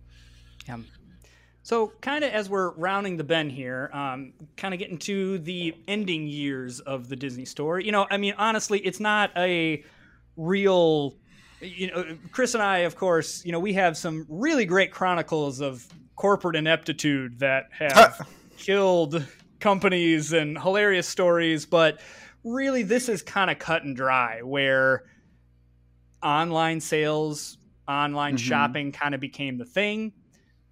So, 1.65 1.93
kind 2.01 2.25
of 2.25 2.31
as 2.33 2.49
we're 2.49 2.71
rounding 2.71 3.15
the 3.15 3.23
bend 3.23 3.53
here, 3.53 3.89
um, 3.93 4.33
kind 4.57 4.73
of 4.73 4.79
getting 4.81 4.97
to 4.99 5.39
the 5.39 5.73
ending 5.87 6.27
years 6.27 6.81
of 6.81 7.07
the 7.07 7.15
Disney 7.15 7.45
store. 7.45 7.79
You 7.79 7.93
know, 7.93 8.05
I 8.11 8.17
mean, 8.17 8.33
honestly, 8.37 8.79
it's 8.79 8.99
not 8.99 9.31
a 9.37 9.83
real. 10.35 11.15
You 11.61 11.87
know, 11.87 12.17
Chris 12.31 12.53
and 12.53 12.61
I, 12.61 12.79
of 12.79 12.97
course, 12.97 13.45
you 13.45 13.53
know, 13.53 13.61
we 13.61 13.71
have 13.73 13.95
some 13.95 14.25
really 14.27 14.65
great 14.65 14.91
chronicles 14.91 15.61
of 15.61 15.87
corporate 16.17 16.57
ineptitude 16.57 17.39
that 17.39 17.69
have 17.79 18.19
killed 18.57 19.25
companies 19.61 20.33
and 20.33 20.59
hilarious 20.59 21.07
stories, 21.07 21.65
but 21.65 22.01
really, 22.43 22.83
this 22.83 23.07
is 23.07 23.21
kind 23.21 23.49
of 23.49 23.57
cut 23.59 23.83
and 23.83 23.95
dry 23.95 24.41
where 24.41 25.03
online 26.21 26.81
sales, 26.81 27.57
online 27.87 28.35
Mhm. 28.35 28.39
shopping 28.39 28.91
kind 28.91 29.15
of 29.15 29.21
became 29.21 29.57
the 29.57 29.65
thing 29.65 30.11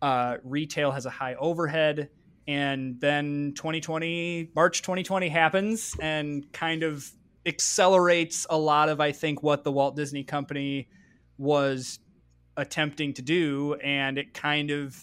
uh, 0.01 0.37
retail 0.43 0.91
has 0.91 1.05
a 1.05 1.09
high 1.09 1.35
overhead 1.35 2.09
and 2.47 2.99
then 2.99 3.53
2020 3.55 4.51
march 4.55 4.81
2020 4.81 5.29
happens 5.29 5.95
and 6.01 6.51
kind 6.51 6.81
of 6.81 7.07
accelerates 7.45 8.47
a 8.49 8.57
lot 8.57 8.89
of 8.89 8.99
i 8.99 9.11
think 9.11 9.43
what 9.43 9.63
the 9.63 9.71
walt 9.71 9.95
disney 9.95 10.23
company 10.23 10.87
was 11.37 11.99
attempting 12.57 13.13
to 13.15 13.21
do. 13.21 13.75
And 13.75 14.17
it 14.17 14.33
kind 14.33 14.71
of 14.71 14.95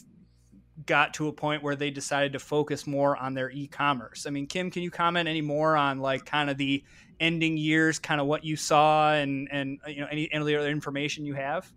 got 0.86 1.14
to 1.14 1.26
a 1.26 1.32
point 1.32 1.62
where 1.62 1.74
they 1.74 1.90
decided 1.90 2.32
to 2.32 2.38
focus 2.38 2.86
more 2.86 3.16
on 3.16 3.34
their 3.34 3.51
e-commerce. 3.51 4.26
I 4.26 4.30
mean 4.30 4.46
kim 4.46 4.70
can 4.70 4.82
you 4.82 4.92
comment 4.92 5.28
any 5.28 5.40
more 5.40 5.76
on 5.76 5.99
like 5.99 6.24
kind 6.24 6.49
of 6.49 6.57
the 6.57 6.84
ending 7.18 7.57
years 7.57 7.99
kind 7.99 8.20
of 8.20 8.28
what 8.28 8.44
you 8.44 8.55
saw 8.55 9.12
and 9.12 9.49
and 9.51 9.80
you 9.88 10.01
know 10.01 10.07
any, 10.09 10.32
any 10.32 10.55
other 10.55 10.68
information 10.68 11.26
you 11.26 11.34
have 11.34 11.70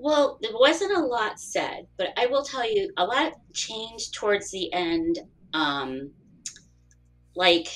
Well, 0.00 0.38
there 0.40 0.52
wasn't 0.54 0.96
a 0.96 1.04
lot 1.04 1.40
said, 1.40 1.88
but 1.96 2.10
I 2.16 2.26
will 2.26 2.44
tell 2.44 2.64
you 2.64 2.92
a 2.96 3.04
lot 3.04 3.32
changed 3.52 4.14
towards 4.14 4.48
the 4.52 4.72
end. 4.72 5.18
Um, 5.52 6.12
like, 7.34 7.66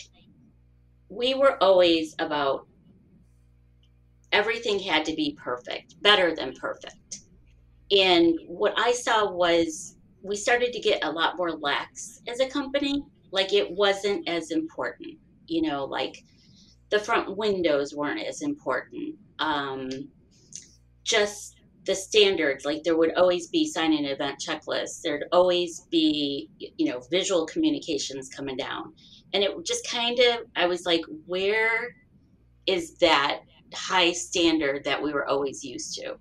we 1.08 1.34
were 1.34 1.60
always 1.60 2.14
about 2.20 2.68
everything 4.30 4.78
had 4.78 5.04
to 5.06 5.16
be 5.16 5.36
perfect, 5.42 6.00
better 6.00 6.32
than 6.32 6.52
perfect. 6.52 7.22
And 7.90 8.38
what 8.46 8.74
I 8.76 8.92
saw 8.92 9.28
was 9.28 9.96
we 10.22 10.36
started 10.36 10.72
to 10.74 10.80
get 10.80 11.04
a 11.04 11.10
lot 11.10 11.36
more 11.36 11.50
lax 11.50 12.20
as 12.28 12.38
a 12.38 12.48
company. 12.48 13.02
Like, 13.32 13.52
it 13.52 13.68
wasn't 13.68 14.28
as 14.28 14.52
important, 14.52 15.18
you 15.48 15.62
know, 15.62 15.86
like 15.86 16.22
the 16.90 17.00
front 17.00 17.36
windows 17.36 17.96
weren't 17.96 18.24
as 18.24 18.42
important. 18.42 19.16
Um, 19.40 19.90
just 21.02 21.56
the 21.84 21.94
standards 21.94 22.64
like 22.64 22.82
there 22.84 22.96
would 22.96 23.14
always 23.16 23.48
be 23.48 23.66
sign 23.66 23.92
in 23.92 24.04
event 24.04 24.40
checklists. 24.40 25.00
There'd 25.02 25.24
always 25.32 25.86
be 25.90 26.48
you 26.58 26.90
know 26.90 27.02
visual 27.10 27.46
communications 27.46 28.28
coming 28.28 28.56
down. 28.56 28.92
And 29.34 29.42
it 29.42 29.50
just 29.64 29.88
kind 29.88 30.18
of 30.18 30.40
i 30.56 30.66
was 30.66 30.84
like 30.84 31.02
where 31.26 31.94
is 32.66 32.96
that 32.98 33.40
high 33.74 34.12
standard 34.12 34.84
that 34.84 35.02
we 35.02 35.12
were 35.12 35.26
always 35.26 35.64
used 35.64 35.94
to? 35.94 36.16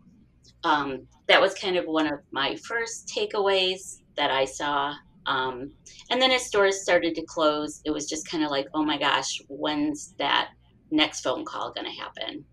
Um, 0.63 1.07
that 1.27 1.41
was 1.41 1.53
kind 1.53 1.75
of 1.75 1.85
one 1.85 2.07
of 2.07 2.19
my 2.31 2.55
first 2.55 3.07
takeaways 3.07 3.99
that 4.17 4.31
i 4.31 4.45
saw. 4.45 4.93
Um, 5.27 5.71
and 6.09 6.19
then 6.19 6.31
as 6.31 6.47
stores 6.47 6.81
started 6.81 7.13
to 7.15 7.25
close 7.25 7.81
it 7.85 7.91
was 7.91 8.09
just 8.09 8.27
kind 8.27 8.43
of 8.43 8.49
like 8.49 8.67
oh 8.73 8.83
my 8.83 8.97
gosh 8.97 9.39
when's 9.49 10.15
that 10.17 10.49
next 10.91 11.21
phone 11.21 11.45
call 11.45 11.71
going 11.73 11.85
to 11.85 11.99
happen? 11.99 12.45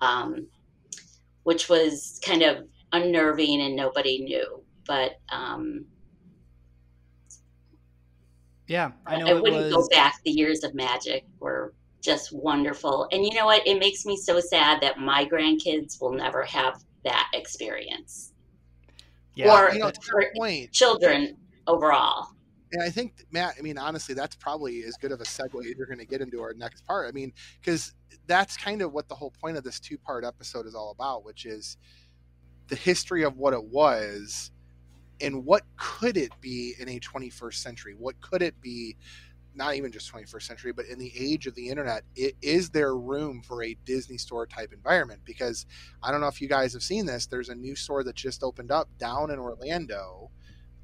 Um, 0.00 0.46
which 1.44 1.68
was 1.68 2.20
kind 2.24 2.42
of 2.42 2.66
unnerving 2.92 3.60
and 3.60 3.76
nobody 3.76 4.22
knew. 4.22 4.62
But 4.86 5.12
um, 5.28 5.86
yeah 8.68 8.92
i 9.06 9.18
know 9.18 9.26
I, 9.26 9.30
it 9.30 9.42
wouldn't 9.42 9.64
was 9.64 9.72
go 9.72 9.88
back. 9.88 10.20
The 10.24 10.30
years 10.30 10.64
of 10.64 10.74
magic 10.74 11.24
were 11.40 11.74
just 12.02 12.32
wonderful. 12.32 13.08
And 13.12 13.24
you 13.24 13.32
know 13.34 13.46
what? 13.46 13.66
It 13.66 13.78
makes 13.78 14.04
me 14.04 14.16
so 14.16 14.40
sad 14.40 14.80
that 14.82 14.98
my 14.98 15.24
grandkids 15.24 16.00
will 16.00 16.12
never 16.12 16.42
have 16.42 16.82
that 17.04 17.30
experience. 17.32 18.32
yeah 19.34 19.54
or 19.54 19.72
you 19.72 19.78
know, 19.78 19.90
to 19.90 20.00
for 20.00 20.24
children 20.72 21.36
overall. 21.66 22.28
And 22.72 22.82
I 22.82 22.90
think 22.90 23.24
Matt, 23.30 23.54
I 23.58 23.62
mean, 23.62 23.78
honestly, 23.78 24.14
that's 24.14 24.36
probably 24.36 24.82
as 24.84 24.96
good 24.96 25.12
of 25.12 25.20
a 25.20 25.24
segue 25.24 25.60
as 25.60 25.76
you're 25.76 25.86
going 25.86 25.98
to 25.98 26.06
get 26.06 26.20
into 26.20 26.40
our 26.40 26.54
next 26.54 26.86
part. 26.86 27.08
I 27.08 27.12
mean, 27.12 27.32
because 27.60 27.94
that's 28.26 28.56
kind 28.56 28.82
of 28.82 28.92
what 28.92 29.08
the 29.08 29.14
whole 29.14 29.32
point 29.40 29.56
of 29.56 29.64
this 29.64 29.78
two 29.78 29.98
part 29.98 30.24
episode 30.24 30.66
is 30.66 30.74
all 30.74 30.90
about, 30.90 31.24
which 31.24 31.44
is 31.44 31.76
the 32.68 32.76
history 32.76 33.22
of 33.24 33.36
what 33.36 33.52
it 33.52 33.62
was 33.62 34.50
and 35.20 35.44
what 35.44 35.62
could 35.76 36.16
it 36.16 36.32
be 36.40 36.74
in 36.78 36.88
a 36.88 36.98
21st 36.98 37.54
century? 37.54 37.94
What 37.96 38.20
could 38.20 38.42
it 38.42 38.60
be? 38.60 38.96
Not 39.54 39.74
even 39.74 39.92
just 39.92 40.10
21st 40.12 40.42
century, 40.42 40.72
but 40.72 40.86
in 40.86 40.98
the 40.98 41.12
age 41.16 41.46
of 41.46 41.54
the 41.54 41.68
internet, 41.68 42.04
it, 42.16 42.34
is 42.40 42.70
there 42.70 42.96
room 42.96 43.42
for 43.42 43.62
a 43.62 43.76
Disney 43.84 44.16
store 44.16 44.46
type 44.46 44.72
environment? 44.72 45.20
Because 45.24 45.66
I 46.02 46.10
don't 46.10 46.22
know 46.22 46.28
if 46.28 46.40
you 46.40 46.48
guys 46.48 46.72
have 46.72 46.82
seen 46.82 47.04
this. 47.04 47.26
There's 47.26 47.50
a 47.50 47.54
new 47.54 47.76
store 47.76 48.02
that 48.04 48.16
just 48.16 48.42
opened 48.42 48.70
up 48.70 48.88
down 48.98 49.30
in 49.30 49.38
Orlando, 49.38 50.30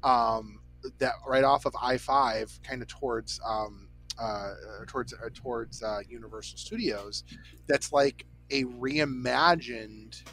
um, 0.03 0.59
that 0.99 1.13
right 1.27 1.43
off 1.43 1.65
of 1.65 1.75
I 1.81 1.97
five, 1.97 2.57
kind 2.63 2.81
of 2.81 2.87
towards 2.87 3.39
um, 3.47 3.87
uh, 4.19 4.53
towards 4.87 5.13
uh, 5.13 5.29
towards 5.33 5.81
uh, 5.83 5.99
Universal 6.07 6.57
Studios. 6.57 7.23
That's 7.67 7.91
like 7.93 8.25
a 8.51 8.63
reimagined 8.65 10.23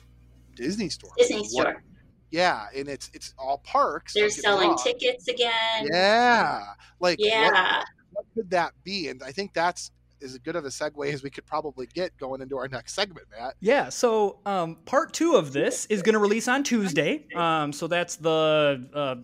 Disney 0.54 0.88
store. 0.88 1.10
Disney 1.18 1.38
What- 1.40 1.48
store. 1.50 1.82
yeah, 2.30 2.66
and 2.74 2.88
it's 2.88 3.10
it's 3.14 3.34
all 3.38 3.58
parks. 3.58 4.14
They're 4.14 4.28
don't 4.28 4.30
get 4.30 4.36
me 4.36 4.42
selling 4.42 4.76
tickets 4.78 5.28
again. 5.28 5.88
Yeah, 5.92 6.62
like 7.00 7.18
what- 7.18 7.28
Yeah. 7.28 7.82
what 8.12 8.24
could 8.34 8.50
that 8.50 8.72
be? 8.84 9.08
And 9.08 9.22
I 9.22 9.32
think 9.32 9.52
that's 9.52 9.90
as 10.22 10.38
good 10.38 10.56
of 10.56 10.64
a 10.64 10.68
segue 10.68 11.12
as 11.12 11.22
we 11.22 11.28
could 11.28 11.44
probably 11.44 11.86
get 11.92 12.16
going 12.16 12.40
into 12.40 12.56
our 12.56 12.68
next 12.68 12.94
segment, 12.94 13.26
Matt. 13.38 13.54
Yeah, 13.60 13.90
so 13.90 14.38
um, 14.46 14.76
part 14.86 15.12
two 15.12 15.34
of 15.36 15.52
this 15.52 15.84
is 15.86 16.00
going 16.00 16.14
to 16.14 16.18
release 16.18 16.48
on 16.48 16.64
Tuesday. 16.64 17.26
Um, 17.36 17.70
so 17.74 17.86
that's 17.86 18.16
the 18.16 18.88
uh, 18.94 19.16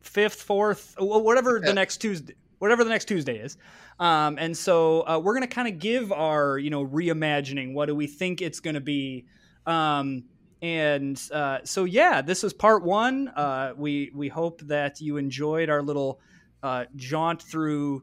fifth, 0.00 0.42
fourth, 0.42 0.94
wh- 0.98 1.24
whatever 1.24 1.60
the 1.60 1.72
next 1.74 1.98
Tuesday, 1.98 2.34
whatever 2.58 2.84
the 2.84 2.90
next 2.90 3.06
Tuesday 3.06 3.38
is. 3.38 3.56
Um, 3.98 4.38
and 4.38 4.56
so 4.56 5.06
uh, 5.06 5.18
we're 5.18 5.34
going 5.34 5.46
to 5.48 5.54
kind 5.54 5.68
of 5.68 5.78
give 5.78 6.12
our, 6.12 6.58
you 6.58 6.70
know, 6.70 6.86
reimagining. 6.86 7.74
What 7.74 7.86
do 7.86 7.94
we 7.94 8.06
think 8.06 8.40
it's 8.42 8.60
going 8.60 8.74
to 8.74 8.80
be? 8.80 9.26
Um, 9.66 10.24
and 10.60 11.20
uh, 11.32 11.58
so 11.64 11.84
yeah, 11.84 12.22
this 12.22 12.44
is 12.44 12.52
part 12.52 12.84
one. 12.84 13.28
Uh, 13.28 13.72
we 13.76 14.10
we 14.14 14.28
hope 14.28 14.60
that 14.62 15.00
you 15.00 15.16
enjoyed 15.16 15.68
our 15.70 15.82
little 15.82 16.20
uh, 16.62 16.84
jaunt 16.96 17.42
through 17.42 18.02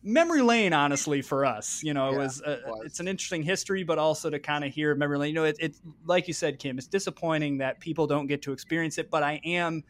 memory 0.00 0.42
lane 0.42 0.72
honestly 0.72 1.20
for 1.22 1.44
us 1.44 1.82
you 1.82 1.92
know 1.92 2.08
it 2.10 2.12
Yeah, 2.12 2.18
was, 2.18 2.40
uh, 2.42 2.50
it 2.50 2.60
was. 2.66 2.82
it's 2.86 3.00
an 3.00 3.08
interesting 3.08 3.42
history 3.42 3.82
but 3.82 3.98
also 3.98 4.30
to 4.30 4.38
kind 4.38 4.62
of 4.64 4.72
hear 4.72 4.94
memory 4.94 5.18
lane 5.18 5.28
you 5.30 5.34
know 5.34 5.44
it, 5.44 5.56
it 5.58 5.76
like 6.06 6.28
you 6.28 6.32
said 6.34 6.60
kim 6.60 6.78
it's 6.78 6.86
disappointing 6.86 7.58
that 7.58 7.80
people 7.80 8.06
don't 8.06 8.28
get 8.28 8.40
to 8.42 8.52
experience 8.52 8.96
it 8.98 9.10
but 9.10 9.24
i 9.24 9.40
am 9.44 9.82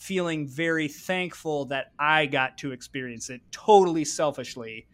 feeling 0.00 0.48
very 0.48 0.88
thankful 0.88 1.66
that 1.66 1.92
I 1.98 2.24
got 2.24 2.56
to 2.58 2.72
experience 2.72 3.28
it 3.28 3.42
totally 3.52 4.06
selfishly. 4.06 4.86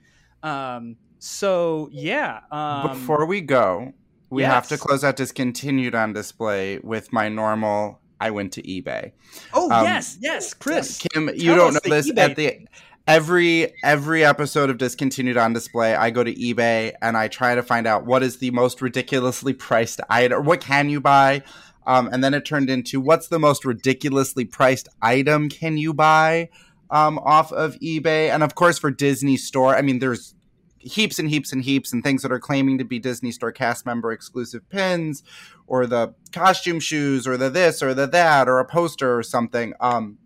Um, 0.42 0.96
so 1.20 1.88
yeah. 1.92 2.40
Um, 2.50 2.88
Before 2.88 3.24
we 3.24 3.40
go, 3.40 3.92
we 4.30 4.42
have 4.42 4.66
to 4.68 4.76
close 4.76 5.04
out 5.04 5.14
discontinued 5.14 5.94
on 5.94 6.12
display 6.12 6.78
with 6.78 7.12
my 7.12 7.28
normal. 7.28 8.00
I 8.20 8.30
went 8.30 8.52
to 8.54 8.62
eBay. 8.62 9.12
oh 9.52 9.70
um, 9.70 9.84
yes, 9.84 10.18
yes, 10.20 10.54
Chris. 10.54 10.98
Kim, 10.98 11.30
you 11.34 11.54
don't 11.54 11.74
know 11.74 11.80
this 11.84 12.10
eBay 12.10 12.18
at 12.18 12.36
the 12.36 12.66
every 13.06 13.72
every 13.84 14.24
episode 14.24 14.68
of 14.68 14.78
discontinued 14.78 15.36
on 15.36 15.52
display 15.52 15.94
i 15.94 16.10
go 16.10 16.24
to 16.24 16.34
ebay 16.34 16.92
and 17.00 17.16
i 17.16 17.28
try 17.28 17.54
to 17.54 17.62
find 17.62 17.86
out 17.86 18.04
what 18.04 18.20
is 18.20 18.38
the 18.38 18.50
most 18.50 18.82
ridiculously 18.82 19.52
priced 19.52 20.00
item 20.10 20.38
or 20.38 20.40
what 20.40 20.60
can 20.60 20.90
you 20.90 21.00
buy 21.00 21.40
um, 21.86 22.08
and 22.12 22.22
then 22.22 22.34
it 22.34 22.44
turned 22.44 22.68
into 22.68 23.00
what's 23.00 23.28
the 23.28 23.38
most 23.38 23.64
ridiculously 23.64 24.44
priced 24.44 24.88
item 25.02 25.48
can 25.48 25.76
you 25.76 25.92
buy 25.92 26.48
um, 26.90 27.18
off 27.20 27.52
of 27.52 27.74
ebay 27.80 28.30
and 28.30 28.42
of 28.42 28.54
course 28.54 28.78
for 28.78 28.90
disney 28.90 29.36
store 29.36 29.76
i 29.76 29.82
mean 29.82 29.98
there's 29.98 30.34
heaps 30.78 31.18
and 31.18 31.30
heaps 31.30 31.52
and 31.52 31.64
heaps 31.64 31.92
and 31.92 32.04
things 32.04 32.22
that 32.22 32.30
are 32.30 32.38
claiming 32.38 32.78
to 32.78 32.84
be 32.84 32.98
disney 32.98 33.32
store 33.32 33.52
cast 33.52 33.84
member 33.86 34.12
exclusive 34.12 34.68
pins 34.68 35.22
or 35.66 35.86
the 35.86 36.14
costume 36.32 36.78
shoes 36.78 37.26
or 37.26 37.36
the 37.36 37.50
this 37.50 37.82
or 37.82 37.92
the 37.92 38.06
that 38.06 38.48
or 38.48 38.58
a 38.58 38.64
poster 38.64 39.16
or 39.16 39.22
something 39.22 39.72
um, 39.80 40.18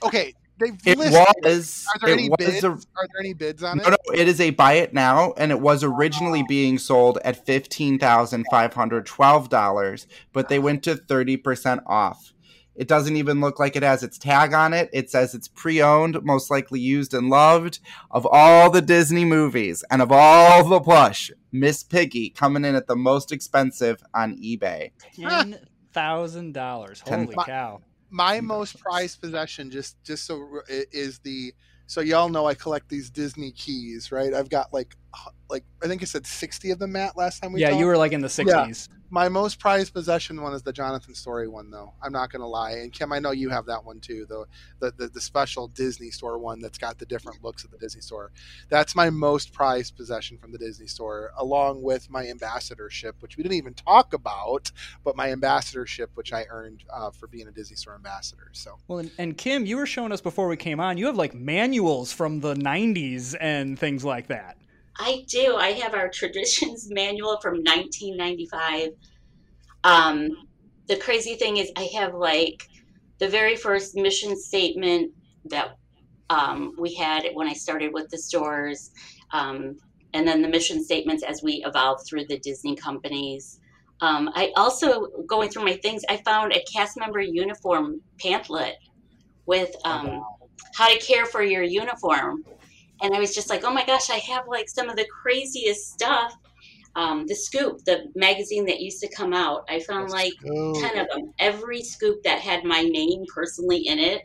Okay, 0.03 0.35
they've 0.59 0.79
it 0.85 0.99
listed. 0.99 1.27
was. 1.43 1.87
Are 1.95 2.07
there 2.07 2.15
any 2.15 2.31
bids? 2.39 2.63
A, 2.63 2.69
Are 2.69 2.79
there 2.95 3.21
any 3.21 3.35
bids 3.35 3.63
on 3.63 3.79
no, 3.79 3.83
it? 3.83 3.91
No, 3.91 3.97
no. 4.09 4.15
It 4.15 4.29
is 4.29 4.41
a 4.41 4.51
buy 4.51 4.75
it 4.75 4.95
now, 4.95 5.33
and 5.37 5.51
it 5.51 5.61
was 5.61 5.83
originally 5.83 6.43
oh. 6.43 6.47
being 6.49 6.79
sold 6.79 7.19
at 7.25 7.45
fifteen 7.45 7.99
thousand 7.99 8.47
five 8.51 8.75
hundred 8.75 9.07
twelve 9.07 9.49
dollars, 9.49 10.07
but 10.33 10.49
they 10.49 10.59
went 10.59 10.83
to 10.85 10.95
thirty 10.95 11.37
percent 11.37 11.81
off. 11.87 12.33
It 12.77 12.87
doesn't 12.87 13.17
even 13.17 13.41
look 13.41 13.59
like 13.59 13.75
it 13.75 13.83
has 13.83 14.05
its 14.05 14.19
tag 14.19 14.55
on 14.55 14.73
it. 14.73 14.89
It 14.93 15.11
says 15.11 15.35
it's 15.35 15.49
pre 15.49 15.83
owned, 15.83 16.23
most 16.23 16.49
likely 16.49 16.79
used 16.79 17.13
and 17.13 17.29
loved 17.29 17.81
of 18.13 18.25
all 18.25 18.71
the 18.71 18.81
Disney 18.81 19.25
movies 19.25 19.83
and 19.91 20.01
of 20.01 20.13
all 20.13 20.63
the 20.63 20.81
plush. 20.81 21.33
Miss 21.51 21.83
Piggy 21.83 22.31
coming 22.31 22.65
in 22.65 22.77
at 22.77 22.87
the 22.87 22.95
most 22.95 23.33
expensive 23.33 24.01
on 24.15 24.37
eBay. 24.37 24.93
Ten 25.17 25.59
thousand 25.93 26.55
dollars. 26.55 27.01
Holy 27.01 27.27
Ten, 27.27 27.45
cow! 27.45 27.81
My 28.11 28.41
most 28.41 28.79
prized 28.81 29.21
possession, 29.21 29.71
just 29.71 30.03
just 30.05 30.25
so 30.27 30.63
is 30.69 31.19
the. 31.21 31.53
So 31.87 32.03
y'all 32.03 32.29
know 32.29 32.47
I 32.47 32.55
collect 32.55 32.89
these 32.91 33.09
Disney 33.09 33.51
keys, 33.53 34.13
right? 34.13 34.35
I've 34.35 34.51
got 34.51 34.75
like, 34.75 34.95
like 35.51 35.65
I 35.83 35.87
think 35.87 36.03
I 36.03 36.05
said 36.05 36.27
sixty 36.27 36.71
of 36.71 36.79
them, 36.79 36.93
Matt. 36.93 37.17
Last 37.17 37.43
time 37.43 37.53
we 37.53 37.61
yeah, 37.61 37.71
talked. 37.71 37.81
you 37.81 37.87
were 37.87 37.97
like 37.97 38.13
in 38.13 38.21
the 38.21 38.29
sixties. 38.29 38.89
My 39.11 39.31
most 39.31 39.59
prized 39.59 39.95
possession 39.95 40.43
one 40.43 40.53
is 40.53 40.63
the 40.63 40.73
Jonathan 40.73 41.15
Story 41.15 41.49
one, 41.49 41.71
though. 41.71 41.95
I'm 42.03 42.13
not 42.13 42.31
going 42.31 42.43
to 42.43 42.47
lie. 42.47 42.73
And 42.73 42.93
Kim, 42.93 43.11
I 43.11 43.19
know 43.19 43.31
you 43.31 43.49
have 43.49 43.65
that 43.65 43.83
one 43.83 44.01
too, 44.01 44.27
the, 44.29 44.45
the 44.81 44.93
the 44.99 45.09
the 45.09 45.21
special 45.21 45.69
Disney 45.69 46.11
Store 46.11 46.39
one 46.39 46.61
that's 46.61 46.77
got 46.77 46.99
the 46.99 47.07
different 47.07 47.43
looks 47.43 47.65
of 47.65 47.71
the 47.71 47.79
Disney 47.79 48.03
Store. 48.03 48.31
That's 48.69 48.95
my 48.95 49.09
most 49.09 49.55
prized 49.55 49.97
possession 49.97 50.37
from 50.37 50.53
the 50.53 50.59
Disney 50.59 50.89
Store, 50.89 51.33
along 51.39 51.83
with 51.83 52.11
my 52.11 52.29
ambassadorship, 52.29 53.17
which 53.21 53.39
we 53.39 53.43
didn't 53.43 53.57
even 53.57 53.75
talk 53.75 54.13
about, 54.13 54.71
but 55.05 55.17
my 55.17 55.33
ambassadorship, 55.33 56.11
which 56.15 56.35
I 56.35 56.45
earned 56.51 56.85
uh, 56.93 57.11
for 57.11 57.27
being 57.29 57.49
a 57.49 57.53
Disney 57.53 57.77
Store 57.77 57.95
ambassador. 57.95 58.51
So 58.53 58.77
Well, 58.89 58.99
and, 58.99 59.11
and 59.17 59.39
Kim, 59.39 59.65
you 59.65 59.79
were 59.79 59.87
showing 59.87 60.13
us 60.13 60.21
before 60.21 60.49
we 60.49 60.59
came 60.59 60.81
on. 60.81 60.99
You 60.99 61.07
have 61.07 61.17
like 61.17 61.35
manuals 61.35 62.13
from 62.13 62.41
the 62.41 62.55
'90s 62.55 63.35
and 63.41 63.79
things 63.79 64.05
like 64.05 64.27
that. 64.27 64.59
I 64.99 65.25
do. 65.29 65.57
I 65.57 65.73
have 65.73 65.95
our 65.95 66.09
traditions 66.09 66.89
manual 66.91 67.39
from 67.41 67.55
1995. 67.59 68.91
Um, 69.85 70.31
the 70.89 70.97
crazy 70.97 71.35
thing 71.35 71.59
is, 71.59 71.71
I 71.77 71.89
have 71.97 72.15
like 72.15 72.69
the 73.19 73.29
very 73.29 73.57
first 73.57 73.95
mission 73.95 74.37
statement 74.37 75.13
that 75.47 75.77
um, 76.31 76.75
we 76.79 76.95
had 76.95 77.25
when 77.35 77.49
I 77.49 77.53
started 77.53 77.93
with 77.93 78.09
the 78.11 78.19
stores, 78.19 78.91
um, 79.33 79.77
and 80.15 80.27
then 80.27 80.43
the 80.43 80.49
mission 80.49 80.83
statements 80.83 81.23
as 81.23 81.43
we 81.43 81.65
evolved 81.67 82.07
through 82.07 82.27
the 82.27 82.39
Disney 82.39 82.75
companies. 82.75 83.61
Um, 84.01 84.31
I 84.35 84.53
also, 84.57 85.07
going 85.27 85.51
through 85.51 85.65
my 85.65 85.77
things, 85.77 86.03
I 86.09 86.19
found 86.19 86.53
a 86.53 86.63
cast 86.73 86.99
member 86.99 87.21
uniform 87.21 88.01
pamphlet 88.21 88.77
with 89.47 89.75
um, 89.85 90.23
how 90.75 90.89
to 90.93 90.99
care 91.01 91.27
for 91.27 91.43
your 91.43 91.63
uniform 91.63 92.45
and 93.03 93.15
I 93.15 93.19
was 93.19 93.35
just 93.35 93.49
like, 93.51 93.65
oh 93.65 93.73
my 93.73 93.85
gosh, 93.85 94.11
I 94.11 94.17
have 94.19 94.45
like 94.49 94.69
some 94.69 94.89
of 94.89 94.97
the 94.97 95.07
craziest 95.23 95.93
stuff. 95.93 96.35
Um, 96.97 97.27
the 97.27 97.35
Scoop, 97.35 97.85
the 97.85 98.07
magazine 98.17 98.65
that 98.67 98.81
used 98.81 99.01
to 99.03 99.09
come 99.15 99.33
out, 99.33 99.65
I 99.69 99.79
found 99.81 100.11
like 100.11 100.33
Oh, 100.51 100.81
10 100.81 100.99
of 100.99 101.09
them. 101.09 101.33
Every 101.39 101.83
scoop 101.83 102.23
that 102.25 102.41
had 102.41 102.65
my 102.65 102.83
name 102.83 103.25
personally 103.33 103.87
in 103.87 103.99
it, 104.01 104.23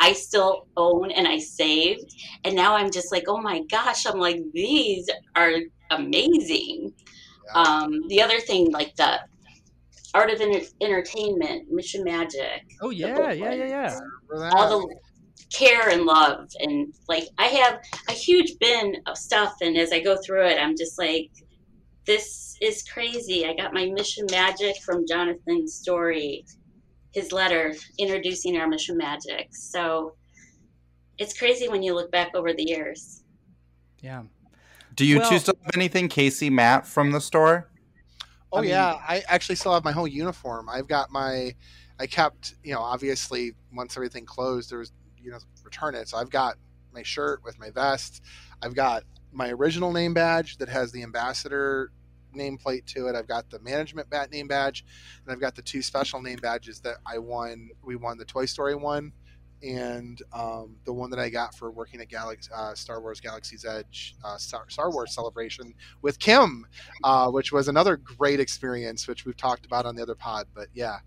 I 0.00 0.12
still 0.14 0.66
own 0.76 1.10
and 1.12 1.28
I 1.28 1.38
saved. 1.38 2.12
And 2.44 2.56
now 2.56 2.74
I'm 2.74 2.90
just 2.90 3.12
like, 3.12 3.24
oh 3.28 3.40
my 3.40 3.62
gosh, 3.70 4.04
I'm 4.06 4.18
like, 4.18 4.40
these 4.52 5.08
are 5.36 5.52
amazing. 5.90 6.92
yeah. 7.54 7.62
Um, 7.62 8.06
the 8.08 8.20
other 8.22 8.40
thing, 8.40 8.70
like 8.72 8.96
the 8.96 9.20
Art 10.14 10.30
of 10.30 10.40
Enter- 10.40 10.66
Entertainment, 10.80 11.70
Mission 11.70 12.02
Magic, 12.02 12.64
Oh 12.80 12.90
yeah, 12.90 13.14
book 13.14 13.36
yeah, 13.38 13.52
yeah, 13.52 13.66
yeah. 13.66 13.98
All 14.54 14.80
the 14.80 14.96
care 15.52 15.88
and 15.88 16.04
love 16.04 16.48
and 16.60 16.92
like 17.08 17.24
i 17.38 17.46
have 17.46 17.80
a 18.08 18.12
huge 18.12 18.52
bin 18.60 18.96
of 19.06 19.16
stuff 19.16 19.54
and 19.62 19.76
as 19.76 19.92
i 19.92 20.00
go 20.00 20.16
through 20.24 20.44
it 20.46 20.58
i'm 20.60 20.76
just 20.76 20.98
like 20.98 21.30
this 22.06 22.56
is 22.60 22.82
crazy 22.82 23.46
i 23.46 23.54
got 23.54 23.72
my 23.72 23.86
mission 23.86 24.26
magic 24.30 24.76
from 24.84 25.06
jonathan's 25.06 25.74
story 25.74 26.44
his 27.12 27.32
letter 27.32 27.74
introducing 27.98 28.58
our 28.58 28.68
mission 28.68 28.96
magic 28.96 29.48
so 29.52 30.14
it's 31.16 31.36
crazy 31.38 31.68
when 31.68 31.82
you 31.82 31.94
look 31.94 32.10
back 32.12 32.34
over 32.34 32.52
the 32.52 32.62
years 32.64 33.22
Yeah. 34.02 34.22
Do 34.94 35.04
you 35.06 35.18
Well- 35.18 35.30
two 35.30 35.38
still 35.38 35.54
have 35.62 35.76
anything, 35.76 36.08
Casey, 36.08 36.50
Matt, 36.50 36.86
from 36.86 37.12
the 37.12 37.20
store? 37.20 37.70
Oh 38.52 38.58
I 38.58 38.60
mean- 38.62 38.70
yeah, 38.70 38.94
I 39.06 39.22
actually 39.28 39.54
still 39.56 39.72
have 39.72 39.84
my 39.84 39.92
whole 39.92 40.08
uniform. 40.08 40.68
I've 40.68 40.88
got 40.88 41.10
my, 41.12 41.54
I 42.00 42.06
kept, 42.06 42.54
you 42.64 42.72
know, 42.74 42.80
obviously 42.80 43.54
once 43.72 43.96
everything 43.96 44.24
closed, 44.26 44.70
there 44.70 44.78
was, 44.80 44.92
you 45.22 45.30
know, 45.30 45.38
return 45.64 45.94
it. 45.94 46.08
So 46.08 46.18
I've 46.18 46.30
got 46.30 46.56
my 46.92 47.02
shirt 47.02 47.42
with 47.44 47.58
my 47.58 47.70
vest. 47.70 48.22
I've 48.62 48.74
got 48.74 49.04
my 49.32 49.50
original 49.50 49.92
name 49.92 50.14
badge 50.14 50.58
that 50.58 50.68
has 50.68 50.92
the 50.92 51.02
ambassador 51.02 51.92
nameplate 52.34 52.86
to 52.86 53.08
it. 53.08 53.14
I've 53.14 53.28
got 53.28 53.50
the 53.50 53.58
management 53.60 54.10
bat 54.10 54.30
name 54.30 54.48
badge, 54.48 54.84
and 55.24 55.32
I've 55.32 55.40
got 55.40 55.54
the 55.54 55.62
two 55.62 55.82
special 55.82 56.20
name 56.20 56.38
badges 56.40 56.80
that 56.80 56.96
I 57.06 57.18
won. 57.18 57.70
We 57.82 57.96
won 57.96 58.18
the 58.18 58.24
Toy 58.24 58.46
Story 58.46 58.74
one, 58.74 59.12
and 59.62 60.20
um, 60.32 60.76
the 60.84 60.92
one 60.92 61.10
that 61.10 61.18
I 61.18 61.28
got 61.28 61.54
for 61.54 61.70
working 61.70 62.00
at 62.00 62.08
Galaxy, 62.08 62.50
uh, 62.54 62.74
Star 62.74 63.00
Wars 63.00 63.20
Galaxy's 63.20 63.64
Edge 63.64 64.14
uh, 64.24 64.36
Star, 64.36 64.68
Star 64.68 64.90
Wars 64.90 65.14
Celebration 65.14 65.74
with 66.02 66.18
Kim 66.18 66.66
uh, 67.04 67.30
which 67.30 67.52
was 67.52 67.68
another 67.68 67.96
great 67.96 68.40
experience, 68.40 69.08
which 69.08 69.24
we've 69.24 69.36
talked 69.36 69.66
about 69.66 69.86
on 69.86 69.96
the 69.96 70.02
other 70.02 70.14
pod. 70.14 70.46
But 70.54 70.68
yeah, 70.74 70.98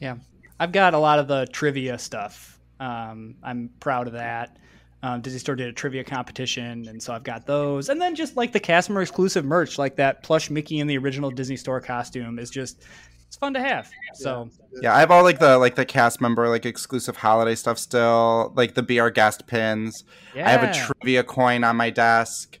yeah, 0.00 0.16
I've 0.58 0.72
got 0.72 0.94
a 0.94 0.98
lot 0.98 1.18
of 1.18 1.28
the 1.28 1.46
trivia 1.52 1.98
stuff. 1.98 2.59
Um, 2.80 3.36
I'm 3.42 3.70
proud 3.78 4.06
of 4.08 4.14
that. 4.14 4.56
Um, 5.02 5.20
Disney 5.22 5.38
Store 5.38 5.54
did 5.54 5.68
a 5.68 5.72
trivia 5.72 6.04
competition, 6.04 6.86
and 6.88 7.02
so 7.02 7.14
I've 7.14 7.22
got 7.22 7.46
those. 7.46 7.88
And 7.88 8.00
then 8.00 8.14
just 8.14 8.36
like 8.36 8.52
the 8.52 8.60
cast 8.60 8.90
member 8.90 9.00
exclusive 9.00 9.44
merch, 9.44 9.78
like 9.78 9.96
that 9.96 10.22
plush 10.22 10.50
Mickey 10.50 10.78
in 10.78 10.86
the 10.86 10.98
original 10.98 11.30
Disney 11.30 11.56
Store 11.56 11.80
costume, 11.80 12.38
is 12.38 12.50
just 12.50 12.82
it's 13.26 13.36
fun 13.36 13.54
to 13.54 13.60
have. 13.60 13.90
So 14.14 14.50
Yeah, 14.82 14.94
I 14.94 15.00
have 15.00 15.10
all 15.10 15.22
like 15.22 15.38
the 15.38 15.56
like 15.56 15.74
the 15.74 15.86
cast 15.86 16.20
member 16.20 16.48
like 16.48 16.66
exclusive 16.66 17.16
holiday 17.16 17.54
stuff 17.54 17.78
still, 17.78 18.52
like 18.56 18.74
the 18.74 18.82
BR 18.82 19.08
Guest 19.08 19.46
pins. 19.46 20.04
yeah, 20.34 20.46
I 20.46 20.50
have 20.50 20.64
a 20.64 20.72
trivia 20.74 21.22
coin 21.22 21.64
on 21.64 21.76
my 21.76 21.90
desk. 21.90 22.58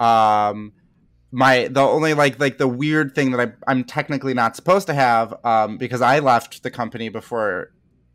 Um, 0.00 0.72
my 1.30 1.68
the 1.68 1.80
only 1.80 2.14
like 2.14 2.38
like 2.38 2.56
the 2.56 2.68
weird 2.68 3.14
thing 3.14 3.32
that 3.32 3.48
I 3.48 3.70
I'm 3.70 3.84
technically 3.84 4.32
not 4.32 4.54
supposed 4.54 4.86
to 4.86 4.94
have 4.94 5.34
um 5.44 5.76
because 5.76 6.00
I 6.00 6.20
left 6.20 6.62
the 6.62 6.70
company 6.70 7.08
before 7.08 7.72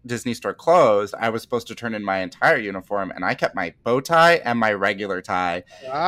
Disney 0.08 0.34
store 0.34 0.54
closed, 0.54 1.14
I 1.20 1.30
was 1.30 1.42
supposed 1.44 1.68
to 1.68 1.76
turn 1.76 1.94
in 1.96 2.04
my 2.04 2.20
entire 2.20 2.58
uniform, 2.58 3.12
and 3.12 3.24
I 3.26 3.36
kept 3.36 3.56
my 3.56 3.74
bow 3.84 4.00
tie 4.02 4.36
and 4.38 4.60
my 4.60 4.74
regular 4.74 5.22
tie. 5.22 5.64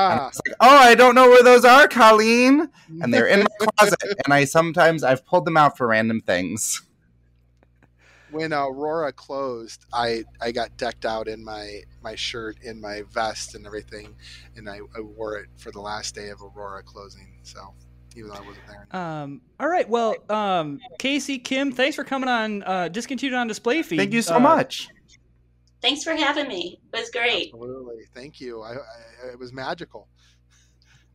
And 0.08 0.20
I 0.20 0.22
Ah, 0.22 0.30
was 0.32 0.42
like, 0.48 0.56
"Oh, 0.62 0.78
I 0.78 0.96
don't 0.96 1.16
know 1.16 1.30
where 1.30 1.44
those 1.44 1.66
are, 1.66 1.88
Colleen," 1.88 2.70
and 3.02 3.14
they're 3.14 3.28
in 3.28 3.42
my 3.42 3.68
closet. 3.78 4.00
And 4.26 4.34
I 4.34 4.46
sometimes 4.46 5.04
I've 5.04 5.26
pulled 5.26 5.46
them 5.46 5.58
out 5.58 5.78
for 5.78 5.88
random 5.88 6.22
things. 6.22 6.82
when 8.30 8.54
Aurora 8.54 9.12
closed, 9.12 9.86
I 9.92 10.24
I 10.42 10.52
got 10.52 10.78
decked 10.78 11.06
out 11.06 11.28
in 11.28 11.44
my 11.44 11.82
my 12.02 12.16
shirt, 12.16 12.58
in 12.62 12.80
my 12.80 13.04
vest, 13.12 13.56
and 13.56 13.66
everything, 13.66 14.16
and 14.56 14.70
I, 14.70 14.80
I 14.96 15.02
wore 15.02 15.38
it 15.38 15.50
for 15.58 15.72
the 15.72 15.82
last 15.82 16.16
day 16.16 16.30
of 16.30 16.42
Aurora 16.42 16.84
closing. 16.84 17.40
So 17.44 17.74
even 18.20 18.30
though 18.32 18.36
I 18.38 18.42
wasn't 18.42 18.68
there. 18.68 19.02
Um, 19.02 19.42
all 19.60 19.68
right. 19.68 19.88
Well, 19.90 20.16
um, 20.30 20.80
Casey, 21.00 21.40
Kim, 21.40 21.72
thanks 21.72 21.96
for 21.96 22.04
coming 22.04 22.30
on 22.30 22.64
uh, 22.64 22.88
Discontinued 22.90 23.36
on 23.36 23.48
Display 23.48 23.82
Feed. 23.82 23.98
Thank 23.98 24.14
you 24.14 24.22
so 24.22 24.36
Uh, 24.36 24.40
much. 24.40 24.90
Thanks 25.82 26.04
for 26.04 26.14
having 26.14 26.48
me. 26.48 26.80
It 26.94 27.00
was 27.00 27.10
great. 27.10 27.52
Absolutely, 27.54 28.04
thank 28.14 28.42
you. 28.42 28.62
I, 28.62 28.74
I 28.74 29.32
it 29.32 29.40
was 29.40 29.54
magical. 29.54 30.10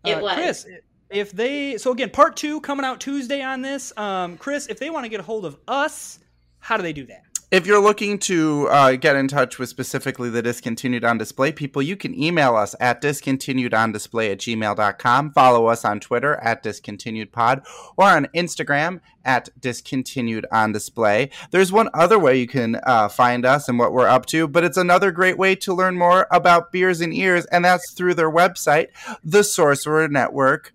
It 0.05 0.15
uh, 0.15 0.23
was. 0.23 0.35
Chris, 0.35 0.67
if 1.11 1.33
they 1.33 1.77
so 1.77 1.93
again, 1.93 2.11
part 2.11 2.37
two 2.37 2.61
coming 2.63 2.85
out 2.85 3.01
Tuesday 3.01 3.43
on 3.43 3.61
this. 3.61 3.93
Um, 3.99 4.39
Chris, 4.39 4.67
if 4.69 4.79
they 4.79 4.89
want 4.89 5.05
to 5.05 5.11
get 5.11 5.21
a 5.21 5.23
hold 5.23 5.45
of 5.45 5.59
us, 5.69 6.19
how 6.61 6.79
do 6.79 6.83
they 6.83 6.95
do 6.95 7.05
that? 7.07 7.24
If 7.51 7.67
you're 7.67 7.81
looking 7.81 8.19
to 8.21 8.69
uh, 8.69 8.97
get 8.97 9.17
in 9.17 9.29
touch 9.29 9.59
with 9.59 9.69
specifically 9.69 10.29
the 10.29 10.43
Discontinued 10.43 11.05
on 11.05 11.19
Display 11.19 11.53
people, 11.53 11.83
you 11.83 11.97
can 11.97 12.21
email 12.21 12.57
us 12.57 12.75
at 12.81 13.01
discontinuedondisplay 13.01 14.33
at 14.33 14.39
gmail.com. 14.39 15.33
Follow 15.33 15.67
us 15.67 15.85
on 15.85 16.01
Twitter 16.01 16.37
at 16.37 16.65
discontinuedpod 16.65 17.65
or 17.97 18.07
on 18.07 18.27
Instagram 18.35 19.01
at 19.25 19.49
discontinued 19.61 20.47
on 20.51 20.73
display. 20.73 21.31
There's 21.51 21.71
one 21.71 21.91
other 21.95 22.19
way 22.19 22.39
you 22.41 22.49
can 22.49 22.81
uh, 22.83 23.09
find 23.09 23.47
us 23.47 23.69
and 23.69 23.79
what 23.79 23.93
we're 23.93 24.09
up 24.09 24.27
to, 24.27 24.49
but 24.49 24.65
it's 24.65 24.77
another 24.77 25.13
great 25.13 25.39
way 25.39 25.55
to 25.57 25.75
learn 25.75 25.97
more 25.97 26.27
about 26.31 26.73
Beers 26.73 27.01
and 27.01 27.15
Ears, 27.15 27.45
and 27.47 27.65
that's 27.65 27.93
through 27.93 28.15
their 28.15 28.31
website, 28.31 28.89
the 29.23 29.45
Sorcerer 29.45 30.09
Network. 30.09 30.73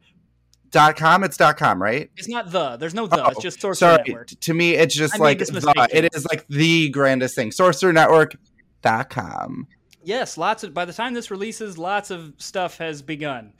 Dot 0.71 0.95
com. 0.95 1.23
It's 1.23 1.37
dot 1.37 1.57
com, 1.57 1.81
right? 1.81 2.11
It's 2.15 2.27
not 2.27 2.51
the. 2.51 2.77
There's 2.77 2.93
no 2.93 3.07
the. 3.07 3.25
it's 3.27 3.37
Oh, 3.37 3.41
just 3.41 3.59
Sorcerer 3.59 3.75
Sorry, 3.97 4.03
Network. 4.05 4.27
to 4.27 4.53
me, 4.53 4.75
it's 4.75 4.95
just 4.95 5.15
I 5.15 5.17
like 5.17 5.39
the, 5.39 5.87
it 5.91 6.13
is 6.13 6.25
like 6.25 6.45
the 6.47 6.89
grandest 6.89 7.35
thing. 7.35 7.49
SorcererNetwork.com. 7.51 9.67
Yes, 10.03 10.37
lots 10.37 10.63
of. 10.63 10.73
By 10.73 10.85
the 10.85 10.93
time 10.93 11.13
this 11.13 11.29
releases, 11.31 11.77
lots 11.77 12.11
of 12.11 12.33
stuff 12.37 12.77
has 12.77 13.01
begun. 13.01 13.53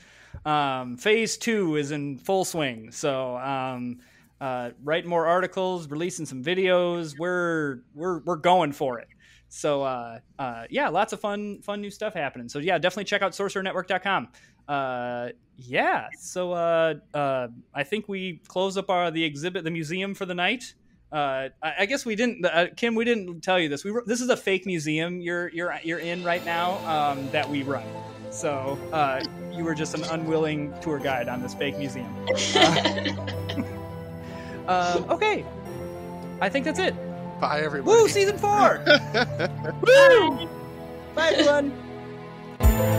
Um, 0.45 0.95
phase 0.97 1.38
two 1.38 1.76
is 1.76 1.91
in 1.91 2.18
full 2.18 2.45
swing. 2.45 2.91
So, 2.91 3.36
um, 3.38 3.99
uh, 4.39 4.72
writing 4.84 5.10
more 5.10 5.28
articles, 5.28 5.89
releasing 5.89 6.26
some 6.26 6.43
videos. 6.43 7.18
We're 7.18 7.80
we're 7.93 8.20
we're 8.20 8.36
going 8.38 8.72
for 8.72 8.99
it. 8.99 9.07
So, 9.49 9.82
uh, 9.82 10.20
uh, 10.38 10.66
yeah, 10.70 10.89
lots 10.89 11.12
of 11.12 11.20
fun 11.20 11.62
fun 11.62 11.82
new 11.82 11.89
stuff 11.89 12.14
happening. 12.14 12.47
So, 12.49 12.60
yeah, 12.60 12.78
definitely 12.78 13.05
check 13.05 13.22
out 13.24 13.32
SorcererNetwork.com. 13.34 14.30
Uh, 14.70 15.30
yeah. 15.57 16.07
So, 16.17 16.53
uh, 16.53 16.93
uh, 17.13 17.47
I 17.74 17.84
think 17.84 18.07
we 18.07 18.39
close 18.47 18.78
up 18.78 18.89
our 18.89 19.11
the 19.11 19.24
exhibit, 19.24 19.63
the 19.63 19.72
museum 19.72 20.13
for 20.13 20.26
the 20.26 20.36
night. 20.36 20.74
Uh, 21.11 21.49
I, 21.61 21.74
I 21.80 21.86
guess 21.88 22.05
we 22.05 22.15
didn't, 22.15 22.45
uh, 22.45 22.67
Kim. 22.78 22.93
We 22.93 23.03
didn't 23.03 23.41
tell 23.41 23.59
you 23.59 23.67
this. 23.67 23.84
We 23.84 23.91
were, 23.91 24.03
this 24.05 24.22
is 24.22 24.30
a 24.30 24.38
fake 24.38 24.67
museum 24.67 25.20
you're 25.20 25.49
you're 25.49 25.76
you're 25.84 25.99
in 25.99 26.24
right 26.24 26.45
now 26.45 26.78
um, 26.88 27.30
that 27.32 27.49
we 27.49 27.63
run. 27.63 27.84
So 28.30 28.78
uh, 28.93 29.24
you 29.51 29.63
were 29.63 29.74
just 29.74 29.95
an 29.95 30.03
unwilling 30.03 30.72
tour 30.82 30.99
guide 30.99 31.28
on 31.28 31.41
this 31.41 31.55
fake 31.55 31.78
museum. 31.78 32.15
Um, 34.70 35.09
okay, 35.09 35.43
I 36.41 36.47
think 36.47 36.63
that's 36.63 36.78
it. 36.78 36.93
Bye, 37.41 37.61
everybody. 37.61 37.97
Woo! 37.97 38.07
Season 38.07 38.38
four. 38.38 38.84
Woo! 39.82 40.47
Bye, 41.15 41.34
everyone. 41.36 42.99